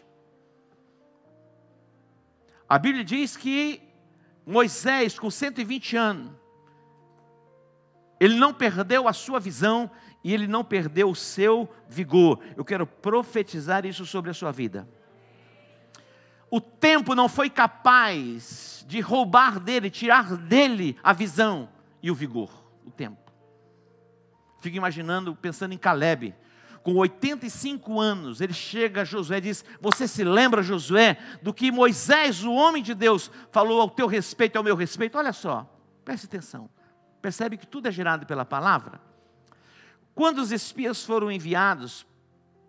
A 2.69 2.79
Bíblia 2.79 3.05
diz 3.05 3.37
que 3.37 3.83
Moisés, 4.47 5.19
com 5.19 5.31
120 5.31 5.97
anos, 5.97 6.33
ele 8.21 8.37
não 8.37 8.55
perdeu 8.55 9.09
a 9.09 9.13
sua 9.13 9.41
visão 9.41 9.91
e 10.25 10.33
ele 10.33 10.47
não 10.47 10.65
perdeu 10.65 11.11
o 11.11 11.15
seu 11.15 11.71
vigor. 11.87 12.41
Eu 12.57 12.65
quero 12.65 12.87
profetizar 12.87 13.85
isso 13.85 14.07
sobre 14.07 14.31
a 14.31 14.35
sua 14.35 14.51
vida. 14.51 14.89
O 16.51 16.63
tempo 16.63 17.15
não 17.15 17.29
foi 17.29 17.51
capaz 17.51 18.85
de 18.89 19.01
roubar 19.01 19.61
dele, 19.61 19.91
tirar 19.91 20.35
dele 20.37 20.97
a 21.03 21.13
visão 21.13 21.69
e 22.03 22.11
o 22.11 22.15
vigor. 22.15 22.51
O 22.87 22.91
tempo. 22.91 23.31
Fico 24.61 24.79
imaginando, 24.79 25.37
pensando 25.37 25.75
em 25.75 25.79
Caleb. 25.79 26.35
com 26.83 26.95
85 26.95 27.99
anos, 27.99 28.41
ele 28.41 28.53
chega 28.53 29.03
a 29.03 29.05
Josué 29.05 29.39
e 29.39 29.43
diz: 29.43 29.65
Você 29.81 30.09
se 30.09 30.25
lembra, 30.25 30.63
Josué, 30.63 31.19
do 31.43 31.53
que 31.53 31.71
Moisés, 31.71 32.45
o 32.45 32.53
homem 32.53 32.83
de 32.83 32.95
Deus, 32.95 33.31
falou 33.51 33.81
ao 33.81 33.91
teu 33.91 34.07
respeito 34.07 34.57
ao 34.57 34.65
meu 34.65 34.77
respeito? 34.77 35.19
Olha 35.19 35.33
só, 35.33 35.69
preste 36.03 36.27
atenção. 36.27 36.71
Percebe 37.21 37.57
que 37.57 37.67
tudo 37.67 37.89
é 37.89 37.93
gerado 37.93 38.27
pela 38.27 38.45
palavra? 38.45 39.01
Quando 40.15 40.39
os 40.39 40.53
espias 40.53 41.05
foram 41.05 41.31
enviados 41.31 42.07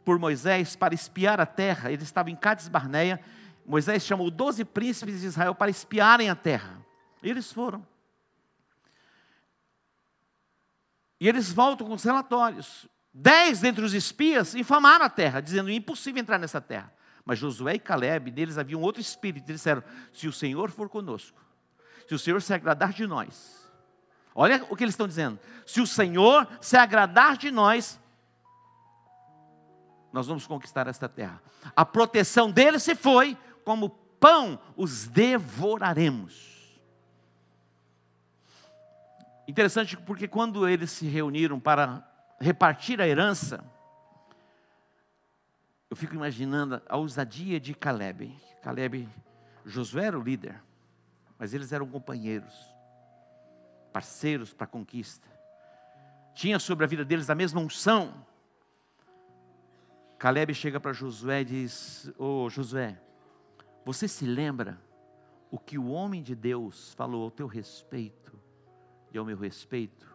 por 0.04 0.18
Moisés 0.18 0.76
para 0.76 0.94
espiar 0.94 1.40
a 1.40 1.46
terra, 1.46 1.92
eles 1.92 2.06
estavam 2.06 2.32
em 2.32 2.36
Cades 2.36 2.68
Barneia. 2.68 3.20
Moisés 3.66 4.04
chamou 4.06 4.32
doze 4.32 4.64
príncipes 4.66 5.22
de 5.22 5.28
Israel 5.28 5.54
para 5.54 5.70
espiarem 5.72 6.30
a 6.30 6.36
terra. 6.36 6.84
Eles 7.22 7.52
foram. 7.52 7.86
E 11.20 11.28
eles 11.28 11.52
voltam 11.52 11.88
com 11.88 11.94
os 11.94 12.04
relatórios. 12.04 12.88
Dez 13.14 13.62
dentre 13.62 13.84
os 13.84 13.94
espias 13.94 14.54
infamaram 14.56 15.06
a 15.06 15.10
terra, 15.10 15.40
dizendo 15.40 15.72
impossível 15.72 16.22
entrar 16.22 16.38
nessa 16.38 16.60
terra. 16.60 16.94
Mas 17.24 17.40
Josué 17.40 17.76
e 17.76 17.80
Caleb, 17.80 18.30
neles 18.30 18.58
havia 18.58 18.78
um 18.78 18.82
outro 18.82 19.02
espírito, 19.02 19.50
eles 19.50 19.62
disseram: 19.62 19.84
se 20.14 20.28
o 20.28 20.34
Senhor 20.34 20.70
for 20.70 20.90
conosco, 20.90 21.42
se 22.08 22.14
o 22.14 22.20
Senhor 22.20 22.42
se 22.42 22.54
agradar 22.54 22.94
de 22.94 23.08
nós, 23.08 23.65
olha 24.36 24.64
o 24.70 24.76
que 24.76 24.84
eles 24.84 24.94
estão 24.94 25.08
dizendo: 25.08 25.40
se 25.66 25.82
o 25.82 25.88
Senhor 25.88 26.48
se 26.62 26.78
agradar 26.78 27.38
de 27.38 27.50
nós, 27.50 28.00
nós 30.12 30.28
vamos 30.28 30.46
conquistar 30.46 30.88
esta 30.88 31.10
terra. 31.10 31.42
A 31.76 31.84
proteção 31.84 32.52
deles 32.52 32.84
se 32.84 32.94
foi, 32.94 33.38
como 33.64 33.90
pão 33.90 34.60
os 34.78 35.08
devoraremos. 35.08 36.56
Interessante 39.48 39.96
porque 39.96 40.28
quando 40.28 40.68
eles 40.68 40.92
se 40.92 41.06
reuniram 41.06 41.60
para 41.60 42.04
repartir 42.40 43.00
a 43.00 43.08
herança, 43.08 43.64
eu 45.90 45.96
fico 45.96 46.16
imaginando 46.16 46.82
a 46.88 46.98
ousadia 46.98 47.60
de 47.60 47.74
Caleb. 47.74 48.36
Caleb, 48.62 49.08
Josué 49.66 50.06
era 50.06 50.18
o 50.18 50.24
líder, 50.24 50.62
mas 51.38 51.54
eles 51.54 51.72
eram 51.72 51.88
companheiros, 51.88 52.54
parceiros 53.96 54.54
para 54.54 54.66
a 54.66 54.68
conquista. 54.68 55.26
Tinha 56.34 56.60
sobre 56.60 56.84
a 56.84 56.88
vida 56.88 57.06
deles 57.06 57.30
a 57.30 57.36
mesma 57.36 57.62
unção. 57.62 58.26
Caleb 60.20 60.54
chega 60.54 60.82
para 60.82 60.92
Josué 60.92 61.40
e 61.40 61.46
diz: 61.46 62.12
Ô 62.18 62.44
oh, 62.44 62.50
Josué, 62.50 63.02
você 63.86 64.06
se 64.06 64.26
lembra 64.26 64.78
o 65.50 65.58
que 65.58 65.78
o 65.78 65.88
homem 65.88 66.22
de 66.22 66.36
Deus 66.36 66.94
falou 66.96 67.24
ao 67.24 67.32
teu 67.32 67.48
respeito 67.48 68.38
e 69.14 69.18
ao 69.18 69.24
meu 69.24 69.38
respeito? 69.38 70.14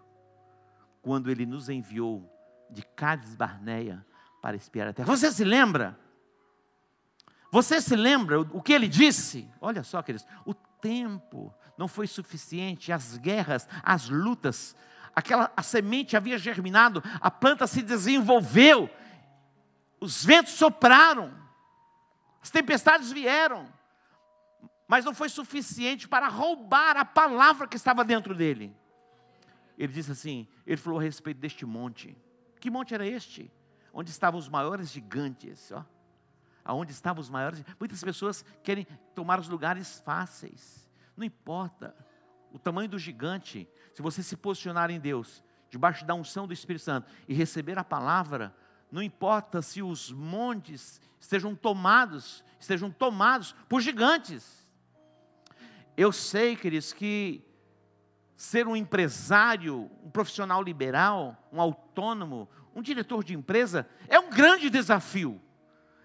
Quando 1.00 1.30
ele 1.30 1.46
nos 1.46 1.70
enviou 1.70 2.30
de 2.68 2.82
Cádiz 2.82 3.34
Barneia 3.34 4.04
para 4.42 4.58
espiar 4.58 4.88
a 4.88 4.92
terra. 4.92 5.06
Você 5.06 5.32
se 5.32 5.42
lembra? 5.42 5.98
Você 7.50 7.80
se 7.80 7.96
lembra 7.96 8.42
o 8.42 8.60
que 8.60 8.74
ele 8.74 8.88
disse? 8.88 9.48
Olha 9.58 9.82
só, 9.82 10.02
queridos, 10.02 10.26
o 10.44 10.54
tempo 10.80 11.54
não 11.76 11.88
foi 11.88 12.06
suficiente, 12.06 12.92
as 12.92 13.16
guerras, 13.16 13.68
as 13.82 14.08
lutas, 14.08 14.76
aquela 15.14 15.50
a 15.56 15.62
semente 15.62 16.16
havia 16.16 16.38
germinado, 16.38 17.02
a 17.20 17.30
planta 17.30 17.66
se 17.66 17.82
desenvolveu, 17.82 18.90
os 20.00 20.24
ventos 20.24 20.52
sopraram, 20.52 21.32
as 22.42 22.50
tempestades 22.50 23.10
vieram, 23.10 23.66
mas 24.86 25.04
não 25.04 25.14
foi 25.14 25.28
suficiente 25.28 26.08
para 26.08 26.28
roubar 26.28 26.96
a 26.96 27.04
palavra 27.04 27.66
que 27.66 27.76
estava 27.76 28.04
dentro 28.04 28.34
dele. 28.34 28.74
Ele 29.78 29.92
disse 29.92 30.12
assim: 30.12 30.48
ele 30.66 30.76
falou 30.76 30.98
a 30.98 31.02
respeito 31.02 31.38
deste 31.38 31.64
monte. 31.64 32.16
Que 32.60 32.70
monte 32.70 32.92
era 32.92 33.06
este? 33.06 33.50
Onde 33.92 34.10
estavam 34.10 34.38
os 34.38 34.48
maiores 34.48 34.90
gigantes, 34.90 35.72
ó. 35.72 35.84
Aonde 36.64 36.92
estavam 36.92 37.20
os 37.20 37.30
maiores. 37.30 37.64
Muitas 37.78 38.02
pessoas 38.02 38.44
querem 38.62 38.86
tomar 39.14 39.40
os 39.40 39.48
lugares 39.48 40.00
fáceis. 40.00 40.88
Não 41.16 41.24
importa 41.24 41.94
o 42.52 42.58
tamanho 42.58 42.88
do 42.88 42.98
gigante. 42.98 43.68
Se 43.94 44.02
você 44.02 44.22
se 44.22 44.36
posicionar 44.36 44.90
em 44.90 45.00
Deus, 45.00 45.42
debaixo 45.68 46.04
da 46.04 46.14
unção 46.14 46.46
do 46.46 46.52
Espírito 46.52 46.84
Santo 46.84 47.10
e 47.28 47.34
receber 47.34 47.78
a 47.78 47.84
palavra, 47.84 48.54
não 48.90 49.02
importa 49.02 49.62
se 49.62 49.82
os 49.82 50.10
montes 50.10 51.00
estejam 51.18 51.54
tomados, 51.54 52.44
estejam 52.58 52.90
tomados 52.90 53.54
por 53.68 53.80
gigantes. 53.80 54.68
Eu 55.96 56.12
sei, 56.12 56.56
queridos, 56.56 56.92
que 56.92 57.44
ser 58.36 58.66
um 58.66 58.74
empresário, 58.74 59.90
um 60.02 60.10
profissional 60.10 60.62
liberal, 60.62 61.36
um 61.52 61.60
autônomo, 61.60 62.48
um 62.74 62.80
diretor 62.80 63.22
de 63.22 63.34
empresa, 63.34 63.86
é 64.08 64.18
um 64.18 64.30
grande 64.30 64.70
desafio. 64.70 65.40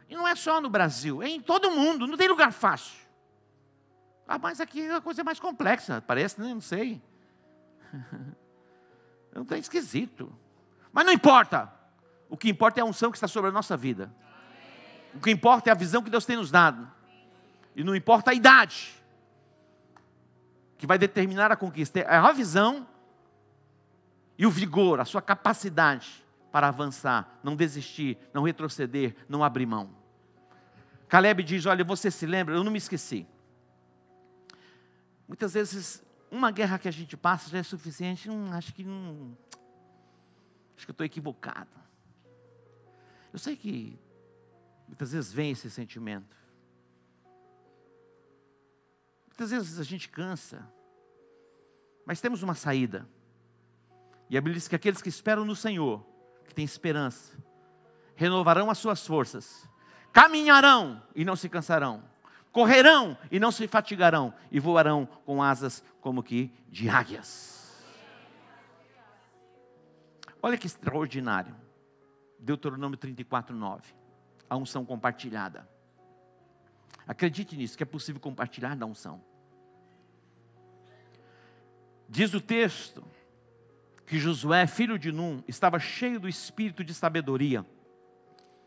E 0.07 0.15
não 0.15 0.27
é 0.27 0.35
só 0.35 0.61
no 0.61 0.69
Brasil, 0.69 1.21
é 1.23 1.27
em 1.27 1.41
todo 1.41 1.71
mundo, 1.71 2.05
não 2.05 2.17
tem 2.17 2.27
lugar 2.27 2.51
fácil. 2.51 2.99
Ah, 4.27 4.37
mas 4.37 4.59
aqui 4.59 4.89
a 4.89 5.01
coisa 5.01 5.21
é 5.21 5.23
mais 5.23 5.39
complexa, 5.39 6.03
parece, 6.05 6.39
né? 6.41 6.53
Não 6.53 6.61
sei. 6.61 7.01
Não 9.33 9.43
tem 9.43 9.59
esquisito. 9.59 10.33
Mas 10.93 11.05
não 11.05 11.11
importa. 11.11 11.69
O 12.29 12.37
que 12.37 12.49
importa 12.49 12.79
é 12.79 12.83
a 12.83 12.85
unção 12.85 13.11
que 13.11 13.17
está 13.17 13.27
sobre 13.27 13.49
a 13.49 13.53
nossa 13.53 13.75
vida. 13.75 14.09
O 15.13 15.19
que 15.19 15.29
importa 15.29 15.69
é 15.69 15.71
a 15.71 15.75
visão 15.75 16.01
que 16.01 16.09
Deus 16.09 16.25
tem 16.25 16.37
nos 16.37 16.49
dado. 16.49 16.89
E 17.75 17.83
não 17.83 17.93
importa 17.93 18.31
a 18.31 18.33
idade, 18.33 18.95
que 20.77 20.87
vai 20.87 20.97
determinar 20.97 21.51
a 21.51 21.57
conquista. 21.57 21.99
É 21.99 22.15
a 22.15 22.31
visão 22.31 22.87
e 24.37 24.45
o 24.45 24.49
vigor, 24.49 25.01
a 25.01 25.05
sua 25.05 25.21
capacidade 25.21 26.24
para 26.55 26.69
avançar, 26.69 27.37
não 27.43 27.53
desistir, 27.53 28.17
não 28.33 28.41
retroceder, 28.41 29.13
não 29.27 29.43
abrir 29.43 29.65
mão. 29.65 29.93
Caleb 31.05 31.43
diz: 31.43 31.65
Olha, 31.65 31.83
você 31.83 32.09
se 32.09 32.25
lembra? 32.25 32.55
Eu 32.55 32.63
não 32.63 32.71
me 32.71 32.77
esqueci. 32.77 33.27
Muitas 35.27 35.53
vezes, 35.53 36.01
uma 36.31 36.51
guerra 36.51 36.79
que 36.79 36.87
a 36.87 36.91
gente 36.91 37.17
passa 37.17 37.49
já 37.49 37.57
é 37.57 37.63
suficiente. 37.63 38.29
Hum, 38.29 38.53
acho 38.53 38.73
que 38.73 38.85
não. 38.85 39.37
Acho 40.77 40.85
que 40.85 40.91
eu 40.91 40.93
estou 40.93 41.05
equivocado. 41.05 41.77
Eu 43.33 43.37
sei 43.37 43.57
que 43.57 43.99
muitas 44.87 45.11
vezes 45.11 45.33
vem 45.33 45.51
esse 45.51 45.69
sentimento. 45.69 46.37
Muitas 49.27 49.51
vezes 49.51 49.77
a 49.77 49.83
gente 49.83 50.07
cansa. 50.07 50.65
Mas 52.05 52.21
temos 52.21 52.41
uma 52.43 52.55
saída. 52.55 53.05
E 54.29 54.37
a 54.37 54.39
Bíblia 54.39 54.55
diz 54.55 54.69
que 54.69 54.75
aqueles 54.77 55.01
que 55.01 55.09
esperam 55.09 55.43
no 55.43 55.53
Senhor 55.53 56.14
que 56.47 56.53
tem 56.53 56.65
esperança, 56.65 57.33
renovarão 58.15 58.69
as 58.69 58.77
suas 58.77 59.05
forças, 59.05 59.67
caminharão 60.11 61.01
e 61.13 61.25
não 61.25 61.35
se 61.35 61.49
cansarão, 61.49 62.03
correrão 62.51 63.17
e 63.29 63.39
não 63.39 63.51
se 63.51 63.67
fatigarão, 63.67 64.33
e 64.51 64.59
voarão 64.59 65.05
com 65.25 65.43
asas 65.43 65.83
como 65.99 66.23
que 66.23 66.51
de 66.69 66.89
águias. 66.89 67.55
Olha 70.41 70.57
que 70.57 70.67
extraordinário. 70.67 71.55
Deuteronômio 72.39 72.97
34, 72.97 73.55
9. 73.55 73.95
A 74.47 74.55
unção 74.55 74.85
compartilhada. 74.85 75.67
Acredite 77.07 77.57
nisso, 77.57 77.75
que 77.75 77.81
é 77.81 77.85
possível 77.85 78.21
compartilhar 78.21 78.75
da 78.75 78.85
unção. 78.85 79.19
Diz 82.07 82.33
o 82.35 82.39
texto 82.39 83.03
que 84.05 84.19
Josué, 84.19 84.67
filho 84.67 84.99
de 84.99 85.11
Num, 85.11 85.43
estava 85.47 85.79
cheio 85.79 86.19
do 86.19 86.29
espírito 86.29 86.83
de 86.83 86.93
sabedoria, 86.93 87.65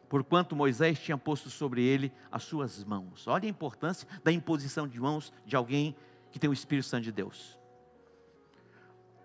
porquanto 0.09 0.57
Moisés 0.57 0.99
tinha 0.99 1.17
posto 1.17 1.49
sobre 1.49 1.83
ele 1.83 2.13
as 2.31 2.43
suas 2.43 2.83
mãos. 2.85 3.27
Olha 3.29 3.47
a 3.47 3.51
importância 3.51 4.09
da 4.25 4.33
imposição 4.33 4.89
de 4.89 5.01
mãos 5.01 5.33
de 5.47 5.55
alguém 5.55 5.95
que 6.33 6.39
tem 6.39 6.51
o 6.51 6.53
Espírito 6.53 6.87
Santo 6.87 7.05
de 7.05 7.13
Deus. 7.13 7.59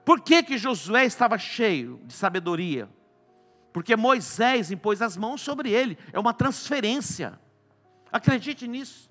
Por 0.05 0.21
que, 0.21 0.43
que 0.43 0.57
Josué 0.57 1.05
estava 1.05 1.37
cheio 1.37 1.99
de 2.05 2.13
sabedoria? 2.13 2.89
Porque 3.71 3.95
Moisés 3.95 4.69
impôs 4.69 5.01
as 5.01 5.17
mãos 5.17 5.41
sobre 5.41 5.71
ele, 5.71 5.97
é 6.11 6.19
uma 6.19 6.33
transferência. 6.33 7.39
Acredite 8.11 8.67
nisso. 8.67 9.09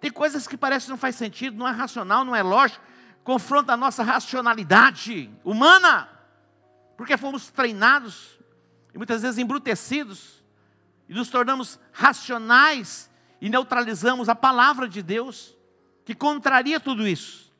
Tem 0.00 0.10
coisas 0.10 0.46
que 0.46 0.56
parecem 0.56 0.90
não 0.90 0.96
faz 0.96 1.16
sentido, 1.16 1.56
não 1.56 1.66
é 1.66 1.72
racional, 1.72 2.24
não 2.24 2.36
é 2.36 2.42
lógico, 2.42 2.84
confronta 3.24 3.72
a 3.72 3.76
nossa 3.76 4.04
racionalidade 4.04 5.30
humana, 5.42 6.08
porque 6.96 7.16
fomos 7.16 7.50
treinados 7.50 8.38
e 8.92 8.98
muitas 8.98 9.22
vezes 9.22 9.38
embrutecidos 9.38 10.44
e 11.08 11.14
nos 11.14 11.30
tornamos 11.30 11.80
racionais 11.90 13.10
e 13.40 13.48
neutralizamos 13.48 14.28
a 14.28 14.34
palavra 14.34 14.86
de 14.86 15.02
Deus, 15.02 15.56
que 16.04 16.14
contraria 16.14 16.78
tudo 16.78 17.08
isso. 17.08 17.52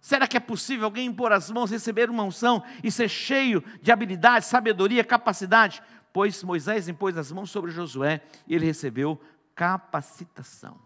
Será 0.00 0.26
que 0.26 0.36
é 0.36 0.40
possível 0.40 0.84
alguém 0.84 1.06
impor 1.06 1.32
as 1.32 1.50
mãos, 1.50 1.70
receber 1.70 2.10
uma 2.10 2.22
unção 2.22 2.62
e 2.82 2.90
ser 2.90 3.08
cheio 3.08 3.64
de 3.80 3.90
habilidade, 3.90 4.44
sabedoria, 4.44 5.02
capacidade? 5.02 5.82
Pois 6.12 6.42
Moisés 6.42 6.88
impôs 6.88 7.16
as 7.16 7.32
mãos 7.32 7.50
sobre 7.50 7.70
Josué 7.70 8.20
e 8.46 8.54
ele 8.54 8.66
recebeu 8.66 9.18
capacitação. 9.54 10.78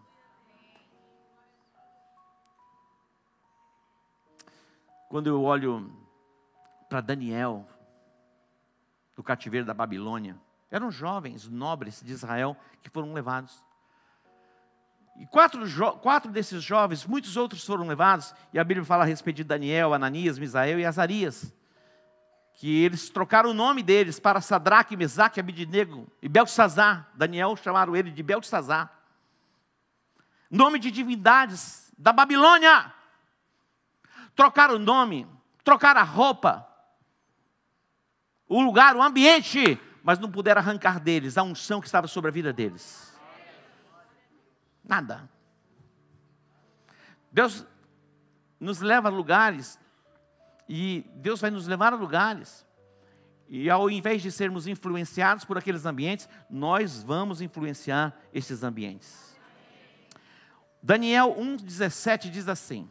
Quando 5.09 5.27
eu 5.27 5.43
olho 5.43 5.91
para 6.87 7.01
Daniel, 7.01 7.67
do 9.15 9.23
cativeiro 9.23 9.65
da 9.65 9.73
Babilônia, 9.73 10.39
Eram 10.71 10.91
jovens, 10.91 11.47
nobres 11.49 12.01
de 12.01 12.11
Israel 12.11 12.55
que 12.83 12.89
foram 12.89 13.11
levados. 13.11 13.65
E 15.17 15.25
quatro, 15.25 15.61
quatro 15.99 16.31
desses 16.31 16.63
jovens, 16.63 17.05
muitos 17.05 17.35
outros 17.35 17.65
foram 17.65 17.87
levados, 17.87 18.33
e 18.53 18.59
a 18.59 18.63
Bíblia 18.63 18.85
fala 18.85 19.03
a 19.03 19.07
respeito 19.07 19.37
de 19.37 19.43
Daniel, 19.43 19.93
Ananias, 19.93 20.37
Misael 20.37 20.79
e 20.79 20.85
Azarias, 20.85 21.53
que 22.53 22.83
eles 22.83 23.09
trocaram 23.09 23.49
o 23.49 23.53
nome 23.53 23.81
deles 23.81 24.19
para 24.19 24.41
Sadraque, 24.41 24.95
Mesaque, 24.95 25.39
Abidinego 25.39 26.07
e 26.21 26.29
Beltesazar. 26.29 27.09
Daniel 27.15 27.55
chamaram 27.55 27.95
ele 27.95 28.11
de 28.11 28.21
Beltesazar. 28.21 28.93
Nome 30.51 30.77
de 30.77 30.91
divindades 30.91 31.91
da 31.97 32.13
Babilônia. 32.13 32.93
Trocaram 34.39 34.75
o 34.75 34.79
nome, 34.79 35.27
trocaram 35.65 35.99
a 35.99 36.03
roupa, 36.05 36.65
o 38.47 38.61
lugar, 38.61 38.95
o 38.95 39.01
ambiente, 39.01 39.77
mas 40.01 40.17
não 40.17 40.31
puderam 40.31 40.61
arrancar 40.61 40.97
deles 40.97 41.37
a 41.37 41.43
unção 41.43 41.81
que 41.81 41.87
estava 41.87 42.07
sobre 42.07 42.29
a 42.29 42.31
vida 42.31 42.53
deles. 42.53 43.19
Nada. 44.81 45.29
Deus 47.29 47.65
nos 48.57 48.79
leva 48.79 49.09
a 49.09 49.11
lugares, 49.11 49.77
e 50.69 51.05
Deus 51.15 51.41
vai 51.41 51.51
nos 51.51 51.67
levar 51.67 51.91
a 51.91 51.97
lugares, 51.97 52.65
e 53.49 53.69
ao 53.69 53.89
invés 53.89 54.21
de 54.21 54.31
sermos 54.31 54.67
influenciados 54.67 55.43
por 55.43 55.57
aqueles 55.57 55.85
ambientes, 55.85 56.29
nós 56.49 57.03
vamos 57.03 57.41
influenciar 57.41 58.17
esses 58.33 58.63
ambientes. 58.63 59.37
Daniel 60.81 61.35
1,17 61.37 62.29
diz 62.29 62.47
assim: 62.47 62.89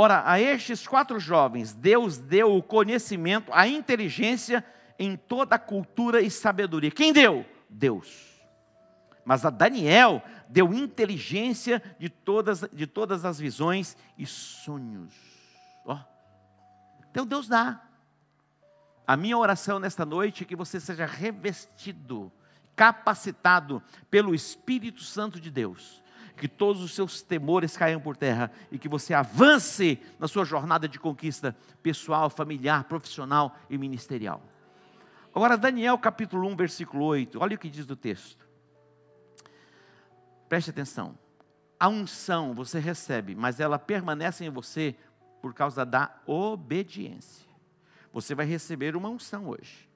Ora, 0.00 0.22
a 0.24 0.40
estes 0.40 0.86
quatro 0.86 1.18
jovens, 1.18 1.72
Deus 1.72 2.18
deu 2.18 2.54
o 2.54 2.62
conhecimento, 2.62 3.50
a 3.52 3.66
inteligência 3.66 4.64
em 4.96 5.16
toda 5.16 5.56
a 5.56 5.58
cultura 5.58 6.20
e 6.20 6.30
sabedoria. 6.30 6.88
Quem 6.88 7.12
deu? 7.12 7.44
Deus. 7.68 8.40
Mas 9.24 9.44
a 9.44 9.50
Daniel 9.50 10.22
deu 10.48 10.72
inteligência 10.72 11.82
de 11.98 12.08
todas, 12.08 12.60
de 12.72 12.86
todas 12.86 13.24
as 13.24 13.40
visões 13.40 13.96
e 14.16 14.24
sonhos. 14.24 15.12
Oh. 15.84 15.98
Então 17.10 17.26
Deus 17.26 17.48
dá. 17.48 17.82
A 19.04 19.16
minha 19.16 19.36
oração 19.36 19.80
nesta 19.80 20.06
noite 20.06 20.44
é 20.44 20.46
que 20.46 20.54
você 20.54 20.78
seja 20.78 21.06
revestido, 21.06 22.30
capacitado 22.76 23.82
pelo 24.08 24.32
Espírito 24.32 25.02
Santo 25.02 25.40
de 25.40 25.50
Deus. 25.50 26.00
Que 26.38 26.48
todos 26.48 26.82
os 26.82 26.94
seus 26.94 27.20
temores 27.20 27.76
caiam 27.76 28.00
por 28.00 28.16
terra 28.16 28.50
e 28.70 28.78
que 28.78 28.88
você 28.88 29.12
avance 29.12 30.00
na 30.18 30.28
sua 30.28 30.44
jornada 30.44 30.88
de 30.88 30.98
conquista 30.98 31.56
pessoal, 31.82 32.30
familiar, 32.30 32.84
profissional 32.84 33.56
e 33.68 33.76
ministerial. 33.76 34.40
Agora, 35.34 35.56
Daniel 35.56 35.98
capítulo 35.98 36.48
1, 36.48 36.56
versículo 36.56 37.04
8, 37.04 37.38
olha 37.40 37.56
o 37.56 37.58
que 37.58 37.68
diz 37.68 37.86
do 37.86 37.96
texto. 37.96 38.46
Preste 40.48 40.70
atenção. 40.70 41.18
A 41.78 41.88
unção 41.88 42.54
você 42.54 42.78
recebe, 42.78 43.34
mas 43.34 43.60
ela 43.60 43.78
permanece 43.78 44.44
em 44.44 44.50
você 44.50 44.96
por 45.40 45.54
causa 45.54 45.84
da 45.84 46.12
obediência. 46.26 47.46
Você 48.12 48.34
vai 48.34 48.46
receber 48.46 48.96
uma 48.96 49.08
unção 49.08 49.46
hoje, 49.48 49.88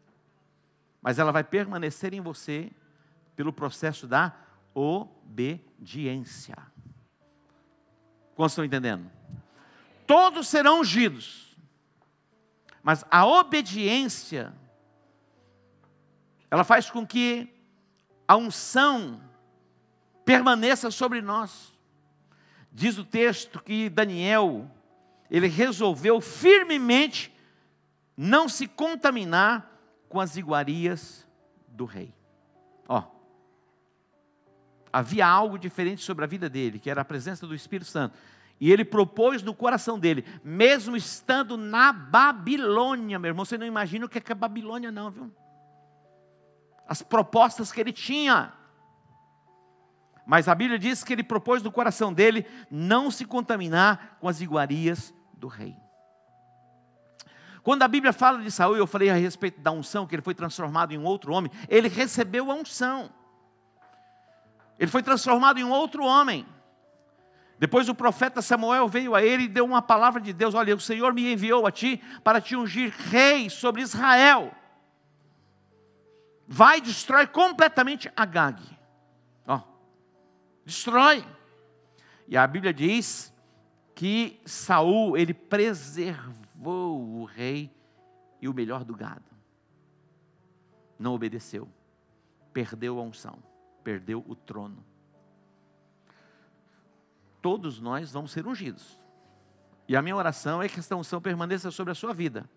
mas 1.00 1.18
ela 1.18 1.32
vai 1.32 1.42
permanecer 1.42 2.14
em 2.14 2.20
você 2.20 2.70
pelo 3.34 3.52
processo 3.52 4.06
da 4.06 4.32
obediência. 4.74 6.56
Quantos 8.34 8.52
estão 8.52 8.64
entendendo? 8.64 9.10
Todos 10.06 10.48
serão 10.48 10.80
ungidos, 10.80 11.56
mas 12.82 13.04
a 13.10 13.24
obediência, 13.26 14.52
ela 16.50 16.64
faz 16.64 16.90
com 16.90 17.06
que 17.06 17.48
a 18.26 18.36
unção 18.36 19.20
permaneça 20.24 20.90
sobre 20.90 21.20
nós. 21.20 21.72
Diz 22.72 22.98
o 22.98 23.04
texto 23.04 23.62
que 23.62 23.88
Daniel, 23.90 24.70
ele 25.30 25.46
resolveu 25.46 26.20
firmemente 26.20 27.32
não 28.16 28.48
se 28.48 28.66
contaminar 28.66 29.70
com 30.08 30.20
as 30.20 30.36
iguarias 30.36 31.26
do 31.68 31.84
rei. 31.84 32.14
Havia 34.92 35.26
algo 35.26 35.58
diferente 35.58 36.02
sobre 36.02 36.24
a 36.24 36.28
vida 36.28 36.48
dele, 36.48 36.78
que 36.78 36.90
era 36.90 37.00
a 37.00 37.04
presença 37.04 37.46
do 37.46 37.54
Espírito 37.54 37.90
Santo. 37.90 38.16
E 38.60 38.70
ele 38.70 38.84
propôs 38.84 39.42
no 39.42 39.54
coração 39.54 39.98
dele, 39.98 40.24
mesmo 40.44 40.96
estando 40.96 41.56
na 41.56 41.92
Babilônia, 41.92 43.18
meu 43.18 43.30
irmão, 43.30 43.44
você 43.44 43.58
não 43.58 43.66
imagina 43.66 44.06
o 44.06 44.08
que 44.08 44.18
é, 44.18 44.20
que 44.20 44.30
é 44.30 44.34
Babilônia, 44.34 44.92
não, 44.92 45.10
viu? 45.10 45.32
As 46.86 47.02
propostas 47.02 47.72
que 47.72 47.80
ele 47.80 47.92
tinha. 47.92 48.52
Mas 50.26 50.46
a 50.46 50.54
Bíblia 50.54 50.78
diz 50.78 51.02
que 51.02 51.12
ele 51.12 51.24
propôs 51.24 51.62
no 51.62 51.72
coração 51.72 52.12
dele 52.12 52.46
não 52.70 53.10
se 53.10 53.24
contaminar 53.24 54.18
com 54.20 54.28
as 54.28 54.40
iguarias 54.40 55.12
do 55.32 55.48
rei. 55.48 55.76
Quando 57.62 57.82
a 57.82 57.88
Bíblia 57.88 58.12
fala 58.12 58.42
de 58.42 58.50
Saul, 58.50 58.76
eu 58.76 58.86
falei 58.86 59.08
a 59.08 59.14
respeito 59.14 59.60
da 59.60 59.70
unção, 59.70 60.06
que 60.06 60.14
ele 60.14 60.22
foi 60.22 60.34
transformado 60.34 60.92
em 60.92 60.98
outro 60.98 61.32
homem, 61.32 61.50
ele 61.68 61.88
recebeu 61.88 62.50
a 62.50 62.54
unção. 62.54 63.10
Ele 64.82 64.90
foi 64.90 65.02
transformado 65.02 65.58
em 65.58 65.64
um 65.64 65.70
outro 65.70 66.04
homem. 66.04 66.44
Depois 67.58 67.88
o 67.88 67.94
profeta 67.94 68.42
Samuel 68.42 68.88
veio 68.88 69.14
a 69.14 69.22
ele 69.22 69.44
e 69.44 69.48
deu 69.48 69.64
uma 69.64 69.80
palavra 69.80 70.20
de 70.20 70.32
Deus: 70.32 70.54
Olha, 70.54 70.74
o 70.74 70.80
Senhor 70.80 71.14
me 71.14 71.32
enviou 71.32 71.66
a 71.66 71.70
ti 71.70 72.02
para 72.22 72.40
te 72.40 72.56
ungir 72.56 72.92
rei 72.92 73.48
sobre 73.48 73.80
Israel. 73.80 74.52
Vai 76.46 76.80
destrói 76.80 77.26
completamente 77.26 78.12
Agag 78.14 78.60
destrói. 80.64 81.24
E 82.26 82.36
a 82.36 82.46
Bíblia 82.46 82.72
diz 82.72 83.32
que 83.94 84.40
Saul 84.44 85.16
ele 85.16 85.34
preservou 85.34 87.00
o 87.00 87.24
rei 87.24 87.70
e 88.40 88.48
o 88.48 88.54
melhor 88.54 88.84
do 88.84 88.94
gado. 88.94 89.30
Não 90.98 91.14
obedeceu. 91.14 91.68
Perdeu 92.52 92.98
a 92.98 93.02
unção, 93.02 93.38
perdeu 93.82 94.24
o 94.26 94.34
trono. 94.34 94.84
Todos 97.40 97.80
nós 97.80 98.12
vamos 98.12 98.30
ser 98.30 98.46
ungidos. 98.46 99.00
E 99.88 99.96
a 99.96 100.02
minha 100.02 100.16
oração 100.16 100.62
é 100.62 100.68
que 100.68 100.78
esta 100.78 100.96
unção 100.96 101.20
permaneça 101.20 101.70
sobre 101.70 101.90
a 101.90 101.94
sua 101.94 102.14
vida. 102.14 102.48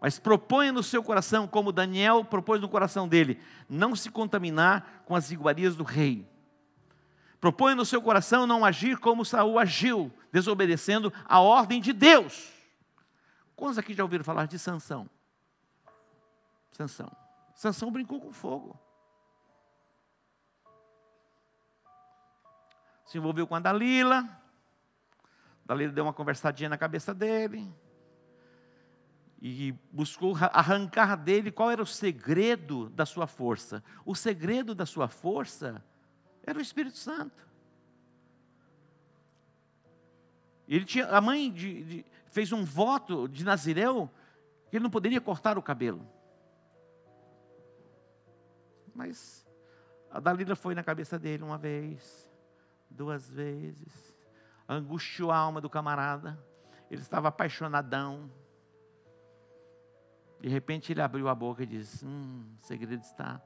Mas 0.00 0.18
proponha 0.18 0.72
no 0.72 0.82
seu 0.82 1.02
coração, 1.02 1.46
como 1.46 1.72
Daniel 1.72 2.24
propôs 2.24 2.60
no 2.60 2.68
coração 2.68 3.08
dele, 3.08 3.40
não 3.68 3.94
se 3.94 4.10
contaminar 4.10 5.02
com 5.04 5.14
as 5.14 5.30
iguarias 5.30 5.76
do 5.76 5.84
rei. 5.84 6.26
Proponha 7.40 7.74
no 7.74 7.86
seu 7.86 8.00
coração 8.02 8.46
não 8.46 8.64
agir 8.64 8.98
como 8.98 9.24
Saul 9.24 9.58
agiu, 9.58 10.12
desobedecendo 10.30 11.12
a 11.24 11.40
ordem 11.40 11.80
de 11.80 11.92
Deus. 11.92 12.52
Quantos 13.56 13.78
aqui 13.78 13.94
já 13.94 14.02
ouviram 14.02 14.24
falar 14.24 14.46
de 14.46 14.58
Sansão? 14.58 15.08
Sansão. 16.72 17.10
Sansão 17.54 17.90
brincou 17.90 18.20
com 18.20 18.32
fogo. 18.32 18.78
Se 23.10 23.18
envolveu 23.18 23.44
com 23.44 23.56
a 23.56 23.58
Dalila. 23.58 24.24
Dalila 25.66 25.92
deu 25.92 26.04
uma 26.04 26.12
conversadinha 26.12 26.68
na 26.68 26.78
cabeça 26.78 27.12
dele 27.12 27.68
e 29.42 29.72
buscou 29.90 30.36
arrancar 30.36 31.16
dele 31.16 31.50
qual 31.50 31.72
era 31.72 31.82
o 31.82 31.86
segredo 31.86 32.88
da 32.90 33.04
sua 33.04 33.26
força. 33.26 33.82
O 34.06 34.14
segredo 34.14 34.76
da 34.76 34.86
sua 34.86 35.08
força 35.08 35.84
era 36.44 36.56
o 36.56 36.62
Espírito 36.62 36.98
Santo. 36.98 37.44
Ele 40.68 40.84
tinha, 40.84 41.08
a 41.08 41.20
mãe 41.20 41.50
de, 41.50 41.82
de, 41.82 42.06
fez 42.26 42.52
um 42.52 42.64
voto 42.64 43.26
de 43.26 43.42
Nazireu 43.42 44.08
que 44.70 44.76
ele 44.76 44.84
não 44.84 44.90
poderia 44.90 45.20
cortar 45.20 45.58
o 45.58 45.62
cabelo. 45.62 46.08
Mas 48.94 49.44
a 50.12 50.20
Dalila 50.20 50.54
foi 50.54 50.76
na 50.76 50.84
cabeça 50.84 51.18
dele 51.18 51.42
uma 51.42 51.58
vez, 51.58 52.29
duas 52.90 53.28
vezes, 53.30 54.14
angustiou 54.68 55.30
a 55.30 55.36
alma 55.36 55.60
do 55.60 55.70
camarada. 55.70 56.38
Ele 56.90 57.00
estava 57.00 57.28
apaixonadão. 57.28 58.30
De 60.40 60.48
repente 60.48 60.92
ele 60.92 61.00
abriu 61.00 61.28
a 61.28 61.34
boca 61.34 61.62
e 61.62 61.66
disse: 61.66 62.04
Hum, 62.04 62.44
o 62.60 62.66
segredo 62.66 63.02
está 63.02 63.40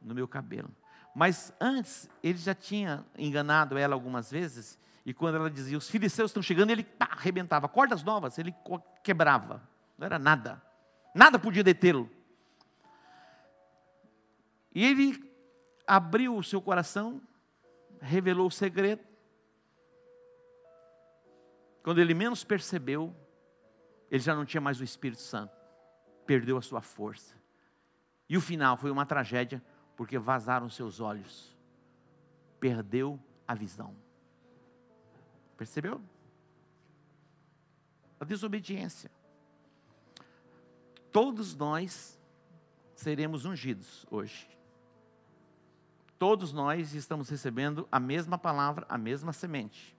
no 0.00 0.14
meu 0.14 0.28
cabelo. 0.28 0.70
Mas 1.14 1.52
antes, 1.60 2.08
ele 2.22 2.38
já 2.38 2.54
tinha 2.54 3.04
enganado 3.18 3.76
ela 3.76 3.94
algumas 3.94 4.30
vezes, 4.30 4.78
e 5.04 5.12
quando 5.12 5.36
ela 5.36 5.50
dizia: 5.50 5.76
Os 5.76 5.88
filisteus 5.88 6.30
estão 6.30 6.42
chegando, 6.42 6.70
ele 6.70 6.84
pá, 6.84 7.08
arrebentava. 7.12 7.68
Cordas 7.68 8.02
novas, 8.02 8.38
ele 8.38 8.54
quebrava. 9.02 9.62
Não 9.98 10.06
era 10.06 10.18
nada. 10.18 10.62
Nada 11.14 11.38
podia 11.38 11.64
detê-lo. 11.64 12.08
E 14.74 14.84
ele 14.84 15.28
abriu 15.86 16.36
o 16.36 16.44
seu 16.44 16.62
coração, 16.62 17.20
revelou 18.00 18.46
o 18.46 18.50
segredo. 18.50 19.04
Quando 21.82 22.00
ele 22.00 22.14
menos 22.14 22.44
percebeu, 22.44 23.14
ele 24.10 24.22
já 24.22 24.34
não 24.34 24.44
tinha 24.44 24.60
mais 24.60 24.80
o 24.80 24.84
Espírito 24.84 25.20
Santo 25.20 25.60
perdeu 26.30 26.56
a 26.56 26.62
sua 26.62 26.80
força 26.80 27.34
E 28.28 28.36
o 28.36 28.40
final 28.40 28.76
foi 28.76 28.88
uma 28.88 29.04
tragédia, 29.04 29.60
porque 29.96 30.16
vazaram 30.16 30.70
seus 30.70 31.00
olhos. 31.00 31.58
Perdeu 32.60 33.18
a 33.48 33.52
visão. 33.52 33.96
Percebeu? 35.56 36.00
A 38.20 38.24
desobediência. 38.24 39.10
Todos 41.10 41.56
nós 41.56 42.16
seremos 42.94 43.44
ungidos 43.44 44.06
hoje. 44.08 44.48
Todos 46.20 46.52
nós 46.52 46.92
estamos 46.92 47.30
recebendo 47.30 47.88
a 47.90 47.98
mesma 47.98 48.36
palavra, 48.36 48.84
a 48.90 48.98
mesma 48.98 49.32
semente, 49.32 49.96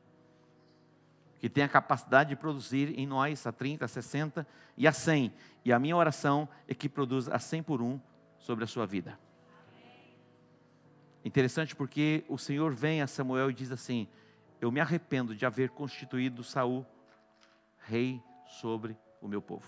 que 1.40 1.50
tem 1.50 1.64
a 1.64 1.68
capacidade 1.68 2.30
de 2.30 2.36
produzir 2.36 2.94
em 2.96 3.08
nós 3.08 3.48
a 3.48 3.52
30, 3.52 3.86
a 3.86 3.88
60 3.88 4.48
e 4.78 4.88
a 4.88 4.94
100. 4.94 5.34
E 5.66 5.74
a 5.74 5.80
minha 5.80 5.98
oração 5.98 6.48
é 6.68 6.76
que 6.76 6.88
produza 6.88 7.34
a 7.34 7.40
100 7.40 7.64
por 7.64 7.82
um 7.82 8.00
sobre 8.38 8.64
a 8.64 8.68
sua 8.68 8.86
vida. 8.86 9.18
Interessante 11.26 11.76
porque 11.76 12.24
o 12.30 12.38
Senhor 12.38 12.72
vem 12.72 13.02
a 13.02 13.08
Samuel 13.08 13.50
e 13.50 13.56
diz 13.56 13.72
assim: 13.72 14.08
Eu 14.62 14.72
me 14.72 14.80
arrependo 14.80 15.36
de 15.36 15.44
haver 15.44 15.72
constituído 15.72 16.44
Saul 16.44 16.86
rei 17.80 18.22
sobre 18.46 18.96
o 19.20 19.28
meu 19.28 19.42
povo. 19.42 19.66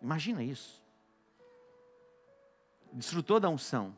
Imagina 0.00 0.42
isso. 0.42 0.82
Desfrutou 2.90 3.38
da 3.38 3.50
unção, 3.50 3.94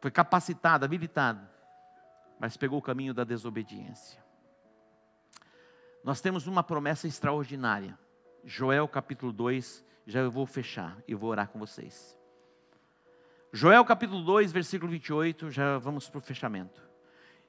foi 0.00 0.10
capacitado, 0.10 0.84
habilitado, 0.84 1.46
mas 2.38 2.56
pegou 2.56 2.78
o 2.78 2.82
caminho 2.82 3.12
da 3.12 3.22
desobediência. 3.22 4.18
Nós 6.02 6.20
temos 6.20 6.46
uma 6.46 6.62
promessa 6.62 7.06
extraordinária. 7.06 7.98
Joel 8.42 8.88
capítulo 8.88 9.32
2, 9.32 9.84
já 10.06 10.20
eu 10.20 10.30
vou 10.30 10.46
fechar 10.46 10.96
e 11.06 11.14
vou 11.14 11.28
orar 11.30 11.48
com 11.48 11.58
vocês. 11.58 12.18
Joel 13.52 13.84
capítulo 13.84 14.22
2, 14.22 14.52
versículo 14.52 14.90
28, 14.90 15.50
já 15.50 15.76
vamos 15.76 16.08
para 16.08 16.18
o 16.18 16.22
fechamento. 16.22 16.80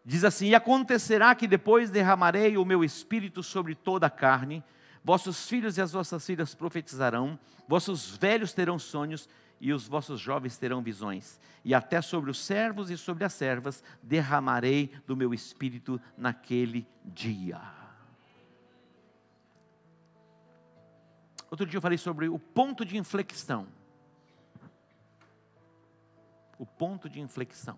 Diz 0.04 0.26
assim: 0.26 0.48
E 0.48 0.56
acontecerá 0.56 1.34
que 1.34 1.48
depois 1.48 1.90
derramarei 1.90 2.58
o 2.58 2.66
meu 2.66 2.84
espírito 2.84 3.42
sobre 3.42 3.76
toda 3.76 4.08
a 4.08 4.10
carne, 4.10 4.62
vossos 5.04 5.48
filhos 5.48 5.78
e 5.78 5.82
as 5.82 5.94
vossas 5.94 6.26
filhas 6.26 6.54
profetizarão, 6.54 7.40
vossos 7.68 8.18
velhos 8.18 8.52
terão 8.52 8.78
sonhos 8.78 9.30
e 9.62 9.72
os 9.72 9.88
vossos 9.88 10.20
jovens 10.20 10.58
terão 10.58 10.82
visões, 10.82 11.40
e 11.64 11.76
até 11.76 12.02
sobre 12.02 12.32
os 12.32 12.44
servos 12.44 12.90
e 12.90 12.98
sobre 12.98 13.24
as 13.24 13.32
servas 13.32 13.84
derramarei 14.02 14.92
do 15.06 15.16
meu 15.16 15.36
espírito 15.36 16.02
naquele 16.18 16.88
dia. 17.06 17.62
Outro 21.52 21.68
dia 21.68 21.78
eu 21.78 21.82
falei 21.82 21.98
sobre 22.00 22.28
o 22.28 22.40
ponto 22.40 22.84
de 22.84 22.98
inflexão. 22.98 23.68
O 26.58 26.66
ponto 26.66 27.08
de 27.08 27.20
inflexão 27.20 27.78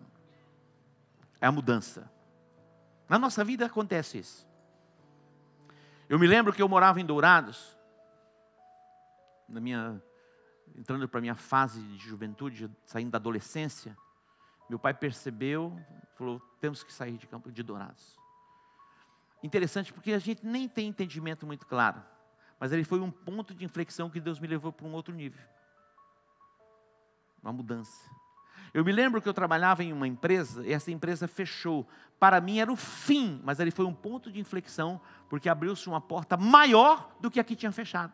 é 1.42 1.48
a 1.48 1.52
mudança. 1.52 2.10
Na 3.10 3.20
nossa 3.20 3.44
vida 3.44 3.66
acontece 3.66 4.20
isso. 4.20 4.48
Eu 6.08 6.18
me 6.18 6.28
lembro 6.28 6.54
que 6.54 6.62
eu 6.62 6.70
morava 6.70 7.02
em 7.02 7.06
Dourados, 7.06 7.78
na 9.50 9.60
minha 9.60 10.02
entrando 10.76 11.08
para 11.08 11.22
minha 11.22 11.36
fase 11.36 11.82
de 11.82 12.08
juventude, 12.08 12.70
saindo 12.86 13.12
da 13.12 13.18
adolescência, 13.18 13.98
meu 14.70 14.80
pai 14.80 14.94
percebeu, 14.94 15.78
falou: 16.16 16.40
temos 16.60 16.84
que 16.84 16.92
sair 16.94 17.18
de 17.18 17.28
Campo 17.28 17.52
de 17.52 17.62
Dourados. 17.64 18.18
Interessante 19.42 19.92
porque 19.92 20.14
a 20.14 20.20
gente 20.20 20.46
nem 20.46 20.68
tem 20.68 20.88
entendimento 20.88 21.46
muito 21.46 21.66
claro, 21.66 22.02
mas 22.60 22.72
ele 22.72 22.84
foi 22.84 23.00
um 23.00 23.12
ponto 23.12 23.54
de 23.54 23.66
inflexão 23.66 24.10
que 24.10 24.20
Deus 24.20 24.40
me 24.40 24.48
levou 24.48 24.72
para 24.72 24.88
um 24.88 24.94
outro 24.94 25.14
nível 25.14 25.54
uma 27.44 27.54
mudança. 27.54 28.10
Eu 28.74 28.84
me 28.84 28.92
lembro 28.92 29.22
que 29.22 29.30
eu 29.30 29.34
trabalhava 29.34 29.84
em 29.84 29.94
uma 29.94 30.08
empresa 30.08 30.66
e 30.66 30.72
essa 30.72 30.90
empresa 30.90 31.28
fechou. 31.28 31.88
Para 32.20 32.42
mim 32.42 32.60
era 32.60 32.72
o 32.72 32.76
fim, 32.76 33.40
mas 33.44 33.60
ele 33.60 33.70
foi 33.70 33.86
um 33.86 33.94
ponto 33.94 34.32
de 34.32 34.40
inflexão, 34.40 35.00
porque 35.30 35.50
abriu-se 35.50 35.88
uma 35.88 36.02
porta 36.02 36.38
maior 36.38 37.16
do 37.20 37.30
que 37.30 37.40
a 37.40 37.44
que 37.44 37.56
tinha 37.56 37.72
fechado. 37.72 38.14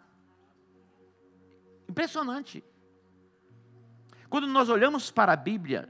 Impressionante. 1.89 2.63
Quando 4.29 4.45
nós 4.47 4.69
olhamos 4.69 5.09
para 5.09 5.33
a 5.33 5.35
Bíblia, 5.35 5.89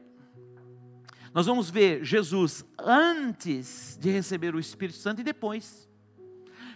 nós 1.34 1.45
vamos 1.45 1.70
ver 1.70 2.04
Jesus 2.06 2.66
antes 2.78 3.97
de 4.00 4.10
receber 4.10 4.56
o 4.56 4.60
Espírito 4.60 4.97
Santo 4.97 5.20
e 5.20 5.24
depois. 5.24 5.89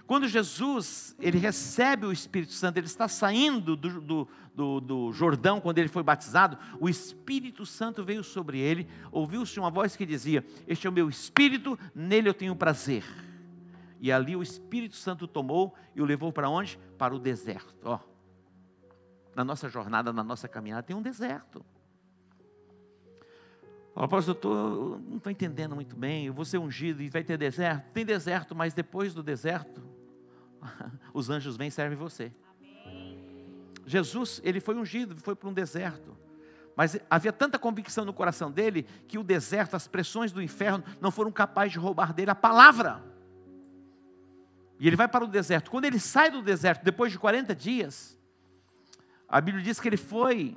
Quando 0.06 0.28
Jesus 0.28 1.16
ele 1.20 1.38
recebe 1.38 2.06
o 2.06 2.12
Espírito 2.12 2.52
Santo, 2.52 2.78
ele 2.78 2.88
está 2.88 3.08
saindo 3.08 3.78
do, 3.78 4.02
do, 4.02 4.28
do, 4.54 4.82
do, 4.82 5.14
Jordão, 5.14 5.62
quando 5.62 5.78
ele 5.78 5.88
foi 5.88 6.04
batizado, 6.04 6.58
o 6.80 6.90
Espírito 6.90 7.66
Santo 7.66 8.04
veio 8.04 8.24
sobre 8.24 8.60
ele, 8.60 8.88
ouviu-se 9.10 9.58
uma 9.58 9.72
voz 9.72 9.96
que 9.96 10.06
dizia: 10.06 10.46
Este 10.68 10.86
é 10.86 10.90
o 10.90 10.94
meu 10.94 11.10
Espírito, 11.10 11.80
nele 11.96 12.28
eu 12.28 12.34
tenho 12.34 12.56
prazer. 12.56 13.06
E 14.02 14.12
ali 14.12 14.36
o 14.36 14.44
Espírito 14.44 14.98
Santo 14.98 15.26
tomou 15.26 15.74
e 15.96 16.02
o 16.02 16.06
levou 16.06 16.34
para 16.34 16.50
onde? 16.50 16.78
Para 16.98 17.16
o 17.16 17.20
deserto. 17.20 17.74
Ó, 17.86 17.98
na 19.36 19.44
nossa 19.44 19.70
jornada, 19.70 20.14
na 20.14 20.24
nossa 20.24 20.48
caminhada, 20.48 20.84
tem 20.84 20.96
um 20.96 21.02
deserto. 21.02 21.66
Fala, 23.94 24.08
pastor, 24.08 24.36
eu 24.36 24.40
tô, 24.40 25.00
não 25.08 25.18
estou 25.18 25.32
entendendo 25.32 25.76
muito 25.76 25.96
bem, 25.96 26.26
eu 26.26 26.34
vou 26.34 26.46
ser 26.46 26.58
ungido 26.58 27.02
e 27.02 27.10
vai 27.10 27.24
ter 27.24 27.38
deserto? 27.38 27.92
Tem 27.92 28.04
deserto, 28.04 28.56
mas 28.56 28.74
depois 28.74 29.14
do 29.14 29.22
deserto, 29.22 29.84
os 31.14 31.30
anjos 31.30 31.56
vêm 31.56 31.68
e 31.68 31.72
servem 31.72 31.98
você. 31.98 32.32
Amém. 32.60 33.20
Jesus, 33.86 34.42
ele 34.44 34.60
foi 34.60 34.76
ungido, 34.76 35.16
foi 35.22 35.36
para 35.36 35.48
um 35.48 35.54
deserto. 35.54 36.18
Mas 36.76 36.98
havia 37.08 37.32
tanta 37.32 37.60
convicção 37.60 38.04
no 38.04 38.14
coração 38.14 38.52
dele 38.52 38.88
que 39.08 39.20
o 39.20 39.24
deserto, 39.24 39.76
as 39.76 39.88
pressões 39.88 40.32
do 40.32 40.42
inferno, 40.42 40.84
não 41.00 41.12
foram 41.12 41.32
capazes 41.32 41.74
de 41.74 41.80
roubar 41.80 42.14
dele 42.14 42.32
a 42.32 42.36
palavra. 42.36 43.04
E 44.80 44.88
ele 44.88 44.96
vai 44.96 45.08
para 45.08 45.24
o 45.24 45.28
deserto. 45.28 45.70
Quando 45.70 45.86
ele 45.86 46.00
sai 46.00 46.32
do 46.32 46.42
deserto, 46.42 46.84
depois 46.84 47.12
de 47.12 47.20
40 47.20 47.56
dias, 47.56 48.18
a 49.34 49.42
Bíblia 49.42 49.64
diz 49.64 49.80
que 49.80 49.90
ele 49.90 49.98
foi 49.98 50.56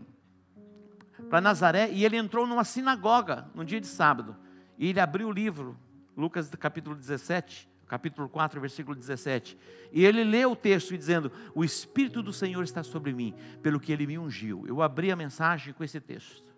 para 1.31 1.41
Nazaré 1.41 1.91
e 1.91 2.05
ele 2.05 2.15
entrou 2.15 2.47
numa 2.47 2.63
sinagoga 2.63 3.49
no 3.55 3.65
dia 3.65 3.81
de 3.81 3.87
sábado. 3.87 4.37
E 4.77 4.91
ele 4.91 5.01
abriu 5.01 5.29
o 5.29 5.33
livro, 5.33 5.79
Lucas 6.15 6.55
capítulo 6.57 6.95
17, 6.95 7.67
capítulo 7.87 8.29
4, 8.29 8.61
versículo 8.61 8.95
17. 8.95 9.57
E 9.91 10.05
ele 10.05 10.23
leu 10.25 10.53
o 10.53 10.57
texto 10.57 10.95
dizendo: 10.95 11.33
O 11.55 11.65
Espírito 11.65 12.23
do 12.23 12.35
Senhor 12.35 12.63
está 12.63 12.83
sobre 12.83 13.15
mim, 13.15 13.35
pelo 13.63 13.81
que 13.81 13.91
ele 13.91 14.07
me 14.07 14.19
ungiu. 14.19 14.67
Eu 14.67 14.83
abri 14.83 15.11
a 15.11 15.17
mensagem 15.17 15.73
com 15.73 15.83
esse 15.83 15.99
texto. 15.99 16.55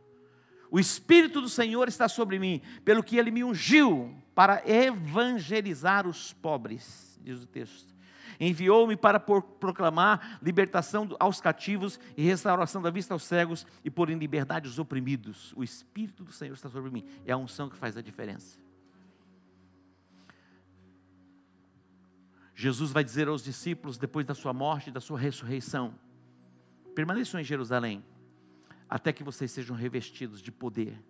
O 0.73 0.81
Espírito 0.81 1.41
do 1.41 1.49
Senhor 1.49 1.87
está 1.87 2.09
sobre 2.09 2.37
mim, 2.41 2.61
pelo 2.85 3.05
que 3.05 3.17
ele 3.17 3.31
me 3.31 3.45
ungiu 3.45 4.13
para 4.35 4.61
evangelizar 4.69 6.05
os 6.05 6.33
pobres, 6.33 7.17
diz 7.23 7.45
o 7.45 7.47
texto 7.47 7.97
Enviou-me 8.41 8.97
para 8.97 9.19
proclamar 9.19 10.39
libertação 10.41 11.09
aos 11.19 11.41
cativos 11.41 11.99
e 12.17 12.23
restauração 12.23 12.81
da 12.81 12.91
vista 12.91 13.13
aos 13.13 13.25
cegos 13.25 13.67
e 13.85 13.91
pôr 13.91 14.11
em 14.11 14.19
liberdade 14.19 14.69
os 14.69 14.79
oprimidos. 14.79 15.53
O 15.57 15.65
Espírito 15.65 16.23
do 16.23 16.33
Senhor 16.33 16.55
está 16.55 16.69
sobre 16.69 16.91
mim. 16.91 17.05
É 17.27 17.33
a 17.33 17.37
unção 17.37 17.69
que 17.69 17.77
faz 17.77 17.97
a 17.97 18.03
diferença. 18.03 18.59
Jesus 22.55 22.91
vai 22.91 23.05
dizer 23.05 23.29
aos 23.29 23.43
discípulos, 23.43 23.99
depois 23.99 24.27
da 24.27 24.35
sua 24.35 24.53
morte 24.53 24.91
e 24.91 24.93
da 24.93 25.01
sua 25.01 25.19
ressurreição: 25.19 25.95
permaneçam 26.95 27.41
em 27.41 27.45
Jerusalém, 27.45 28.05
até 28.89 29.13
que 29.13 29.23
vocês 29.23 29.51
sejam 29.51 29.77
revestidos 29.77 30.43
de 30.43 30.51
poder. 30.51 31.01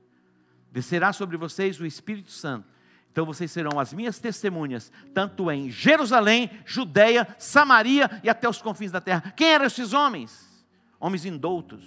Descerá 0.70 1.12
sobre 1.12 1.36
vocês 1.36 1.80
o 1.80 1.86
Espírito 1.86 2.30
Santo 2.30 2.77
então 3.18 3.26
vocês 3.26 3.50
serão 3.50 3.80
as 3.80 3.92
minhas 3.92 4.20
testemunhas, 4.20 4.92
tanto 5.12 5.50
em 5.50 5.72
Jerusalém, 5.72 6.48
Judeia, 6.64 7.26
Samaria 7.36 8.08
e 8.22 8.30
até 8.30 8.48
os 8.48 8.62
confins 8.62 8.92
da 8.92 9.00
terra. 9.00 9.32
Quem 9.36 9.54
eram 9.54 9.64
esses 9.64 9.92
homens? 9.92 10.64
Homens 11.00 11.24
indoutos. 11.24 11.84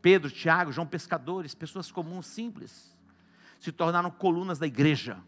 Pedro, 0.00 0.30
Tiago, 0.30 0.70
João 0.70 0.86
pescadores, 0.86 1.52
pessoas 1.52 1.90
comuns, 1.90 2.26
simples, 2.26 2.96
se 3.58 3.72
tornaram 3.72 4.08
colunas 4.08 4.56
da 4.60 4.68
igreja. 4.68 5.18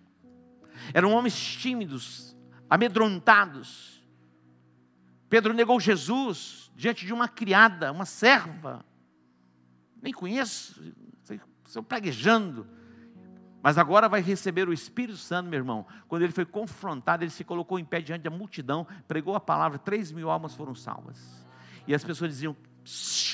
Eram 0.94 1.14
homens 1.14 1.36
tímidos, 1.36 2.36
amedrontados. 2.70 4.00
Pedro 5.28 5.52
negou 5.52 5.80
Jesus 5.80 6.70
diante 6.76 7.04
de 7.04 7.12
uma 7.12 7.26
criada, 7.26 7.90
uma 7.90 8.06
serva. 8.06 8.84
Nem 10.00 10.12
conheço, 10.12 10.80
estou 11.66 11.82
praguejando 11.82 12.78
mas 13.62 13.76
agora 13.76 14.08
vai 14.08 14.22
receber 14.22 14.68
o 14.68 14.72
Espírito 14.72 15.18
Santo, 15.18 15.48
meu 15.48 15.58
irmão. 15.58 15.86
Quando 16.08 16.22
ele 16.22 16.32
foi 16.32 16.46
confrontado, 16.46 17.24
ele 17.24 17.30
se 17.30 17.44
colocou 17.44 17.78
em 17.78 17.84
pé 17.84 18.00
diante 18.00 18.22
da 18.22 18.30
multidão, 18.30 18.86
pregou 19.06 19.34
a 19.34 19.40
palavra, 19.40 19.78
três 19.78 20.10
mil 20.10 20.30
almas 20.30 20.54
foram 20.54 20.74
salvas. 20.74 21.44
E 21.86 21.94
as 21.94 22.02
pessoas 22.02 22.30
diziam: 22.30 22.56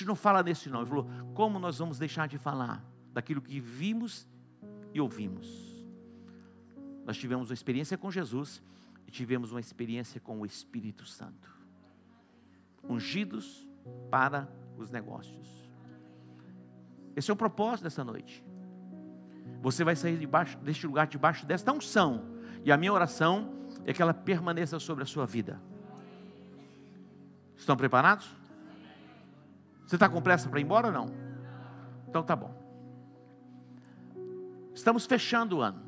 não 0.04 0.16
fala 0.16 0.42
desse 0.42 0.68
não. 0.68 0.80
Ele 0.80 0.88
falou: 0.88 1.08
como 1.34 1.58
nós 1.58 1.78
vamos 1.78 1.98
deixar 1.98 2.26
de 2.26 2.38
falar 2.38 2.84
daquilo 3.12 3.40
que 3.40 3.60
vimos 3.60 4.26
e 4.92 5.00
ouvimos? 5.00 5.46
Nós 7.04 7.16
tivemos 7.16 7.50
uma 7.50 7.54
experiência 7.54 7.96
com 7.96 8.10
Jesus 8.10 8.60
e 9.06 9.10
tivemos 9.12 9.52
uma 9.52 9.60
experiência 9.60 10.20
com 10.20 10.40
o 10.40 10.46
Espírito 10.46 11.06
Santo. 11.06 11.54
Ungidos 12.88 13.66
para 14.10 14.48
os 14.76 14.90
negócios. 14.90 15.70
Esse 17.14 17.30
é 17.30 17.34
o 17.34 17.36
propósito 17.36 17.84
dessa 17.84 18.02
noite. 18.02 18.44
Você 19.66 19.82
vai 19.82 19.96
sair 19.96 20.16
debaixo, 20.16 20.56
deste 20.58 20.86
lugar, 20.86 21.08
debaixo 21.08 21.44
desta 21.44 21.72
unção. 21.72 22.22
E 22.64 22.70
a 22.70 22.76
minha 22.76 22.92
oração 22.92 23.52
é 23.84 23.92
que 23.92 24.00
ela 24.00 24.14
permaneça 24.14 24.78
sobre 24.78 25.02
a 25.02 25.06
sua 25.06 25.26
vida. 25.26 25.60
Estão 27.56 27.76
preparados? 27.76 28.32
Você 29.84 29.96
está 29.96 30.08
com 30.08 30.22
pressa 30.22 30.48
para 30.48 30.60
ir 30.60 30.62
embora 30.62 30.86
ou 30.86 30.92
não? 30.92 31.06
Então 32.08 32.22
tá 32.22 32.36
bom. 32.36 32.54
Estamos 34.72 35.04
fechando 35.04 35.56
o 35.56 35.62
ano. 35.62 35.82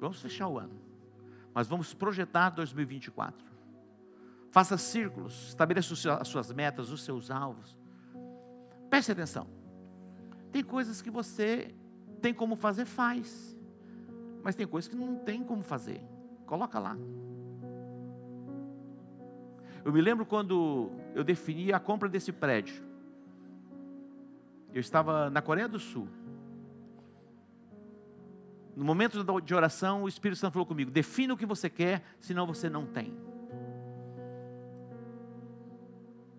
Vamos 0.00 0.22
fechar 0.22 0.48
o 0.48 0.58
ano. 0.58 0.80
Mas 1.52 1.68
vamos 1.68 1.92
projetar 1.92 2.48
2024. 2.48 3.46
Faça 4.50 4.78
círculos, 4.78 5.48
estabeleça 5.48 6.14
as 6.14 6.28
suas 6.28 6.50
metas, 6.50 6.88
os 6.88 7.04
seus 7.04 7.30
alvos. 7.30 7.76
Preste 8.88 9.12
atenção. 9.12 9.57
Tem 10.50 10.62
coisas 10.62 11.02
que 11.02 11.10
você 11.10 11.74
tem 12.20 12.32
como 12.32 12.56
fazer, 12.56 12.84
faz. 12.84 13.56
Mas 14.42 14.54
tem 14.54 14.66
coisas 14.66 14.88
que 14.88 14.96
não 14.96 15.16
tem 15.16 15.42
como 15.42 15.62
fazer. 15.62 16.00
Coloca 16.46 16.78
lá. 16.78 16.96
Eu 19.84 19.92
me 19.92 20.00
lembro 20.00 20.26
quando 20.26 20.90
eu 21.14 21.24
defini 21.24 21.72
a 21.72 21.78
compra 21.80 22.08
desse 22.08 22.32
prédio. 22.32 22.82
Eu 24.72 24.80
estava 24.80 25.30
na 25.30 25.40
Coreia 25.40 25.68
do 25.68 25.78
Sul. 25.78 26.08
No 28.76 28.84
momento 28.84 29.24
de 29.40 29.54
oração, 29.54 30.04
o 30.04 30.08
Espírito 30.08 30.38
Santo 30.38 30.52
falou 30.52 30.66
comigo: 30.66 30.90
defina 30.90 31.34
o 31.34 31.36
que 31.36 31.46
você 31.46 31.68
quer, 31.68 32.02
senão 32.20 32.46
você 32.46 32.68
não 32.70 32.86
tem. 32.86 33.12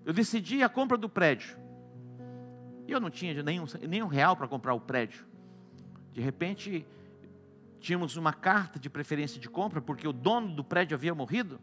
Eu 0.06 0.14
decidi 0.14 0.64
a 0.64 0.70
compra 0.70 0.98
do 0.98 1.10
prédio. 1.10 1.58
E 2.90 2.92
eu 2.92 3.00
não 3.00 3.12
tinha 3.12 3.44
nenhum, 3.44 3.66
nenhum 3.88 4.08
real 4.08 4.36
para 4.36 4.48
comprar 4.48 4.74
o 4.74 4.80
prédio. 4.80 5.24
De 6.12 6.20
repente, 6.22 6.84
tínhamos 7.80 8.18
uma 8.18 8.34
carta 8.34 8.80
de 8.80 8.90
preferência 8.90 9.40
de 9.40 9.48
compra, 9.48 9.80
porque 9.80 10.08
o 10.08 10.12
dono 10.12 10.56
do 10.56 10.64
prédio 10.64 10.96
havia 10.96 11.14
morrido. 11.14 11.62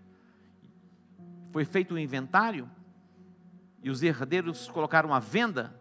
Foi 1.51 1.65
feito 1.65 1.95
um 1.95 1.99
inventário, 1.99 2.71
e 3.83 3.91
os 3.91 4.05
herdeiros 4.05 4.69
colocaram 4.69 5.13
a 5.13 5.19
venda, 5.19 5.77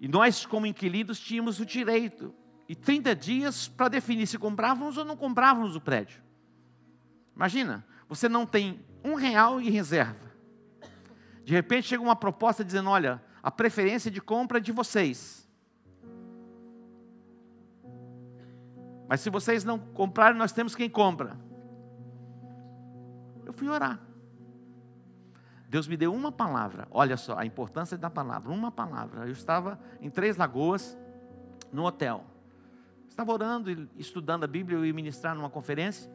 e 0.00 0.08
nós, 0.08 0.46
como 0.46 0.64
inquilinos, 0.64 1.20
tínhamos 1.20 1.60
o 1.60 1.66
direito 1.66 2.34
e 2.66 2.74
30 2.74 3.14
dias 3.14 3.68
para 3.68 3.88
definir 3.88 4.26
se 4.26 4.38
comprávamos 4.38 4.96
ou 4.96 5.04
não 5.04 5.14
comprávamos 5.14 5.76
o 5.76 5.80
prédio. 5.80 6.22
Imagina, 7.36 7.84
você 8.08 8.30
não 8.30 8.46
tem 8.46 8.80
um 9.04 9.14
real 9.14 9.60
em 9.60 9.68
reserva. 9.68 10.32
De 11.44 11.52
repente 11.52 11.88
chega 11.88 12.02
uma 12.02 12.16
proposta 12.16 12.64
dizendo: 12.64 12.88
olha, 12.88 13.22
a 13.44 13.50
preferência 13.50 14.10
de 14.10 14.22
compra 14.22 14.56
é 14.56 14.60
de 14.60 14.72
vocês. 14.72 15.46
Mas 19.06 19.20
se 19.20 19.28
vocês 19.28 19.64
não 19.64 19.78
comprarem, 19.78 20.38
nós 20.38 20.50
temos 20.50 20.74
quem 20.74 20.88
compra. 20.88 21.38
Eu 23.44 23.52
fui 23.52 23.68
orar. 23.68 24.00
Deus 25.68 25.86
me 25.86 25.94
deu 25.94 26.14
uma 26.14 26.32
palavra. 26.32 26.88
Olha 26.90 27.18
só 27.18 27.36
a 27.36 27.44
importância 27.44 27.98
da 27.98 28.08
palavra. 28.08 28.50
Uma 28.50 28.72
palavra. 28.72 29.26
Eu 29.26 29.32
estava 29.32 29.78
em 30.00 30.08
Três 30.08 30.38
Lagoas, 30.38 30.96
no 31.70 31.84
hotel. 31.84 32.24
Estava 33.10 33.30
orando 33.30 33.70
e 33.70 33.90
estudando 33.98 34.44
a 34.44 34.46
Bíblia, 34.46 34.78
eu 34.78 34.86
ia 34.86 34.94
ministrar 34.94 35.34
numa 35.34 35.50
conferência. 35.50 36.10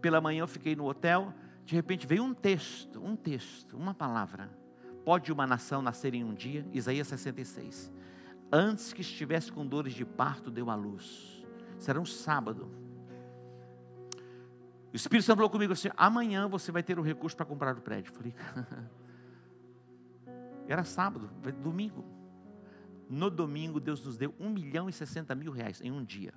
Pela 0.00 0.18
manhã 0.18 0.40
eu 0.40 0.48
fiquei 0.48 0.74
no 0.74 0.86
hotel. 0.86 1.30
De 1.66 1.74
repente 1.74 2.06
veio 2.06 2.24
um 2.24 2.32
texto, 2.32 3.04
um 3.04 3.14
texto, 3.14 3.76
uma 3.76 3.92
palavra. 3.92 4.63
Pode 5.04 5.30
uma 5.30 5.46
nação 5.46 5.82
nascer 5.82 6.14
em 6.14 6.24
um 6.24 6.32
dia? 6.32 6.66
Isaías 6.72 7.08
66. 7.08 7.92
Antes 8.50 8.92
que 8.92 9.02
estivesse 9.02 9.52
com 9.52 9.66
dores 9.66 9.92
de 9.92 10.04
parto, 10.04 10.50
deu 10.50 10.70
à 10.70 10.74
luz. 10.74 11.44
Será 11.78 12.00
um 12.00 12.06
sábado. 12.06 12.70
O 14.92 14.96
Espírito 14.96 15.26
Santo 15.26 15.38
falou 15.38 15.50
comigo 15.50 15.72
assim: 15.72 15.90
amanhã 15.96 16.48
você 16.48 16.70
vai 16.70 16.82
ter 16.82 16.98
o 16.98 17.02
recurso 17.02 17.36
para 17.36 17.44
comprar 17.44 17.76
o 17.76 17.80
prédio. 17.80 18.12
Eu 18.12 18.16
falei, 18.16 18.34
era 20.68 20.84
sábado, 20.84 21.28
domingo. 21.62 22.04
No 23.10 23.28
domingo, 23.28 23.78
Deus 23.78 24.04
nos 24.04 24.16
deu 24.16 24.34
1 24.40 24.48
milhão 24.48 24.88
e 24.88 24.92
60 24.92 25.34
mil 25.34 25.52
reais 25.52 25.80
em 25.82 25.90
um 25.90 26.02
dia. 26.02 26.32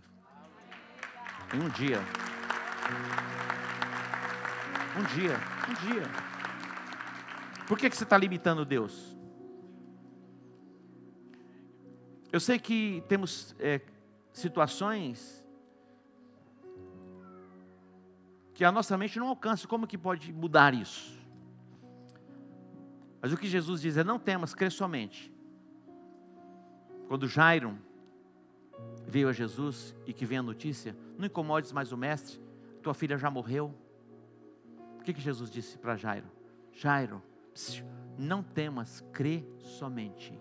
Em 1.53 1.61
um 1.61 1.70
dia. 1.70 2.01
Um 4.97 5.03
dia. 5.15 5.38
Um 5.70 5.93
dia. 5.93 6.36
Por 7.68 7.78
que, 7.78 7.89
que 7.89 7.97
você 7.97 8.05
está 8.05 8.18
limitando 8.18 8.63
Deus? 8.63 9.15
Eu 12.32 12.39
sei 12.39 12.57
que 12.57 13.03
temos 13.09 13.53
é, 13.59 13.82
situações 14.32 15.45
que 18.53 18.63
a 18.63 18.72
nossa 18.72 18.97
mente 18.97 19.20
não 19.20 19.28
alcança. 19.28 19.68
Como 19.68 19.86
que 19.86 19.97
pode 19.97 20.32
mudar 20.32 20.74
isso? 20.74 21.18
Mas 23.22 23.34
o 23.34 23.38
que 23.38 23.47
Jesus 23.47 23.82
diz 23.82 23.97
é: 23.97 24.03
não 24.03 24.18
temas, 24.18 24.55
crê 24.55 24.70
somente. 24.70 25.34
Quando 27.09 27.28
Jairo 27.28 27.78
veio 29.05 29.28
a 29.28 29.34
Jesus 29.34 29.93
e 30.05 30.13
que 30.13 30.26
vem 30.26 30.38
a 30.38 30.43
notícia, 30.43 30.95
não 31.18 31.26
incomodes 31.26 31.74
mais 31.74 31.91
o 31.91 31.97
mestre, 31.97 32.39
tua 32.82 32.93
filha 32.93 33.18
já 33.18 33.30
morreu. 33.30 33.76
O 34.99 35.03
que, 35.03 35.13
que 35.13 35.22
Jesus 35.22 35.49
disse 35.49 35.78
para 35.78 35.97
Jairo? 35.97 36.28
Jairo, 36.72 37.22
não 38.18 38.41
temas, 38.41 39.03
crê 39.12 39.43
somente. 39.58 40.38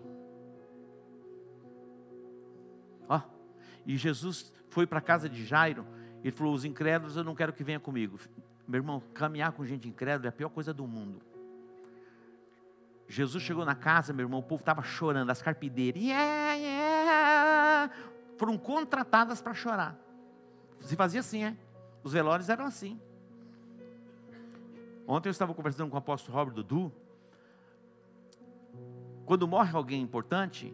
Ó, 3.07 3.21
e 3.85 3.97
Jesus 3.97 4.53
foi 4.69 4.85
para 4.85 4.99
a 4.99 5.01
casa 5.01 5.29
de 5.29 5.45
Jairo, 5.45 5.85
ele 6.23 6.31
falou: 6.31 6.53
Os 6.53 6.65
incrédulos 6.65 7.15
eu 7.15 7.23
não 7.23 7.35
quero 7.35 7.53
que 7.53 7.63
venha 7.63 7.79
comigo. 7.79 8.19
Meu 8.67 8.79
irmão, 8.79 9.01
caminhar 9.13 9.53
com 9.53 9.65
gente 9.65 9.87
incrédula 9.87 10.27
é 10.27 10.29
a 10.29 10.33
pior 10.33 10.49
coisa 10.49 10.73
do 10.73 10.85
mundo. 10.85 11.21
Jesus 13.07 13.41
chegou 13.41 13.63
na 13.63 13.75
casa, 13.75 14.11
meu 14.11 14.25
irmão, 14.25 14.39
o 14.39 14.43
povo 14.43 14.61
estava 14.61 14.81
chorando, 14.81 15.29
as 15.29 15.41
carpideiras, 15.41 16.01
yeah, 16.01 16.53
yeah, 16.53 17.93
foram 18.37 18.57
contratadas 18.57 19.41
para 19.41 19.53
chorar. 19.53 19.97
Se 20.81 20.95
fazia 20.95 21.21
assim, 21.21 21.45
é? 21.45 21.57
Os 22.03 22.11
velórios 22.11 22.49
eram 22.49 22.65
assim. 22.65 22.99
Ontem 25.07 25.29
eu 25.29 25.31
estava 25.31 25.53
conversando 25.53 25.89
com 25.89 25.95
o 25.95 25.99
apóstolo 25.99 26.37
Robert 26.37 26.53
Dudu. 26.53 26.91
Quando 29.25 29.47
morre 29.47 29.75
alguém 29.75 30.01
importante, 30.01 30.73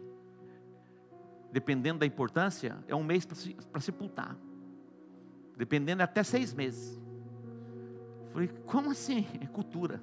dependendo 1.50 2.00
da 2.00 2.06
importância, 2.06 2.76
é 2.86 2.94
um 2.94 3.02
mês 3.02 3.26
para 3.26 3.80
sepultar. 3.80 4.36
Dependendo, 5.56 6.02
é 6.02 6.04
até 6.04 6.22
seis 6.22 6.52
meses. 6.52 7.00
Falei, 8.32 8.48
como 8.66 8.90
assim? 8.90 9.26
É 9.40 9.46
cultura. 9.46 10.02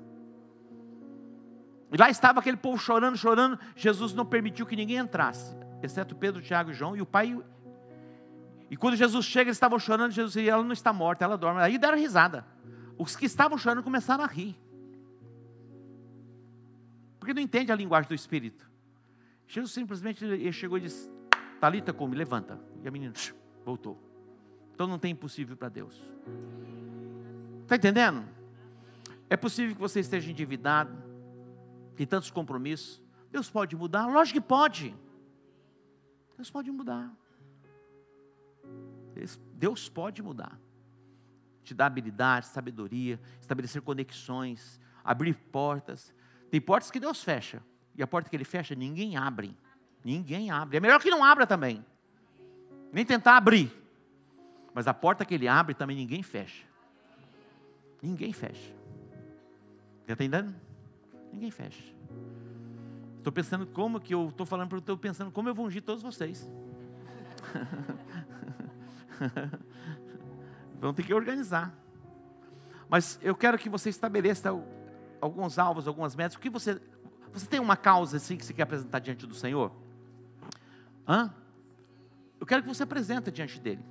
E 1.92 1.98
lá 1.98 2.10
estava 2.10 2.40
aquele 2.40 2.56
povo 2.56 2.78
chorando, 2.78 3.18
chorando. 3.18 3.60
Jesus 3.76 4.14
não 4.14 4.26
permitiu 4.26 4.66
que 4.66 4.78
ninguém 4.78 4.98
entrasse, 4.98 5.54
exceto 5.84 6.16
Pedro, 6.16 6.42
Tiago 6.42 6.72
e 6.72 6.74
João 6.74 6.96
e 6.96 7.02
o 7.02 7.06
pai. 7.06 7.38
E 8.70 8.78
quando 8.78 8.96
Jesus 8.96 9.26
chega, 9.26 9.50
eles 9.50 9.58
estavam 9.58 9.78
chorando. 9.78 10.12
Jesus 10.12 10.34
disse: 10.34 10.48
Ela 10.48 10.64
não 10.64 10.72
está 10.72 10.94
morta, 10.94 11.26
ela 11.26 11.38
dorme. 11.38 11.62
Aí 11.62 11.78
deram 11.78 11.98
risada. 11.98 12.46
Os 12.98 13.18
que 13.18 13.26
estavam 13.26 13.58
chorando 13.58 13.84
começaram 13.84 14.24
a 14.24 14.28
rir. 14.28 14.58
Porque 17.22 17.36
não 17.36 17.42
entende 17.42 17.72
a 17.72 17.76
linguagem 17.76 18.10
do 18.10 18.16
Espírito. 18.16 18.68
Jesus 19.48 19.72
simplesmente 19.72 20.52
chegou 20.52 20.80
e 20.80 20.82
disse: 20.82 21.08
Talita, 21.60 21.94
come, 21.94 22.16
levanta. 22.16 22.60
E 22.84 22.88
a 22.88 22.92
menina 22.92 23.14
voltou. 23.64 24.02
Então 24.74 24.88
não 24.88 24.98
tem 24.98 25.12
impossível 25.12 25.56
para 25.56 25.70
Deus. 25.70 26.02
Está 27.62 27.76
entendendo? 27.76 28.26
É 29.30 29.38
possível 29.38 29.76
que 29.76 29.80
você 29.80 30.00
esteja 30.00 30.32
endividado 30.32 31.12
tem 31.96 32.08
tantos 32.08 32.32
compromissos. 32.32 33.00
Deus 33.30 33.48
pode 33.48 33.76
mudar? 33.76 34.08
Lógico 34.08 34.42
que 34.42 34.48
pode. 34.48 34.96
Deus 36.36 36.50
pode 36.50 36.72
mudar. 36.72 37.16
Deus 39.54 39.88
pode 39.88 40.24
mudar. 40.24 40.60
Te 41.64 41.76
dar 41.76 41.86
habilidade, 41.86 42.48
sabedoria, 42.48 43.20
estabelecer 43.40 43.84
conexões, 43.84 44.80
abrir 45.04 45.36
portas. 45.36 46.12
Tem 46.52 46.60
portas 46.60 46.92
que 46.92 47.00
Deus 47.00 47.24
fecha. 47.24 47.64
E 47.96 48.04
a 48.04 48.08
porta 48.08 48.30
que 48.30 48.36
Ele 48.36 48.44
fecha, 48.44 48.76
ninguém 48.76 49.16
abre. 49.16 49.58
Ninguém 50.04 50.52
abre. 50.52 50.76
É 50.76 50.80
melhor 50.82 51.02
que 51.02 51.10
não 51.10 51.24
abra 51.24 51.48
também. 51.48 51.86
Nem 52.92 53.06
tentar 53.06 53.38
abrir. 53.38 53.72
Mas 54.74 54.86
a 54.86 54.94
porta 54.94 55.24
que 55.24 55.34
Ele 55.34 55.48
abre 55.48 55.74
também 55.74 55.96
ninguém 55.96 56.22
fecha. 56.22 56.66
Ninguém 58.02 58.34
fecha. 58.34 58.74
Está 60.02 60.14
entendendo? 60.14 60.54
Ninguém 61.32 61.52
fecha. 61.52 61.82
Estou 63.18 63.32
pensando 63.32 63.66
como 63.66 64.02
que 64.02 64.14
eu 64.14 64.28
estou 64.28 64.46
falando, 64.46 64.78
estou 64.78 64.98
pensando 64.98 65.32
como 65.32 65.48
eu 65.48 65.56
vou 65.56 65.68
ungir 65.68 65.82
todos 65.82 66.04
vocês. 66.04 66.50
Vão 70.82 70.94
ter 70.94 71.04
que 71.04 71.14
organizar. 71.14 71.74
Mas 72.90 73.18
eu 73.22 73.36
quero 73.36 73.58
que 73.58 73.70
você 73.70 73.90
estabeleça 73.90 74.52
alguns 75.22 75.60
alvos, 75.60 75.88
algumas 75.88 76.16
metas. 76.16 76.36
O 76.36 76.40
que 76.40 76.50
você. 76.50 76.82
Você 77.32 77.46
tem 77.46 77.60
uma 77.60 77.78
causa 77.78 78.18
assim 78.18 78.36
que 78.36 78.46
você 78.46 78.54
quer 78.54 78.64
apresentar 78.64 79.00
diante 79.00 79.26
do 79.26 79.34
Senhor? 79.34 79.72
Hã? 81.08 81.34
Eu 82.40 82.46
quero 82.46 82.64
que 82.64 82.68
você 82.68 82.84
apresente 82.84 83.32
diante 83.32 83.60
dele. 83.60 83.86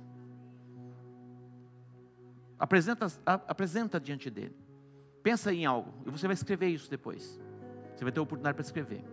Apresenta, 2.59 3.07
apresenta 3.25 3.99
diante 3.99 4.29
dele. 4.29 4.55
Pensa 5.23 5.51
em 5.53 5.65
algo. 5.65 5.91
E 6.05 6.11
você 6.11 6.27
vai 6.27 6.33
escrever 6.33 6.67
isso 6.67 6.89
depois. 6.89 7.39
Você 7.95 8.03
vai 8.03 8.11
ter 8.11 8.19
a 8.19 8.23
oportunidade 8.23 8.55
para 8.55 8.63
escrever. 8.63 9.03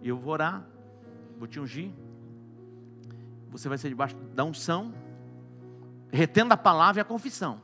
E 0.00 0.08
eu 0.08 0.16
vou 0.16 0.32
orar. 0.32 0.64
Vou 1.38 1.48
te 1.48 1.60
ungir. 1.60 1.90
Você 3.50 3.68
vai 3.68 3.76
ser 3.76 3.88
debaixo 3.88 4.16
da 4.34 4.44
unção. 4.44 4.94
Retendo 6.10 6.54
a 6.54 6.56
palavra 6.56 7.00
e 7.00 7.02
a 7.02 7.04
confissão. 7.04 7.60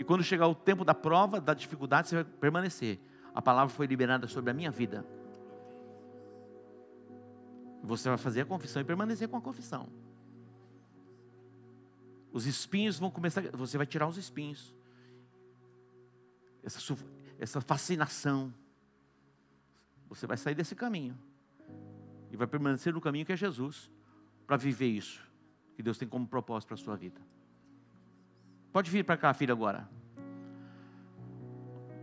E 0.00 0.02
quando 0.02 0.24
chegar 0.24 0.48
o 0.48 0.54
tempo 0.54 0.82
da 0.82 0.94
prova, 0.94 1.38
da 1.38 1.52
dificuldade, 1.52 2.08
você 2.08 2.14
vai 2.14 2.24
permanecer. 2.24 2.98
A 3.34 3.42
palavra 3.42 3.68
foi 3.68 3.86
liberada 3.86 4.26
sobre 4.26 4.50
a 4.50 4.54
minha 4.54 4.70
vida. 4.70 5.04
Você 7.82 8.08
vai 8.08 8.16
fazer 8.16 8.40
a 8.40 8.46
confissão 8.46 8.80
e 8.80 8.84
permanecer 8.84 9.28
com 9.28 9.36
a 9.36 9.42
confissão. 9.42 9.90
Os 12.32 12.46
espinhos 12.46 12.98
vão 12.98 13.10
começar, 13.10 13.42
você 13.52 13.76
vai 13.76 13.86
tirar 13.86 14.08
os 14.08 14.16
espinhos. 14.16 14.74
Essa, 16.62 16.96
essa 17.38 17.60
fascinação. 17.60 18.54
Você 20.08 20.26
vai 20.26 20.38
sair 20.38 20.54
desse 20.54 20.74
caminho. 20.74 21.14
E 22.30 22.38
vai 22.38 22.46
permanecer 22.46 22.94
no 22.94 23.02
caminho 23.02 23.26
que 23.26 23.34
é 23.34 23.36
Jesus. 23.36 23.90
Para 24.46 24.56
viver 24.56 24.88
isso. 24.88 25.22
Que 25.76 25.82
Deus 25.82 25.98
tem 25.98 26.08
como 26.08 26.26
propósito 26.26 26.68
para 26.68 26.76
a 26.76 26.78
sua 26.78 26.96
vida. 26.96 27.20
Pode 28.72 28.90
vir 28.90 29.04
para 29.04 29.16
cá, 29.16 29.34
filho, 29.34 29.52
agora. 29.52 29.88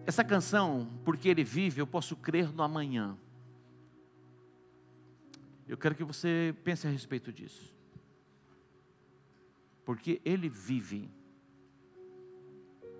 Essa 0.05 0.23
canção, 0.23 0.89
porque 1.03 1.27
ele 1.29 1.43
vive, 1.43 1.81
eu 1.81 1.87
posso 1.87 2.15
crer 2.15 2.53
no 2.53 2.63
amanhã. 2.63 3.17
Eu 5.67 5.77
quero 5.77 5.95
que 5.95 6.03
você 6.03 6.55
pense 6.63 6.87
a 6.87 6.89
respeito 6.89 7.31
disso. 7.31 7.75
Porque 9.83 10.21
Ele 10.23 10.47
vive. 10.47 11.09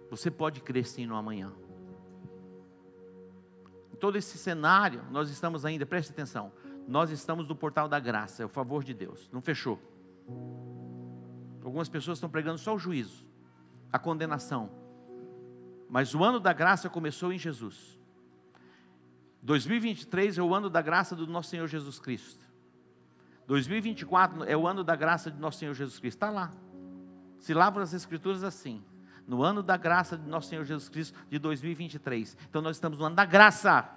Você 0.10 0.30
pode 0.30 0.62
crer 0.62 0.86
sim 0.86 1.06
no 1.06 1.16
amanhã. 1.16 1.52
Em 3.94 3.96
todo 3.98 4.18
esse 4.18 4.38
cenário, 4.38 5.04
nós 5.12 5.30
estamos 5.30 5.66
ainda, 5.66 5.86
preste 5.86 6.12
atenção, 6.12 6.52
nós 6.88 7.10
estamos 7.10 7.48
no 7.48 7.56
portal 7.56 7.90
da 7.90 8.00
graça, 8.00 8.44
é 8.44 8.46
o 8.46 8.50
favor 8.50 8.84
de 8.84 8.94
Deus, 8.94 9.30
não 9.34 9.42
fechou. 9.42 9.80
Algumas 11.62 11.90
pessoas 11.90 12.18
estão 12.18 12.30
pregando 12.30 12.58
só 12.58 12.76
o 12.76 12.80
juízo, 12.80 13.27
a 13.92 14.00
condenação. 14.00 14.70
Mas 15.90 16.14
o 16.14 16.24
ano 16.24 16.40
da 16.40 16.54
graça 16.54 16.90
começou 16.90 17.32
em 17.32 17.38
Jesus. 17.38 17.98
2023 19.42 20.38
é 20.38 20.42
o 20.42 20.54
ano 20.54 20.70
da 20.70 20.82
graça 20.82 21.16
do 21.16 21.26
nosso 21.26 21.50
Senhor 21.50 21.68
Jesus 21.68 22.00
Cristo. 22.00 22.46
2024 23.48 24.44
é 24.44 24.58
o 24.58 24.68
ano 24.68 24.84
da 24.84 24.96
graça 24.96 25.32
de 25.32 25.40
nosso 25.40 25.60
Senhor 25.60 25.74
Jesus 25.74 26.00
Cristo. 26.00 26.18
Está 26.18 26.30
lá. 26.30 26.52
Se 27.40 27.54
lavram 27.54 27.82
as 27.82 27.94
Escrituras 27.94 28.44
assim. 28.44 28.84
No 29.26 29.44
ano 29.44 29.64
da 29.64 29.78
graça 29.78 30.18
de 30.18 30.28
nosso 30.28 30.50
Senhor 30.50 30.66
Jesus 30.66 30.90
Cristo 30.90 31.18
de 31.30 31.40
2023. 31.40 32.36
Então 32.50 32.62
nós 32.62 32.76
estamos 32.76 33.00
no 33.00 33.06
ano 33.06 33.16
da 33.16 33.26
graça. 33.26 33.90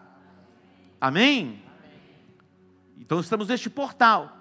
Amém? 1.01 1.63
Então 2.97 3.19
estamos 3.19 3.49
neste 3.49 3.69
portal. 3.69 4.40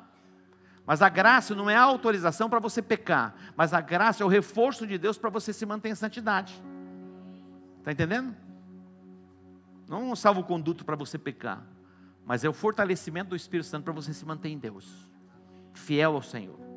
Mas 0.90 1.02
a 1.02 1.08
graça 1.08 1.54
não 1.54 1.70
é 1.70 1.76
a 1.76 1.84
autorização 1.84 2.50
para 2.50 2.60
você 2.60 2.82
pecar, 2.82 3.36
mas 3.56 3.74
a 3.74 3.80
graça 3.80 4.24
é 4.24 4.26
o 4.26 4.30
reforço 4.30 4.86
de 4.86 4.98
Deus 4.98 5.18
para 5.18 5.30
você 5.30 5.54
se 5.54 5.66
manter 5.66 5.90
em 5.90 5.96
santidade. 5.96 6.62
Está 7.78 7.92
entendendo? 7.92 8.36
Não 9.88 10.00
é 10.00 10.04
um 10.06 10.16
salvo-conduto 10.16 10.84
para 10.84 10.96
você 10.96 11.18
pecar 11.18 11.64
mas 12.30 12.44
é 12.44 12.48
o 12.48 12.54
fortalecimento 12.54 13.32
do 13.32 13.36
Espírito 13.36 13.66
Santo 13.66 13.86
para 13.86 13.94
você 13.94 14.14
se 14.14 14.24
manter 14.24 14.50
em 14.50 14.58
Deus, 14.60 14.88
fiel 15.74 16.14
ao 16.14 16.22
Senhor. 16.22 16.69